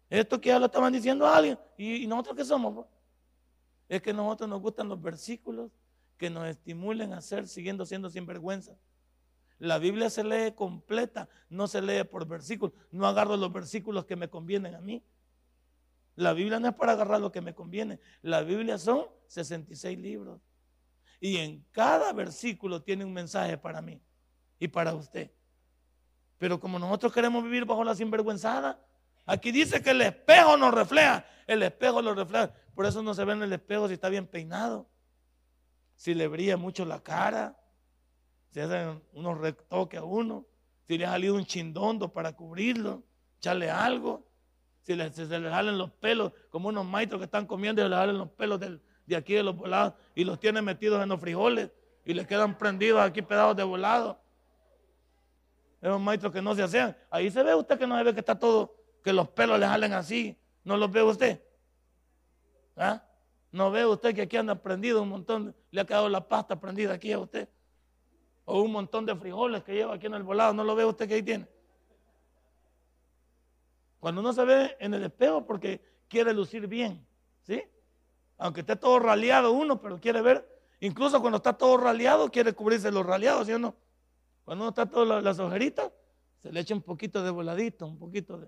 Esto 0.09 0.39
quizás 0.39 0.59
lo 0.59 0.67
estaban 0.67 0.93
diciendo 0.93 1.25
a 1.25 1.35
alguien. 1.35 1.59
¿Y, 1.77 2.07
nosotros 2.07 2.37
qué 2.37 2.45
somos? 2.45 2.85
Es 3.89 4.01
que 4.01 4.11
a 4.11 4.13
nosotros 4.13 4.49
nos 4.49 4.61
gustan 4.61 4.87
los 4.87 5.01
versículos 5.01 5.71
que 6.17 6.29
nos 6.29 6.47
estimulen 6.47 7.13
a 7.13 7.21
ser 7.21 7.47
siguiendo 7.47 7.85
siendo 7.85 8.09
sinvergüenza. 8.09 8.77
La 9.59 9.79
Biblia 9.79 10.09
se 10.09 10.23
lee 10.23 10.53
completa, 10.53 11.27
no 11.49 11.67
se 11.67 11.81
lee 11.81 12.03
por 12.03 12.27
versículos. 12.27 12.75
No 12.91 13.07
agarro 13.07 13.35
los 13.37 13.51
versículos 13.51 14.05
que 14.05 14.15
me 14.15 14.29
convienen 14.29 14.75
a 14.75 14.81
mí. 14.81 15.03
La 16.15 16.33
Biblia 16.33 16.59
no 16.59 16.67
es 16.67 16.73
para 16.75 16.93
agarrar 16.93 17.19
lo 17.19 17.31
que 17.31 17.41
me 17.41 17.53
conviene. 17.53 17.99
La 18.21 18.41
Biblia 18.41 18.77
son 18.77 19.05
66 19.27 19.97
libros. 19.97 20.41
Y 21.19 21.37
en 21.37 21.65
cada 21.71 22.13
versículo 22.13 22.81
tiene 22.81 23.03
un 23.03 23.13
mensaje 23.13 23.57
para 23.57 23.81
mí 23.81 24.01
y 24.59 24.67
para 24.67 24.93
usted. 24.93 25.31
Pero 26.37 26.59
como 26.59 26.77
nosotros 26.77 27.11
queremos 27.11 27.43
vivir 27.43 27.65
bajo 27.65 27.83
la 27.83 27.95
sinvergüenzada, 27.95 28.79
aquí 29.27 29.51
dice 29.51 29.83
que 29.83 29.91
el 29.91 30.01
espejo 30.01 30.57
nos 30.57 30.73
refleja. 30.73 31.23
El 31.45 31.61
espejo 31.61 32.01
lo 32.01 32.15
refleja. 32.15 32.51
Por 32.73 32.85
eso 32.85 33.03
no 33.03 33.13
se 33.13 33.23
ve 33.23 33.33
en 33.33 33.43
el 33.43 33.53
espejo 33.53 33.87
si 33.87 33.93
está 33.93 34.09
bien 34.09 34.25
peinado, 34.25 34.89
si 35.95 36.13
le 36.13 36.27
brilla 36.27 36.57
mucho 36.57 36.85
la 36.85 37.01
cara, 37.01 37.57
si 38.51 38.59
hacen 38.59 39.03
unos 39.13 39.39
retoques 39.39 39.99
a 39.99 40.03
uno, 40.03 40.45
si 40.87 40.97
le 40.97 41.05
ha 41.05 41.11
salido 41.11 41.35
un 41.35 41.45
chindondo 41.45 42.13
para 42.13 42.33
cubrirlo, 42.33 43.03
echarle 43.37 43.69
algo 43.69 44.25
Si, 44.83 44.95
les, 44.95 45.13
se 45.13 45.25
les 45.25 45.51
jalen 45.51 45.77
los 45.77 45.91
pelos, 45.91 46.31
como 46.49 46.69
unos 46.69 46.85
maestros 46.85 47.19
que 47.19 47.25
están 47.25 47.45
comiendo 47.45 47.81
y 47.81 47.85
se 47.85 47.89
les 47.89 47.97
jalen 47.97 48.17
los 48.17 48.29
pelos 48.29 48.59
de 48.59 49.15
aquí 49.15 49.33
de 49.33 49.43
los 49.43 49.55
volados 49.55 49.93
y 50.15 50.23
los 50.23 50.39
tienen 50.39 50.63
metidos 50.63 51.01
en 51.01 51.09
los 51.09 51.19
frijoles 51.19 51.71
y 52.05 52.13
les 52.13 52.25
quedan 52.25 52.57
prendidos 52.57 53.01
aquí 53.01 53.21
pedados 53.21 53.55
de 53.55 53.63
volado. 53.63 54.21
Esos 55.81 55.99
maestros 55.99 56.31
que 56.31 56.41
no 56.41 56.55
se 56.55 56.63
hacen. 56.63 56.95
Ahí 57.09 57.29
se 57.29 57.43
ve 57.43 57.53
usted 57.53 57.77
que 57.77 57.85
no 57.85 57.97
se 57.97 58.03
ve 58.03 58.13
que 58.13 58.21
está 58.21 58.37
todo, 58.37 58.76
que 59.07 59.13
los 59.13 59.29
pelos 59.29 59.57
le 59.57 59.65
jalen 59.65 59.93
así. 59.93 60.37
¿No 60.65 60.75
los 60.75 60.91
ve 60.91 61.01
usted? 61.01 61.41
¿Ah? 62.75 63.01
¿No 63.53 63.71
ve 63.71 63.85
usted 63.85 64.13
que 64.13 64.23
aquí 64.23 64.35
anda 64.35 64.61
prendido 64.61 65.01
un 65.01 65.07
montón? 65.07 65.55
Le 65.71 65.79
ha 65.79 65.85
quedado 65.85 66.09
la 66.09 66.27
pasta 66.27 66.59
prendida 66.59 66.91
aquí 66.91 67.13
a 67.13 67.19
usted. 67.19 67.47
O 68.43 68.59
un 68.59 68.73
montón 68.73 69.05
de 69.05 69.15
frijoles 69.15 69.63
que 69.63 69.75
lleva 69.75 69.95
aquí 69.95 70.07
en 70.07 70.15
el 70.15 70.23
volado. 70.23 70.53
¿No 70.53 70.65
lo 70.65 70.75
ve 70.75 70.83
usted 70.83 71.07
que 71.07 71.13
ahí 71.13 71.23
tiene? 71.23 71.47
Cuando 74.01 74.19
uno 74.19 74.33
se 74.33 74.43
ve 74.43 74.75
en 74.77 74.93
el 74.93 75.05
espejo 75.05 75.45
porque 75.45 75.81
quiere 76.09 76.33
lucir 76.33 76.67
bien, 76.67 77.07
¿sí? 77.43 77.63
Aunque 78.37 78.59
esté 78.59 78.75
todo 78.75 78.99
raleado 78.99 79.53
uno, 79.53 79.79
pero 79.79 80.01
quiere 80.01 80.21
ver. 80.21 80.45
Incluso 80.81 81.21
cuando 81.21 81.37
está 81.37 81.53
todo 81.53 81.77
raleado, 81.77 82.29
quiere 82.29 82.51
cubrirse 82.51 82.91
los 82.91 83.05
raleados, 83.05 83.47
¿sí 83.47 83.53
o 83.53 83.59
no? 83.59 83.73
Cuando 84.43 84.65
uno 84.65 84.69
está 84.71 84.85
todas 84.85 85.23
las 85.23 85.39
ojeritas, 85.39 85.93
se 86.41 86.51
le 86.51 86.59
echa 86.59 86.75
un 86.75 86.81
poquito 86.81 87.23
de 87.23 87.29
voladito, 87.29 87.87
un 87.87 87.97
poquito 87.97 88.37
de, 88.37 88.47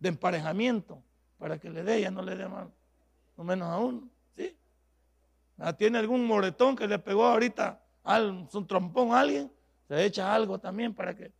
emparejamiento 0.00 1.02
para 1.38 1.58
que 1.58 1.70
le 1.70 1.82
dé, 1.82 2.00
ya 2.00 2.10
no 2.10 2.22
le 2.22 2.36
dé 2.36 2.48
más, 2.48 2.68
o 3.36 3.44
menos 3.44 3.68
a 3.68 3.78
uno, 3.78 4.08
¿sí? 4.36 4.56
Ah, 5.58 5.72
¿Tiene 5.72 5.98
algún 5.98 6.24
moretón 6.26 6.76
que 6.76 6.86
le 6.86 6.98
pegó 6.98 7.24
ahorita 7.24 7.82
un 8.52 8.66
trompón 8.66 9.12
a 9.12 9.20
alguien? 9.20 9.52
Se 9.88 10.04
echa 10.04 10.34
algo 10.34 10.58
también 10.58 10.94
para 10.94 11.14
que 11.14 11.32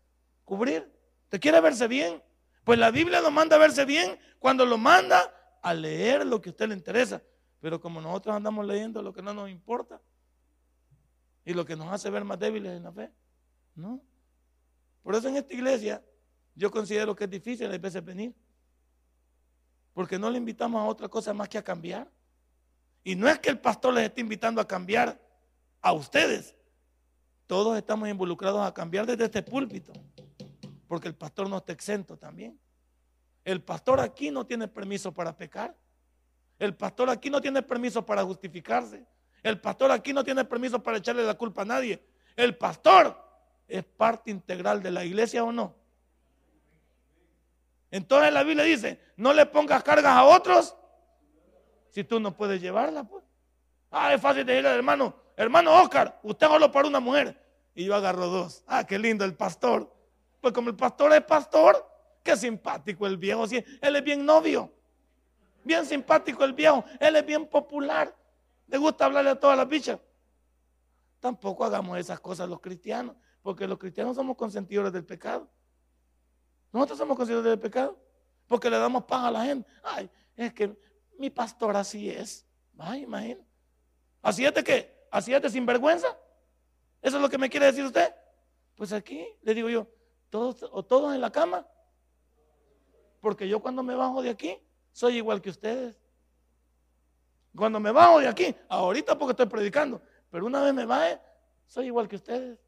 cubrir. 0.45 0.91
¿Te 1.29 1.39
quiere 1.39 1.61
verse 1.61 1.89
bien? 1.89 2.23
Pues 2.65 2.79
la 2.79 2.91
Biblia 2.91 3.21
lo 3.21 3.31
manda 3.31 3.57
a 3.57 3.59
verse 3.59 3.85
bien 3.85 4.19
cuando 4.39 4.65
lo 4.65 4.79
manda 4.79 5.33
a 5.63 5.75
leer 5.75 6.27
lo 6.27 6.41
que 6.41 6.51
a 6.51 6.53
usted 6.53 6.69
le 6.69 6.75
interesa. 6.75 7.23
Pero 7.61 7.81
como 7.81 8.01
nosotros 8.01 8.35
andamos 8.35 8.67
leyendo 8.67 9.03
lo 9.03 9.13
que 9.13 9.23
no 9.23 9.35
nos 9.35 9.51
importa 9.51 10.01
y 11.45 11.55
lo 11.55 11.65
que 11.65 11.77
nos 11.77 11.93
hace 11.93 12.11
ver 12.11 12.25
más 12.25 12.39
débiles 12.39 12.77
en 12.77 12.85
la 12.85 12.93
fe, 12.93 13.11
¿no? 13.75 14.01
Por 15.03 15.15
eso 15.15 15.29
en 15.29 15.37
esta 15.37 15.55
iglesia 15.55 16.05
yo 16.55 16.71
considero 16.71 17.15
que 17.15 17.25
es 17.25 17.31
difícil 17.31 17.73
a 17.73 17.79
veces 17.79 18.05
venir. 18.05 18.35
Porque 19.97 20.19
no 20.19 20.29
le 20.29 20.37
invitamos 20.37 20.79
a 20.79 20.85
otra 20.85 21.09
cosa 21.09 21.33
más 21.33 21.49
que 21.49 21.57
a 21.57 21.65
cambiar. 21.65 22.07
Y 23.03 23.15
no 23.15 23.31
es 23.31 23.39
que 23.39 23.49
el 23.49 23.59
pastor 23.59 23.95
les 23.95 24.05
esté 24.05 24.21
invitando 24.21 24.61
a 24.61 24.69
cambiar 24.69 25.19
a 25.81 25.93
ustedes. 25.95 26.55
Todos 27.47 27.79
estamos 27.79 28.07
involucrados 28.07 28.61
a 28.61 28.75
cambiar 28.75 29.07
desde 29.07 29.25
este 29.25 29.43
púlpito. 29.43 29.95
Porque 30.87 31.09
el 31.09 31.15
pastor 31.15 31.49
no 31.49 31.57
está 31.57 31.73
exento 31.73 32.19
también. 32.19 32.61
El 33.43 33.63
pastor 33.63 33.99
aquí 34.01 34.31
no 34.31 34.45
tiene 34.45 34.69
permiso 34.69 35.15
para 35.15 35.35
pecar. 35.35 35.75
El 36.59 36.77
pastor 36.77 37.09
aquí 37.09 37.31
no 37.31 37.41
tiene 37.41 37.63
permiso 37.63 38.05
para 38.05 38.23
justificarse. 38.23 39.03
El 39.43 39.59
pastor 39.63 39.91
aquí 39.93 40.13
no 40.13 40.23
tiene 40.23 40.45
permiso 40.45 40.83
para 40.83 40.99
echarle 40.99 41.25
la 41.25 41.39
culpa 41.39 41.63
a 41.63 41.65
nadie. 41.65 42.07
El 42.37 42.55
pastor 42.59 43.19
es 43.67 43.83
parte 43.83 44.31
integral 44.31 44.83
de 44.83 44.91
la 44.91 45.07
iglesia 45.07 45.43
o 45.43 45.53
no. 45.53 45.75
Entonces 47.91 48.33
la 48.33 48.43
Biblia 48.43 48.65
dice, 48.65 49.01
no 49.17 49.33
le 49.33 49.47
pongas 49.47 49.83
cargas 49.83 50.13
a 50.13 50.25
otros 50.25 50.77
si 51.91 52.05
tú 52.05 52.21
no 52.21 52.37
puedes 52.37 52.61
llevarla. 52.61 53.05
Pues. 53.05 53.25
Ah, 53.91 54.13
es 54.13 54.21
fácil 54.21 54.45
decirle 54.45 54.69
al 54.69 54.77
hermano, 54.77 55.15
hermano 55.37 55.73
Oscar, 55.81 56.19
usted 56.23 56.47
solo 56.47 56.71
para 56.71 56.89
una 56.89 57.01
mujer. 57.01 57.43
Y 57.75 57.85
yo 57.85 57.95
agarro 57.95 58.27
dos. 58.29 58.65
Ah, 58.67 58.85
qué 58.85 58.99
lindo 58.99 59.25
el 59.25 59.35
pastor. 59.35 59.95
Pues 60.41 60.53
como 60.53 60.71
el 60.71 60.77
pastor 60.77 61.13
es 61.13 61.23
pastor, 61.23 61.87
qué 62.23 62.37
simpático 62.37 63.07
el 63.07 63.17
viejo. 63.17 63.45
Él 63.45 63.97
es 63.97 64.05
bien 64.05 64.25
novio. 64.25 64.73
Bien 65.63 65.85
simpático 65.85 66.45
el 66.45 66.53
viejo. 66.53 66.85
Él 67.01 67.17
es 67.17 67.27
bien 67.27 67.47
popular. 67.47 68.15
Le 68.67 68.79
gusta 68.79 69.05
hablarle 69.05 69.31
a 69.31 69.41
todas 69.41 69.57
las 69.57 69.69
bichas. 69.69 69.99
Tampoco 71.21 71.65
hagamos 71.65 71.99
esas 71.99 72.21
cosas 72.21 72.49
los 72.49 72.61
cristianos, 72.61 73.17
porque 73.43 73.67
los 73.67 73.79
cristianos 73.79 74.17
somos 74.17 74.37
consentidores 74.37 74.93
del 74.93 75.05
pecado. 75.05 75.49
Nosotros 76.77 76.99
somos 76.99 77.17
consentidores 77.17 77.53
del 77.53 77.59
pecado, 77.59 77.99
porque 78.47 78.69
le 78.69 78.77
damos 78.77 79.05
paz 79.05 79.25
a 79.25 79.31
la 79.31 79.47
gente. 79.47 79.67
Ay, 79.83 80.11
es 80.37 80.53
que 80.53 80.77
mi 81.19 81.31
pastor 81.31 81.75
así 81.75 82.11
es. 82.11 82.47
Ay, 82.77 83.05
imagina. 83.05 83.43
¿Así 84.21 84.45
es 84.45 84.53
de 84.53 84.63
qué? 84.63 85.07
¿Así 85.11 85.33
es 85.33 85.41
de 85.41 85.49
sinvergüenza? 85.49 86.07
¿Eso 87.01 87.17
es 87.17 87.23
lo 87.23 87.31
que 87.31 87.39
me 87.39 87.49
quiere 87.49 87.65
decir 87.65 87.83
usted? 87.83 88.15
Pues 88.75 88.93
aquí 88.93 89.27
le 89.41 89.55
digo 89.55 89.71
yo, 89.71 89.87
todos 90.29 90.69
o 90.71 90.85
todos 90.85 91.15
en 91.15 91.23
la 91.23 91.33
cama. 91.33 91.67
Porque 93.23 93.49
yo 93.49 93.61
cuando 93.61 93.83
me 93.83 93.95
bajo 93.95 94.21
de 94.21 94.29
aquí, 94.29 94.59
soy 94.93 95.17
igual 95.17 95.41
que 95.41 95.49
ustedes. 95.49 95.99
Cuando 97.57 97.81
me 97.81 97.91
bajo 97.91 98.21
de 98.21 98.29
aquí, 98.29 98.55
ahorita 98.69 99.17
porque 99.17 99.31
estoy 99.31 99.47
predicando, 99.47 100.03
pero 100.31 100.45
una 100.45 100.61
vez 100.61 100.75
me 100.75 100.85
baje, 100.85 101.19
soy 101.67 101.87
igual 101.87 102.07
que 102.07 102.17
ustedes. 102.17 102.59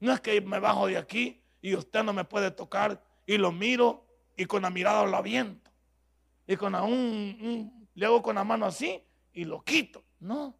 No 0.00 0.10
es 0.10 0.22
que 0.22 0.40
me 0.40 0.58
bajo 0.58 0.86
de 0.86 0.96
aquí 0.96 1.43
y 1.64 1.74
usted 1.74 2.04
no 2.04 2.12
me 2.12 2.26
puede 2.26 2.50
tocar 2.50 3.02
y 3.24 3.38
lo 3.38 3.50
miro 3.50 4.04
y 4.36 4.44
con 4.44 4.60
la 4.60 4.68
mirada 4.68 5.06
lo 5.06 5.16
aviento. 5.16 5.70
Y 6.46 6.56
con 6.58 6.74
un, 6.74 7.88
le 7.94 8.04
hago 8.04 8.20
con 8.20 8.34
la 8.34 8.44
mano 8.44 8.66
así 8.66 9.02
y 9.32 9.46
lo 9.46 9.64
quito. 9.64 10.04
No. 10.20 10.54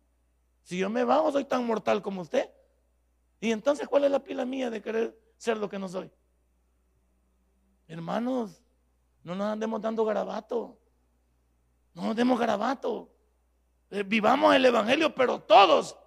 Si 0.62 0.78
yo 0.78 0.88
me 0.88 1.04
bajo, 1.04 1.30
soy 1.30 1.44
tan 1.44 1.66
mortal 1.66 2.00
como 2.00 2.22
usted. 2.22 2.50
Y 3.38 3.52
entonces, 3.52 3.86
¿cuál 3.86 4.04
es 4.04 4.12
la 4.12 4.24
pila 4.24 4.46
mía 4.46 4.70
de 4.70 4.80
querer 4.80 5.14
ser 5.36 5.58
lo 5.58 5.68
que 5.68 5.78
no 5.78 5.90
soy? 5.90 6.10
Hermanos, 7.86 8.62
no 9.24 9.34
nos 9.34 9.48
andemos 9.48 9.82
dando 9.82 10.06
garabato. 10.06 10.78
No 11.92 12.04
nos 12.04 12.16
demos 12.16 12.40
garabato. 12.40 13.10
Eh, 13.90 14.04
vivamos 14.04 14.54
el 14.54 14.64
Evangelio, 14.64 15.14
pero 15.14 15.38
todos. 15.38 15.98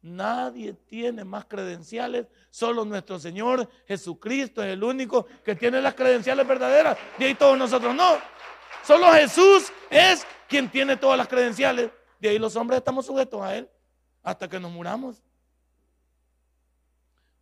Nadie 0.00 0.74
tiene 0.74 1.24
más 1.24 1.44
credenciales, 1.46 2.28
solo 2.50 2.84
nuestro 2.84 3.18
Señor 3.18 3.68
Jesucristo 3.86 4.62
es 4.62 4.72
el 4.72 4.84
único 4.84 5.26
que 5.44 5.56
tiene 5.56 5.80
las 5.80 5.94
credenciales 5.94 6.46
verdaderas. 6.46 6.96
De 7.18 7.26
ahí 7.26 7.34
todos 7.34 7.58
nosotros 7.58 7.94
no. 7.94 8.18
Solo 8.84 9.12
Jesús 9.12 9.72
es 9.90 10.26
quien 10.48 10.70
tiene 10.70 10.96
todas 10.96 11.18
las 11.18 11.28
credenciales. 11.28 11.90
De 12.20 12.28
ahí 12.28 12.38
los 12.38 12.56
hombres 12.56 12.78
estamos 12.78 13.06
sujetos 13.06 13.42
a 13.42 13.56
Él 13.56 13.68
hasta 14.22 14.48
que 14.48 14.60
nos 14.60 14.70
muramos. 14.70 15.22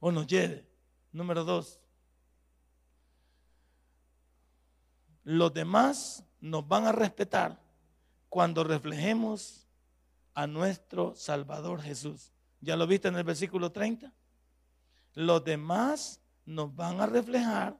O 0.00 0.10
nos 0.10 0.26
lleve. 0.26 0.66
Número 1.12 1.44
dos. 1.44 1.80
los 5.26 5.52
demás 5.52 6.24
nos 6.40 6.66
van 6.68 6.86
a 6.86 6.92
respetar 6.92 7.60
cuando 8.28 8.62
reflejemos 8.62 9.66
a 10.34 10.46
nuestro 10.46 11.16
Salvador 11.16 11.82
Jesús. 11.82 12.32
¿Ya 12.60 12.76
lo 12.76 12.86
viste 12.86 13.08
en 13.08 13.16
el 13.16 13.24
versículo 13.24 13.70
30? 13.70 14.12
Los 15.14 15.44
demás 15.44 16.20
nos 16.44 16.74
van 16.74 17.00
a 17.00 17.06
reflejar 17.06 17.78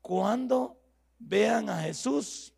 cuando 0.00 0.80
vean 1.18 1.68
a 1.68 1.82
Jesús 1.82 2.54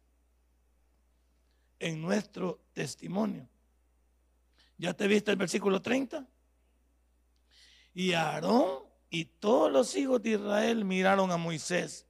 en 1.78 2.00
nuestro 2.00 2.60
testimonio. 2.72 3.48
¿Ya 4.78 4.94
te 4.94 5.06
viste 5.06 5.30
el 5.30 5.36
versículo 5.36 5.82
30? 5.82 6.26
Y 7.94 8.12
Aarón 8.12 8.84
y 9.10 9.24
todos 9.24 9.70
los 9.70 9.94
hijos 9.96 10.22
de 10.22 10.30
Israel 10.30 10.84
miraron 10.84 11.30
a 11.30 11.36
Moisés 11.36 12.06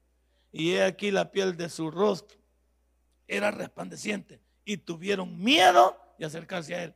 y 0.53 0.72
he 0.72 0.85
aquí 0.85 1.11
la 1.11 1.30
piel 1.33 1.57
de 1.57 1.68
su 1.68 1.91
rostro 1.91 2.39
era 3.26 3.51
resplandeciente 3.51 4.41
y 4.64 4.76
tuvieron 4.76 5.43
miedo 5.43 5.99
de 6.18 6.26
acercarse 6.26 6.74
a 6.74 6.85
él. 6.85 6.95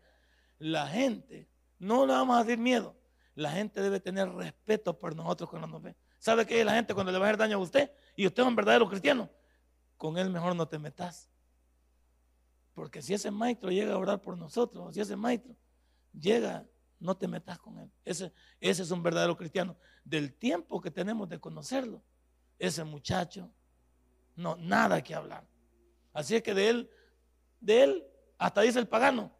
La 0.58 0.86
gente, 0.86 1.48
no 1.78 2.06
le 2.06 2.12
vamos 2.12 2.36
a 2.36 2.44
decir 2.44 2.58
miedo, 2.58 2.96
la 3.34 3.50
gente 3.50 3.80
debe 3.80 4.00
tener 4.00 4.28
respeto 4.30 4.98
por 4.98 5.14
nosotros 5.14 5.50
cuando 5.50 5.68
nos 5.68 5.82
ve. 5.82 5.94
¿Sabe 6.18 6.46
qué 6.46 6.64
la 6.64 6.72
gente 6.72 6.94
cuando 6.94 7.12
le 7.12 7.18
va 7.18 7.26
a 7.26 7.28
hacer 7.28 7.38
daño 7.38 7.58
a 7.58 7.60
usted 7.60 7.90
y 8.16 8.26
usted 8.26 8.42
es 8.42 8.48
un 8.48 8.56
verdadero 8.56 8.88
cristiano? 8.88 9.30
Con 9.96 10.16
él 10.18 10.30
mejor 10.30 10.56
no 10.56 10.66
te 10.66 10.78
metas. 10.78 11.30
Porque 12.74 13.02
si 13.02 13.14
ese 13.14 13.30
maestro 13.30 13.70
llega 13.70 13.94
a 13.94 13.98
orar 13.98 14.20
por 14.20 14.36
nosotros, 14.36 14.94
si 14.94 15.00
ese 15.00 15.16
maestro 15.16 15.54
llega, 16.12 16.66
no 16.98 17.16
te 17.16 17.28
metas 17.28 17.58
con 17.58 17.78
él. 17.78 17.90
Ese, 18.04 18.32
ese 18.60 18.82
es 18.82 18.90
un 18.90 19.02
verdadero 19.02 19.36
cristiano. 19.36 19.76
Del 20.04 20.34
tiempo 20.34 20.80
que 20.80 20.90
tenemos 20.90 21.28
de 21.28 21.38
conocerlo, 21.38 22.02
ese 22.58 22.84
muchacho, 22.84 23.50
no, 24.34 24.56
nada 24.56 25.02
que 25.02 25.14
hablar. 25.14 25.46
Así 26.12 26.34
es 26.36 26.42
que 26.42 26.54
de 26.54 26.68
él, 26.70 26.90
de 27.60 27.82
él, 27.82 28.06
hasta 28.38 28.62
dice 28.62 28.78
el 28.78 28.88
pagano, 28.88 29.35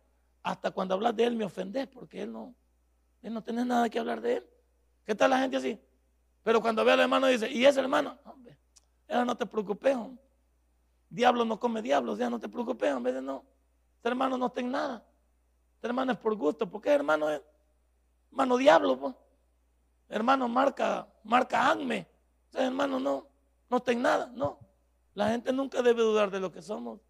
hasta 0.47 0.70
cuando 0.70 0.94
hablas 0.94 1.16
de 1.16 1.24
él 1.24 1.34
me 1.34 1.44
ofendes 1.44 1.88
porque 1.88 2.22
él 2.22 2.32
no, 2.32 2.55
él 3.20 3.34
no 3.34 3.42
tiene 3.42 3.64
nada 3.64 3.90
que 3.90 3.99
hablar 3.99 4.20
de 4.20 4.36
él. 4.36 4.47
¿Qué 5.05 5.12
tal 5.12 5.30
la 5.30 5.40
gente 5.40 5.57
así? 5.57 5.80
Pero 6.44 6.61
cuando 6.61 6.84
ve 6.84 6.92
al 6.92 7.01
hermano 7.01 7.26
dice, 7.26 7.51
¿y 7.51 7.66
ese 7.66 7.80
hermano? 7.80 8.16
Hombre, 8.24 8.57
no 9.09 9.36
te 9.36 9.44
preocupes, 9.44 9.97
Diablo 11.09 11.44
no 11.44 11.59
come 11.59 11.82
diablos, 11.82 12.18
ya 12.18 12.30
no 12.30 12.38
te 12.38 12.49
preocupes, 12.49 12.88
en 12.90 13.03
vez 13.03 13.14
de 13.14 13.22
no. 13.22 13.44
Este 13.97 14.09
hermano 14.09 14.38
no 14.38 14.51
tiene 14.51 14.70
nada. 14.70 15.05
Este 15.74 15.88
hermano 15.88 16.12
es 16.12 16.18
por 16.18 16.36
gusto, 16.36 16.70
porque 16.70 16.90
hermano 16.90 17.28
es 17.28 17.42
hermano 18.30 18.57
diablo, 18.57 18.99
pues. 18.99 19.14
Hermano 20.09 20.47
marca, 20.47 21.09
marca 21.24 21.68
Anme 21.68 22.09
hermano, 22.53 23.01
no, 23.01 23.26
no 23.68 23.80
ten 23.80 24.01
nada, 24.01 24.30
no. 24.32 24.61
La 25.14 25.30
gente 25.30 25.53
nunca 25.53 25.82
debe 25.82 26.03
dudar 26.03 26.30
de 26.30 26.38
lo 26.38 26.53
que 26.53 26.62
somos. 26.62 27.01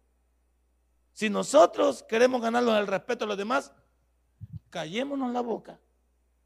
Si 1.17 1.31
nosotros 1.31 2.03
queremos 2.03 2.39
ganarnos 2.43 2.77
el 2.77 2.85
respeto 2.85 3.25
a 3.25 3.27
los 3.27 3.37
demás, 3.39 3.73
callémonos 4.69 5.33
la 5.33 5.41
boca. 5.41 5.79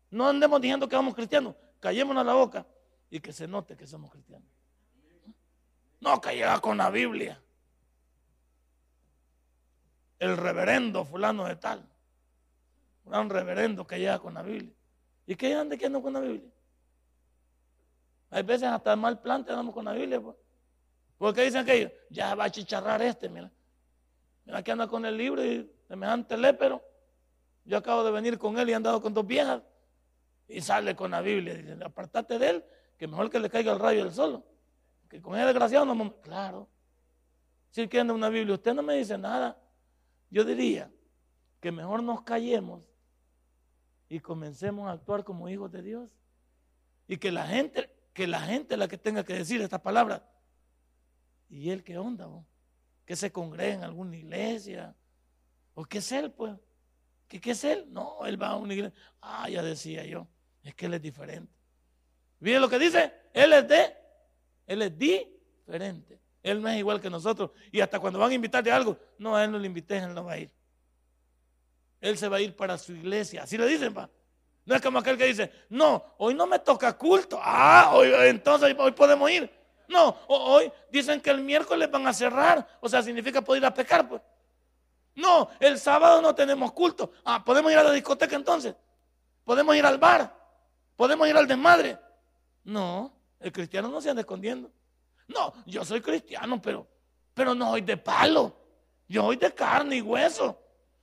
No 0.10 0.30
andemos 0.30 0.62
diciendo 0.62 0.88
que 0.88 0.96
somos 0.96 1.14
cristianos, 1.14 1.58
callémonos 1.82 2.26
la 2.26 2.34
boca 2.34 2.66
y 3.10 3.20
que 3.20 3.34
se 3.34 3.50
note 3.50 3.76
que 3.76 3.86
somos 3.86 4.10
cristianos. 4.10 4.48
No, 6.00 6.22
que 6.22 6.42
con 6.62 6.78
la 6.78 6.90
Biblia. 6.90 7.38
El 10.18 10.38
reverendo 10.38 11.04
fulano 11.04 11.48
de 11.48 11.58
tal. 11.58 11.86
Un 13.04 13.30
reverendo 13.30 13.86
que 13.86 14.00
llega 14.00 14.20
con 14.20 14.36
la 14.36 14.42
Biblia. 14.42 14.74
¿Y 15.28 15.36
qué 15.36 15.54
ande 15.54 15.78
que 15.78 15.88
ando 15.88 16.02
con 16.02 16.14
la 16.14 16.22
Biblia? 16.22 16.50
Hay 18.30 18.44
veces 18.44 18.70
hasta 18.70 18.96
mal 18.96 19.20
plante 19.20 19.52
andamos 19.52 19.74
con 19.74 19.84
la 19.84 19.92
Biblia. 19.92 20.22
Pues. 20.22 20.38
Porque 21.18 21.42
dicen 21.42 21.66
que 21.66 22.06
ya 22.10 22.36
va 22.36 22.46
a 22.46 22.50
chicharrar 22.50 23.02
este, 23.02 23.28
mira. 23.28 23.52
Mira 24.52 24.64
que 24.64 24.72
anda 24.74 24.86
con 24.86 25.06
el 25.06 25.16
libro 25.16 25.46
y 25.46 25.72
semejante 25.88 26.36
lépero. 26.36 26.84
Yo 27.64 27.78
acabo 27.78 28.04
de 28.04 28.12
venir 28.12 28.38
con 28.38 28.60
él 28.60 28.68
y 28.68 28.74
he 28.74 28.76
andado 28.76 29.02
con 29.02 29.14
dos 29.14 29.26
viejas. 29.26 29.64
Y 30.46 30.60
sale 30.60 30.94
con 30.94 31.12
la 31.12 31.22
Biblia. 31.22 31.54
Dice, 31.54 31.78
apartate 31.82 32.38
de 32.38 32.50
él, 32.50 32.66
que 32.98 33.08
mejor 33.08 33.30
que 33.30 33.40
le 33.40 33.50
caiga 33.50 33.72
el 33.72 33.80
rayo 33.80 34.04
del 34.04 34.14
sol. 34.14 34.44
Que 35.08 35.22
con 35.22 35.36
ese 35.36 35.46
desgraciado 35.46 35.86
no 35.86 36.20
Claro. 36.20 36.68
Si 37.70 37.80
él 37.80 37.90
anda 37.98 38.14
una 38.14 38.28
Biblia, 38.28 38.56
usted 38.56 38.74
no 38.74 38.84
me 38.84 38.96
dice 38.96 39.18
nada. 39.18 39.58
Yo 40.30 40.44
diría 40.44 40.92
que 41.62 41.72
mejor 41.72 42.04
nos 42.04 42.22
callemos 42.24 42.84
y 44.10 44.20
comencemos 44.20 44.90
a 44.90 44.92
actuar 44.92 45.24
como 45.24 45.48
hijos 45.48 45.72
de 45.72 45.82
Dios. 45.82 46.12
Y 47.08 47.16
que 47.16 47.32
la 47.32 47.48
gente, 47.48 47.90
que 48.12 48.28
la 48.28 48.42
gente 48.42 48.76
la 48.76 48.90
que 48.90 48.98
tenga 48.98 49.24
que 49.24 49.34
decir 49.34 49.62
estas 49.62 49.80
palabras. 49.80 50.22
¿Y 51.48 51.70
él 51.70 51.86
qué 51.86 51.98
onda? 51.98 52.28
¿Que 53.12 53.18
se 53.18 53.30
congrega 53.30 53.74
en 53.74 53.84
alguna 53.84 54.16
iglesia? 54.16 54.96
¿O 55.74 55.84
qué 55.84 55.98
es 55.98 56.10
él, 56.14 56.32
pues? 56.32 56.54
¿Qué, 57.28 57.42
¿Qué 57.42 57.52
es 57.52 57.62
él? 57.66 57.86
No, 57.90 58.26
él 58.26 58.42
va 58.42 58.52
a 58.52 58.56
una 58.56 58.74
iglesia. 58.74 58.98
Ah, 59.20 59.50
ya 59.50 59.62
decía 59.62 60.06
yo. 60.06 60.30
Es 60.64 60.74
que 60.76 60.86
él 60.86 60.94
es 60.94 61.02
diferente. 61.02 61.54
¿Viene 62.40 62.62
lo 62.62 62.70
que 62.70 62.80
dice? 62.80 63.12
Él 63.34 63.52
es 63.52 63.68
de, 63.68 63.94
él 64.66 64.82
es 64.82 64.98
diferente. 64.98 66.22
Él 66.42 66.62
no 66.62 66.70
es 66.70 66.78
igual 66.78 67.02
que 67.02 67.10
nosotros. 67.10 67.52
Y 67.70 67.82
hasta 67.82 68.00
cuando 68.00 68.18
van 68.18 68.32
a 68.32 68.34
invitarle 68.34 68.72
algo, 68.72 68.98
no, 69.18 69.36
a 69.36 69.44
él 69.44 69.52
no 69.52 69.60
le 69.60 69.68
invité, 69.68 69.98
él 69.98 70.14
no 70.14 70.24
va 70.24 70.32
a 70.32 70.38
ir. 70.38 70.52
Él 72.00 72.18
se 72.18 72.30
va 72.30 72.38
a 72.38 72.40
ir 72.42 72.56
para 72.56 72.78
su 72.78 72.94
iglesia. 72.94 73.44
Así 73.44 73.58
le 73.58 73.68
dicen, 73.68 73.94
pa. 73.94 74.10
No 74.64 74.74
es 74.74 74.82
como 74.82 75.00
aquel 75.00 75.18
que 75.18 75.26
dice, 75.26 75.52
no, 75.68 76.16
hoy 76.18 76.34
no 76.34 76.48
me 76.48 76.60
toca 76.60 76.98
culto. 76.98 77.38
Ah, 77.44 77.92
hoy, 77.94 78.10
entonces 78.30 78.74
hoy 78.80 78.92
podemos 78.94 79.30
ir. 79.30 79.52
No, 79.92 80.18
hoy 80.28 80.72
dicen 80.90 81.20
que 81.20 81.30
el 81.30 81.42
miércoles 81.42 81.92
van 81.92 82.08
a 82.08 82.14
cerrar. 82.14 82.66
O 82.80 82.88
sea, 82.88 83.04
significa 83.04 83.42
poder 83.42 83.62
ir 83.62 83.66
a 83.66 83.74
pecar, 83.74 84.08
pues. 84.08 84.22
No, 85.16 85.50
el 85.60 85.78
sábado 85.78 86.22
no 86.22 86.34
tenemos 86.34 86.72
culto. 86.72 87.12
Ah, 87.26 87.44
podemos 87.44 87.70
ir 87.74 87.78
a 87.78 87.84
la 87.84 87.92
discoteca 87.92 88.38
entonces. 88.38 88.74
Podemos 89.44 89.76
ir 89.76 89.86
al 89.86 89.98
bar. 89.98 90.34
Podemos 90.96 91.28
ir 91.28 91.36
al 91.36 91.46
desmadre. 91.46 92.00
No, 92.64 93.14
el 93.38 93.52
cristiano 93.52 93.90
no 93.90 94.00
se 94.00 94.10
anda 94.10 94.22
escondiendo. 94.22 94.72
No, 95.28 95.54
yo 95.66 95.84
soy 95.84 96.00
cristiano, 96.00 96.62
pero, 96.62 96.88
pero 97.34 97.54
no 97.54 97.72
soy 97.72 97.82
de 97.82 97.98
palo. 97.98 98.56
Yo 99.10 99.24
soy 99.24 99.36
de 99.36 99.54
carne 99.54 99.98
y 99.98 100.02
hueso. 100.02 100.58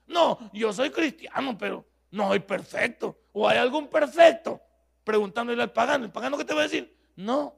No, 0.06 0.50
yo 0.54 0.72
soy 0.72 0.90
cristiano, 0.90 1.58
pero 1.58 1.84
no 2.10 2.28
soy 2.28 2.40
perfecto. 2.40 3.18
¿O 3.34 3.46
hay 3.46 3.58
algún 3.58 3.88
perfecto? 3.88 4.62
Preguntándole 5.04 5.62
al 5.62 5.72
pagano. 5.72 6.06
¿El 6.06 6.10
pagano 6.10 6.38
qué 6.38 6.46
te 6.46 6.54
va 6.54 6.60
a 6.60 6.62
decir? 6.62 6.96
No, 7.16 7.57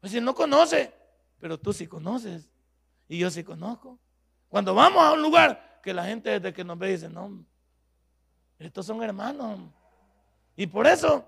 pues 0.00 0.12
si 0.12 0.20
no 0.20 0.34
conoce, 0.34 0.92
pero 1.38 1.58
tú 1.58 1.72
sí 1.72 1.86
conoces. 1.86 2.48
Y 3.08 3.18
yo 3.18 3.30
sí 3.30 3.44
conozco. 3.44 3.98
Cuando 4.48 4.74
vamos 4.74 5.02
a 5.02 5.12
un 5.12 5.22
lugar 5.22 5.80
que 5.82 5.92
la 5.92 6.04
gente 6.04 6.30
desde 6.30 6.52
que 6.52 6.64
nos 6.64 6.78
ve 6.78 6.92
dice, 6.92 7.08
no, 7.08 7.44
estos 8.58 8.86
son 8.86 9.02
hermanos. 9.02 9.60
Y 10.56 10.66
por 10.66 10.86
eso, 10.86 11.24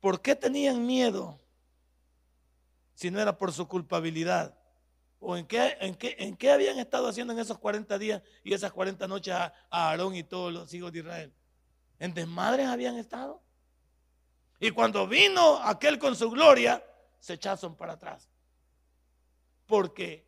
¿por 0.00 0.20
qué 0.20 0.34
tenían 0.34 0.84
miedo 0.84 1.38
si 2.94 3.10
no 3.10 3.20
era 3.20 3.36
por 3.36 3.52
su 3.52 3.66
culpabilidad? 3.66 4.56
¿O 5.18 5.36
en 5.36 5.46
qué, 5.46 5.76
en 5.80 5.94
qué, 5.94 6.14
en 6.18 6.36
qué 6.36 6.52
habían 6.52 6.78
estado 6.78 7.08
haciendo 7.08 7.32
en 7.32 7.38
esos 7.38 7.58
40 7.58 7.98
días 7.98 8.22
y 8.44 8.52
esas 8.52 8.72
40 8.72 9.08
noches 9.08 9.34
a, 9.34 9.46
a 9.70 9.90
Aarón 9.90 10.14
y 10.14 10.22
todos 10.22 10.52
los 10.52 10.72
hijos 10.74 10.92
de 10.92 10.98
Israel? 10.98 11.32
¿En 11.98 12.12
desmadres 12.12 12.66
habían 12.66 12.96
estado? 12.96 13.42
Y 14.60 14.70
cuando 14.70 15.06
vino 15.06 15.58
aquel 15.62 15.98
con 15.98 16.16
su 16.16 16.30
gloria, 16.30 16.82
se 17.18 17.34
echaron 17.34 17.74
para 17.76 17.94
atrás. 17.94 18.28
Porque 19.66 20.26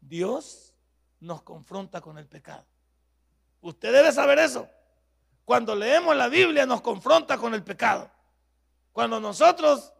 Dios 0.00 0.74
nos 1.20 1.42
confronta 1.42 2.00
con 2.00 2.18
el 2.18 2.26
pecado. 2.26 2.66
Usted 3.60 3.92
debe 3.92 4.12
saber 4.12 4.38
eso. 4.38 4.68
Cuando 5.44 5.74
leemos 5.74 6.16
la 6.16 6.28
Biblia 6.28 6.66
nos 6.66 6.80
confronta 6.80 7.38
con 7.38 7.54
el 7.54 7.62
pecado. 7.62 8.10
Cuando 8.92 9.20
nosotros 9.20 9.92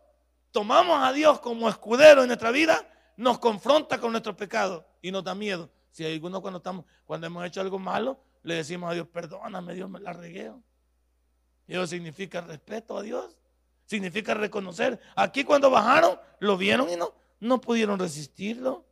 tomamos 0.51 1.03
a 1.03 1.13
Dios 1.13 1.41
como 1.41 1.69
escudero 1.69 2.23
en 2.23 2.29
nuestra 2.29 2.51
vida, 2.51 2.87
nos 3.17 3.39
confronta 3.39 3.99
con 3.99 4.13
nuestro 4.13 4.37
pecado 4.37 4.87
y 5.03 5.11
nos 5.11 5.25
da 5.25 5.35
miedo. 5.35 5.71
Si 5.91 6.05
hay 6.05 6.15
alguno 6.15 6.41
cuando 6.41 6.59
estamos, 6.59 6.85
cuando 7.05 7.27
hemos 7.27 7.45
hecho 7.45 7.61
algo 7.61 7.79
malo, 7.79 8.19
le 8.43 8.55
decimos 8.55 8.91
a 8.91 8.95
Dios, 8.95 9.09
perdóname, 9.09 9.75
Dios 9.75 9.91
me 9.91 10.01
la 10.01 10.13
regueo. 10.13 10.63
Eso 11.71 11.87
significa 11.87 12.41
respeto 12.41 12.99
a 12.99 13.03
Dios. 13.03 13.37
Significa 13.87 14.35
reconocer. 14.35 15.01
Aquí 15.15 15.45
cuando 15.45 15.71
bajaron, 15.71 16.19
lo 16.41 16.57
vieron 16.57 16.91
y 16.91 16.97
no, 16.97 17.15
no 17.39 17.61
pudieron 17.61 17.97
resistirlo. 17.97 18.85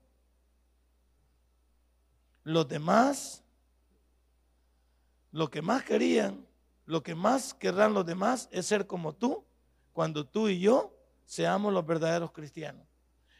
Los 2.44 2.68
demás, 2.68 3.42
lo 5.32 5.50
que 5.50 5.60
más 5.60 5.82
querían, 5.82 6.46
lo 6.86 7.02
que 7.02 7.16
más 7.16 7.52
querrán 7.52 7.94
los 7.94 8.06
demás 8.06 8.48
es 8.52 8.66
ser 8.66 8.86
como 8.86 9.12
tú, 9.12 9.44
cuando 9.92 10.24
tú 10.24 10.48
y 10.48 10.60
yo 10.60 10.96
seamos 11.24 11.72
los 11.72 11.84
verdaderos 11.84 12.30
cristianos. 12.30 12.86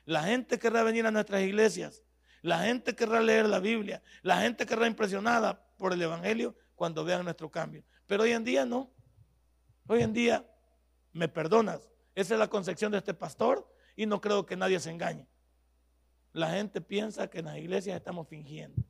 La 0.05 0.25
gente 0.25 0.59
querrá 0.59 0.83
venir 0.83 1.07
a 1.07 1.13
nuestras 1.13 1.43
iglesias, 1.43 2.03
la 2.43 2.65
gente 2.65 2.97
querrá 2.97 3.21
leer 3.21 3.49
la 3.49 3.61
Biblia, 3.61 4.03
la 4.23 4.41
gente 4.41 4.67
querrá 4.67 4.89
impresionada 4.89 5.65
por 5.77 5.93
el 5.93 6.03
Evangelio 6.03 6.57
cuando 6.75 7.05
vean 7.05 7.23
nuestro 7.23 7.49
cambio. 7.51 7.85
Pero 8.09 8.25
hoy 8.25 8.33
en 8.33 8.43
día 8.43 8.67
no. 8.67 8.91
Hoy 9.91 10.03
en 10.03 10.13
día, 10.13 10.47
me 11.15 11.29
perdonas, 11.29 11.91
esa 12.15 12.35
es 12.35 12.39
la 12.39 12.49
concepción 12.49 12.93
de 12.93 12.99
este 12.99 13.15
pastor 13.15 13.67
y 13.97 14.05
no 14.05 14.21
creo 14.21 14.45
que 14.45 14.55
nadie 14.55 14.79
se 14.79 14.91
engañe. 14.91 15.27
La 16.35 16.51
gente 16.51 16.83
piensa 16.83 17.29
que 17.29 17.39
en 17.39 17.47
las 17.47 17.57
iglesias 17.57 17.97
estamos 17.97 18.29
fingiendo. 18.29 18.83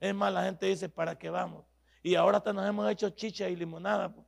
Es 0.00 0.12
más, 0.12 0.32
la 0.32 0.42
gente 0.44 0.66
dice, 0.66 0.88
¿para 0.88 1.16
qué 1.16 1.30
vamos? 1.30 1.64
Y 2.02 2.16
ahora 2.16 2.38
hasta 2.38 2.52
nos 2.52 2.66
hemos 2.68 2.90
hecho 2.90 3.08
chicha 3.10 3.48
y 3.48 3.54
limonada. 3.54 4.12
Pues. 4.12 4.26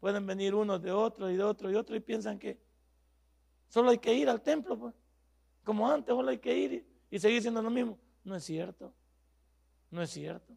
Pueden 0.00 0.26
venir 0.26 0.56
unos 0.56 0.82
de 0.82 0.90
otros 0.90 1.30
y 1.30 1.36
de 1.36 1.44
otro 1.44 1.70
y 1.70 1.76
otro 1.76 1.94
y 1.94 2.00
piensan 2.00 2.40
que 2.40 2.60
solo 3.68 3.90
hay 3.90 3.98
que 3.98 4.12
ir 4.12 4.28
al 4.28 4.42
templo, 4.42 4.76
pues. 4.76 4.94
Como 5.62 5.88
antes, 5.88 6.12
solo 6.12 6.28
hay 6.28 6.38
que 6.38 6.56
ir 6.56 6.86
y 7.08 7.18
seguir 7.20 7.40
siendo 7.40 7.62
lo 7.62 7.70
mismo. 7.70 7.98
No 8.24 8.34
es 8.34 8.42
cierto. 8.42 8.92
No 9.90 10.02
es 10.02 10.10
cierto. 10.10 10.56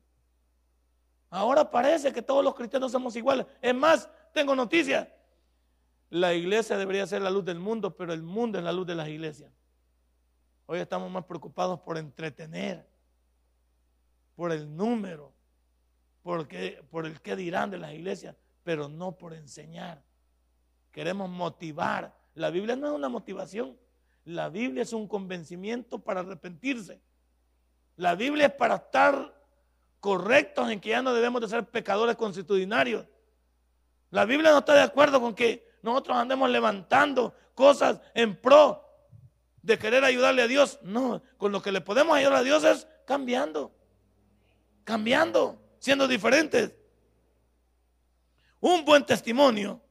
Ahora 1.29 1.69
parece 1.69 2.11
que 2.11 2.21
todos 2.21 2.43
los 2.43 2.55
cristianos 2.55 2.91
somos 2.91 3.15
iguales. 3.15 3.45
Es 3.61 3.75
más, 3.75 4.09
tengo 4.33 4.55
noticias. 4.55 5.07
La 6.09 6.33
iglesia 6.33 6.77
debería 6.77 7.05
ser 7.05 7.21
la 7.21 7.29
luz 7.29 7.45
del 7.45 7.59
mundo, 7.59 7.95
pero 7.95 8.13
el 8.13 8.23
mundo 8.23 8.57
es 8.57 8.63
la 8.63 8.71
luz 8.71 8.87
de 8.87 8.95
las 8.95 9.07
iglesias. 9.07 9.51
Hoy 10.65 10.79
estamos 10.79 11.11
más 11.11 11.25
preocupados 11.25 11.79
por 11.81 11.97
entretener, 11.97 12.87
por 14.35 14.51
el 14.51 14.75
número, 14.75 15.33
por, 16.23 16.47
por 16.89 17.05
el 17.05 17.21
qué 17.21 17.35
dirán 17.35 17.69
de 17.69 17.77
las 17.77 17.93
iglesias, 17.93 18.35
pero 18.63 18.87
no 18.87 19.15
por 19.15 19.33
enseñar. 19.33 20.03
Queremos 20.91 21.29
motivar. 21.29 22.15
La 22.33 22.49
Biblia 22.49 22.75
no 22.75 22.87
es 22.87 22.93
una 22.93 23.09
motivación. 23.09 23.77
La 24.25 24.49
Biblia 24.49 24.81
es 24.81 24.93
un 24.93 25.07
convencimiento 25.07 25.99
para 25.99 26.21
arrepentirse. 26.21 27.01
La 27.95 28.15
Biblia 28.15 28.47
es 28.47 28.53
para 28.53 28.75
estar 28.75 29.38
correctos 29.99 30.69
en 30.69 30.79
que 30.79 30.89
ya 30.89 31.01
no 31.01 31.13
debemos 31.13 31.41
de 31.41 31.47
ser 31.47 31.65
pecadores 31.65 32.15
constitucionarios. 32.15 33.05
La 34.11 34.25
Biblia 34.25 34.51
no 34.51 34.59
está 34.59 34.73
de 34.73 34.81
acuerdo 34.81 35.21
con 35.21 35.35
que 35.35 35.67
nosotros 35.81 36.17
andemos 36.17 36.49
levantando 36.49 37.35
cosas 37.53 37.99
en 38.13 38.35
pro 38.35 38.85
de 39.61 39.77
querer 39.77 40.03
ayudarle 40.03 40.41
a 40.41 40.47
Dios. 40.47 40.79
No, 40.81 41.21
con 41.37 41.51
lo 41.51 41.61
que 41.61 41.71
le 41.71 41.81
podemos 41.81 42.15
ayudar 42.15 42.37
a 42.37 42.43
Dios 42.43 42.63
es 42.63 42.87
cambiando, 43.05 43.71
cambiando, 44.83 45.61
siendo 45.79 46.07
diferentes. 46.07 46.75
Un 48.59 48.83
buen 48.83 49.05
testimonio 49.05 49.81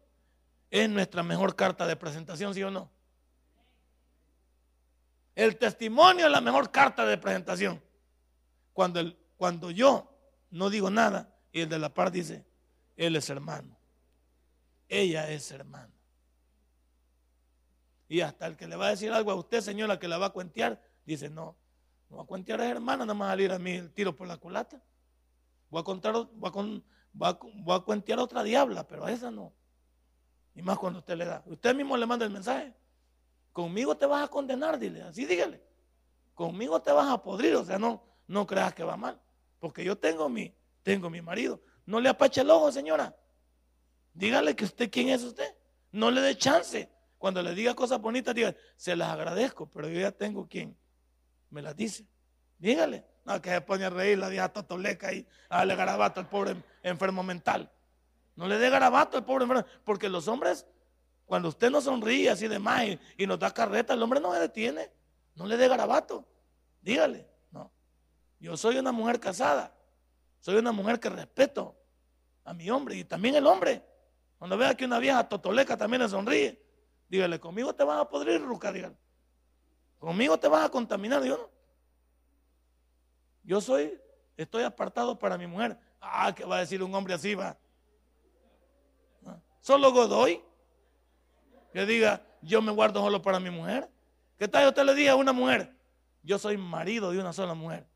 es 0.70 0.88
nuestra 0.88 1.22
mejor 1.22 1.56
carta 1.56 1.86
de 1.86 1.96
presentación, 1.96 2.54
¿sí 2.54 2.62
o 2.62 2.70
no? 2.70 2.90
El 5.34 5.56
testimonio 5.56 6.26
es 6.26 6.32
la 6.32 6.40
mejor 6.40 6.70
carta 6.70 7.06
de 7.06 7.16
presentación. 7.16 7.80
Cuando 8.72 9.00
el 9.00 9.16
cuando 9.38 9.70
yo 9.70 10.12
no 10.50 10.68
digo 10.68 10.90
nada 10.90 11.34
y 11.52 11.62
el 11.62 11.68
de 11.70 11.78
la 11.78 11.94
par 11.94 12.10
dice, 12.10 12.44
él 12.96 13.16
es 13.16 13.30
hermano, 13.30 13.78
ella 14.88 15.30
es 15.30 15.50
hermana. 15.50 15.94
Y 18.08 18.20
hasta 18.20 18.46
el 18.46 18.56
que 18.56 18.66
le 18.66 18.76
va 18.76 18.88
a 18.88 18.90
decir 18.90 19.12
algo 19.12 19.30
a 19.30 19.36
usted, 19.36 19.60
señora, 19.60 19.98
que 19.98 20.08
la 20.08 20.18
va 20.18 20.26
a 20.26 20.30
cuentear, 20.30 20.82
dice, 21.04 21.30
no, 21.30 21.56
no 22.10 22.16
va 22.16 22.22
a 22.24 22.26
cuentear 22.26 22.60
a 22.60 22.64
esa 22.64 22.72
hermana, 22.72 23.04
nada 23.04 23.14
más 23.14 23.30
salir 23.30 23.52
a 23.52 23.58
mí 23.58 23.72
el 23.72 23.92
tiro 23.92 24.16
por 24.16 24.26
la 24.26 24.38
culata. 24.38 24.82
Voy 25.70 25.80
a 25.80 25.84
contar, 25.84 26.14
voy 26.14 26.48
a, 26.48 26.50
con, 26.50 26.84
voy 27.12 27.76
a, 27.76 27.80
cuentear 27.80 28.18
a 28.18 28.22
otra 28.22 28.42
diabla, 28.42 28.86
pero 28.86 29.04
a 29.04 29.12
esa 29.12 29.30
no. 29.30 29.52
Y 30.54 30.62
más 30.62 30.78
cuando 30.78 30.98
usted 30.98 31.16
le 31.16 31.26
da. 31.26 31.44
Usted 31.46 31.76
mismo 31.76 31.96
le 31.96 32.06
manda 32.06 32.24
el 32.24 32.32
mensaje. 32.32 32.74
Conmigo 33.52 33.96
te 33.96 34.06
vas 34.06 34.24
a 34.24 34.28
condenar, 34.28 34.78
dile, 34.78 35.02
así 35.02 35.26
dígale. 35.26 35.62
Conmigo 36.34 36.80
te 36.80 36.90
vas 36.90 37.08
a 37.08 37.22
podrir, 37.22 37.54
o 37.56 37.64
sea, 37.64 37.78
no, 37.78 38.02
no 38.26 38.46
creas 38.46 38.74
que 38.74 38.82
va 38.82 38.96
mal. 38.96 39.20
Porque 39.58 39.84
yo 39.84 39.96
tengo 39.96 40.28
mi, 40.28 40.54
tengo 40.82 41.10
mi 41.10 41.22
marido. 41.22 41.60
No 41.86 42.00
le 42.00 42.08
apache 42.08 42.40
el 42.42 42.50
ojo, 42.50 42.70
señora. 42.70 43.16
Dígale 44.14 44.54
que 44.56 44.64
usted, 44.64 44.90
¿quién 44.90 45.08
es 45.08 45.22
usted? 45.22 45.54
No 45.92 46.10
le 46.10 46.20
dé 46.20 46.36
chance. 46.36 46.90
Cuando 47.18 47.42
le 47.42 47.54
diga 47.54 47.74
cosas 47.74 48.00
bonitas, 48.00 48.34
diga, 48.34 48.54
se 48.76 48.94
las 48.94 49.10
agradezco, 49.10 49.70
pero 49.70 49.88
yo 49.88 50.00
ya 50.00 50.12
tengo 50.12 50.46
quien 50.46 50.76
me 51.50 51.62
las 51.62 51.76
dice. 51.76 52.06
Dígale. 52.58 53.04
No, 53.24 53.42
que 53.42 53.50
se 53.50 53.60
pone 53.60 53.84
a 53.84 53.90
reír 53.90 54.18
la 54.18 54.28
vieja 54.30 54.48
totoleca 54.48 55.12
y 55.12 55.26
a 55.50 55.64
garabato 55.66 56.18
al 56.18 56.28
pobre 56.28 56.56
enfermo 56.82 57.22
mental. 57.22 57.70
No 58.36 58.48
le 58.48 58.56
dé 58.56 58.70
garabato 58.70 59.18
al 59.18 59.24
pobre 59.24 59.44
enfermo, 59.44 59.64
porque 59.84 60.08
los 60.08 60.28
hombres, 60.28 60.66
cuando 61.26 61.48
usted 61.50 61.70
no 61.70 61.82
sonríe 61.82 62.30
así 62.30 62.48
de 62.48 62.58
más 62.58 62.84
y, 63.18 63.26
nos 63.26 63.38
da 63.38 63.52
carreta, 63.52 63.92
el 63.92 64.02
hombre 64.02 64.18
no 64.18 64.32
se 64.32 64.40
detiene. 64.40 64.90
No 65.34 65.46
le 65.46 65.58
dé 65.58 65.68
garabato. 65.68 66.26
Dígale. 66.80 67.27
Yo 68.40 68.56
soy 68.56 68.78
una 68.78 68.92
mujer 68.92 69.18
casada. 69.20 69.74
Soy 70.40 70.56
una 70.56 70.72
mujer 70.72 71.00
que 71.00 71.08
respeto 71.08 71.76
a 72.44 72.54
mi 72.54 72.70
hombre 72.70 72.96
y 72.96 73.04
también 73.04 73.34
el 73.34 73.46
hombre. 73.46 73.84
Cuando 74.38 74.56
vea 74.56 74.74
que 74.74 74.84
una 74.84 74.98
vieja 74.98 75.28
totoleca 75.28 75.76
también 75.76 76.02
le 76.02 76.08
sonríe, 76.08 76.62
dígale, 77.08 77.40
conmigo 77.40 77.74
te 77.74 77.84
vas 77.84 78.00
a 78.00 78.08
podrir, 78.08 78.40
Ruca, 78.40 78.72
dígale. 78.72 78.96
Conmigo 79.98 80.38
te 80.38 80.46
vas 80.46 80.64
a 80.64 80.68
contaminar, 80.68 81.24
yo 81.24 81.36
no. 81.36 81.50
Yo 83.42 83.60
soy, 83.60 84.00
estoy 84.36 84.62
apartado 84.62 85.18
para 85.18 85.36
mi 85.36 85.46
mujer. 85.46 85.76
Ah, 86.00 86.32
¿qué 86.34 86.44
va 86.44 86.58
a 86.58 86.60
decir 86.60 86.82
un 86.82 86.94
hombre 86.94 87.14
así, 87.14 87.34
va? 87.34 87.56
¿Ah? 89.26 89.38
Solo 89.60 89.90
Godoy, 89.90 90.40
que 91.72 91.84
diga, 91.84 92.22
yo 92.42 92.62
me 92.62 92.70
guardo 92.70 93.00
solo 93.00 93.20
para 93.20 93.40
mi 93.40 93.50
mujer. 93.50 93.90
¿Qué 94.38 94.46
tal 94.46 94.68
usted 94.68 94.84
le 94.84 94.94
diga 94.94 95.12
a 95.12 95.16
una 95.16 95.32
mujer? 95.32 95.74
Yo 96.22 96.38
soy 96.38 96.56
marido 96.56 97.10
de 97.10 97.18
una 97.18 97.32
sola 97.32 97.54
mujer. 97.54 97.86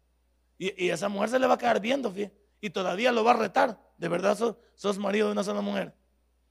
Y, 0.62 0.90
esa 0.90 1.08
mujer 1.08 1.28
se 1.28 1.40
le 1.40 1.48
va 1.48 1.54
a 1.54 1.58
quedar 1.58 1.80
viendo, 1.80 2.12
fíjate, 2.12 2.36
y 2.60 2.70
todavía 2.70 3.10
lo 3.10 3.24
va 3.24 3.32
a 3.32 3.36
retar. 3.36 3.76
De 3.98 4.06
verdad 4.06 4.38
sos, 4.76 4.98
marido 4.98 5.26
de 5.26 5.32
una 5.32 5.42
sola 5.42 5.60
mujer. 5.60 5.92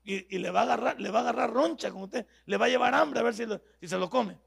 Y, 0.04 0.38
le, 0.38 0.52
va 0.52 0.62
a 0.62 0.64
agarrar, 0.64 1.00
le 1.00 1.10
va 1.10 1.20
a 1.20 1.22
agarrar 1.22 1.54
roncha 1.54 1.92
con 1.92 2.02
usted. 2.04 2.26
Le 2.46 2.58
va 2.58 2.66
a 2.66 2.70
llevar 2.70 2.94
hambre 2.94 3.22
a 3.22 3.24
ver 3.24 3.34
si, 3.34 3.46
si 3.80 3.88
se 3.88 3.98
lo 3.98 4.10
come. 4.10 4.38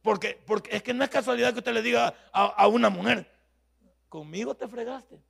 Porque, 0.00 0.42
porque 0.46 0.74
es 0.74 0.82
que 0.82 0.94
no 0.94 1.04
es 1.04 1.10
casualidad 1.10 1.52
que 1.52 1.58
usted 1.58 1.74
le 1.74 1.82
diga 1.82 2.14
a, 2.32 2.44
a 2.44 2.66
una 2.66 2.88
mujer, 2.88 3.30
conmigo 4.08 4.54
te 4.54 4.68
fregaste. 4.68 5.22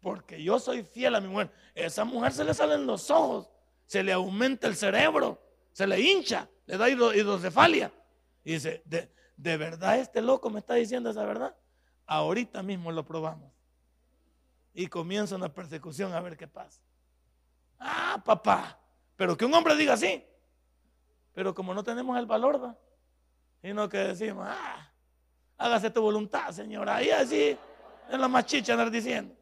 Porque 0.00 0.42
yo 0.42 0.58
soy 0.58 0.82
fiel 0.82 1.14
a 1.14 1.20
mi 1.20 1.28
mujer. 1.28 1.52
Esa 1.72 2.04
mujer 2.04 2.32
se 2.32 2.42
le 2.42 2.52
salen 2.52 2.84
los 2.84 3.10
ojos, 3.10 3.48
se 3.84 4.02
le 4.02 4.12
aumenta 4.12 4.66
el 4.66 4.74
cerebro, 4.74 5.40
se 5.70 5.86
le 5.86 6.00
hincha, 6.00 6.48
le 6.66 6.78
da 6.78 6.88
hidrocefalia. 6.88 7.92
Y 8.42 8.54
dice, 8.54 8.82
de, 8.86 9.08
¿de 9.36 9.56
verdad 9.56 10.00
este 10.00 10.20
loco 10.20 10.50
me 10.50 10.58
está 10.58 10.74
diciendo 10.74 11.10
esa 11.10 11.24
verdad? 11.24 11.54
Ahorita 12.06 12.62
mismo 12.62 12.92
lo 12.92 13.04
probamos. 13.04 13.52
Y 14.72 14.86
comienza 14.86 15.34
una 15.34 15.52
persecución 15.52 16.12
a 16.14 16.20
ver 16.20 16.36
qué 16.36 16.46
pasa. 16.46 16.80
Ah, 17.78 18.22
papá. 18.24 18.78
Pero 19.16 19.36
que 19.36 19.44
un 19.44 19.54
hombre 19.54 19.74
diga 19.74 19.94
así. 19.94 20.24
Pero 21.32 21.54
como 21.54 21.74
no 21.74 21.82
tenemos 21.82 22.16
el 22.18 22.26
valor, 22.26 22.62
va. 22.62 22.76
Y 23.62 23.72
no 23.72 23.88
que 23.88 23.98
decimos, 23.98 24.46
ah, 24.48 24.92
hágase 25.58 25.90
tu 25.90 26.00
voluntad, 26.00 26.50
señora. 26.52 27.02
Y 27.02 27.10
así, 27.10 27.58
en 28.08 28.20
la 28.20 28.28
machicha 28.28 28.72
andar 28.72 28.90
diciendo. 28.90 29.34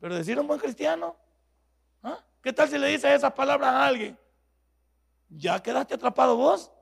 Pero 0.00 0.16
decir 0.16 0.38
un 0.38 0.46
buen 0.46 0.58
cristiano, 0.58 1.16
¿ah? 2.02 2.18
¿qué 2.40 2.52
tal 2.52 2.68
si 2.68 2.78
le 2.78 2.88
dices 2.88 3.10
esas 3.12 3.32
palabras 3.32 3.70
a 3.70 3.86
alguien? 3.86 4.18
Ya 5.28 5.62
quedaste 5.62 5.94
atrapado 5.94 6.36
vos 6.36 6.72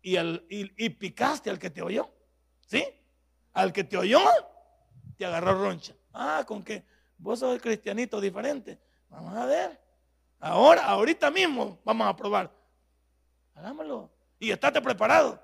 y, 0.00 0.16
y 0.48 0.88
picaste 0.90 1.50
al 1.50 1.58
que 1.58 1.70
te 1.70 1.82
oyó. 1.82 2.10
¿Sí? 2.66 2.84
Al 3.52 3.72
que 3.72 3.84
te 3.84 3.96
oyó, 3.96 4.20
te 5.16 5.26
agarró 5.26 5.54
roncha. 5.54 5.94
Ah, 6.12 6.44
con 6.46 6.62
que 6.62 6.84
vos 7.18 7.38
sos 7.38 7.54
el 7.54 7.60
cristianito 7.60 8.20
diferente. 8.20 8.78
Vamos 9.08 9.36
a 9.36 9.46
ver. 9.46 9.80
Ahora, 10.40 10.86
ahorita 10.86 11.30
mismo, 11.30 11.80
vamos 11.84 12.08
a 12.08 12.16
probar. 12.16 12.50
Hagámoslo. 13.54 14.10
Y 14.38 14.50
estate 14.50 14.80
preparado. 14.80 15.40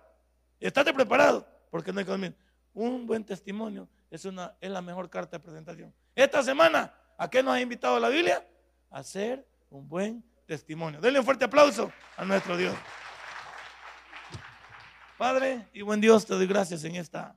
Estate 0.58 0.92
preparado. 0.92 1.46
Porque 1.70 1.92
no 1.92 2.00
hay 2.00 2.06
que 2.06 2.34
Un 2.72 3.06
buen 3.06 3.24
testimonio 3.24 3.88
es, 4.10 4.24
una, 4.24 4.56
es 4.60 4.70
la 4.70 4.82
mejor 4.82 5.08
carta 5.10 5.36
de 5.36 5.42
presentación. 5.42 5.94
Esta 6.14 6.42
semana, 6.42 6.92
¿a 7.16 7.28
qué 7.28 7.42
nos 7.42 7.54
ha 7.54 7.60
invitado 7.60 8.00
la 8.00 8.08
Biblia? 8.08 8.44
A 8.90 9.00
hacer 9.00 9.46
un 9.70 9.88
buen 9.88 10.24
testimonio. 10.46 11.00
Denle 11.00 11.20
un 11.20 11.24
fuerte 11.24 11.44
aplauso 11.44 11.92
a 12.16 12.24
nuestro 12.24 12.56
Dios. 12.56 12.74
Padre 15.18 15.68
y 15.72 15.82
buen 15.82 16.00
Dios, 16.00 16.24
te 16.24 16.34
doy 16.34 16.46
gracias 16.46 16.84
en 16.84 16.96
esta 16.96 17.36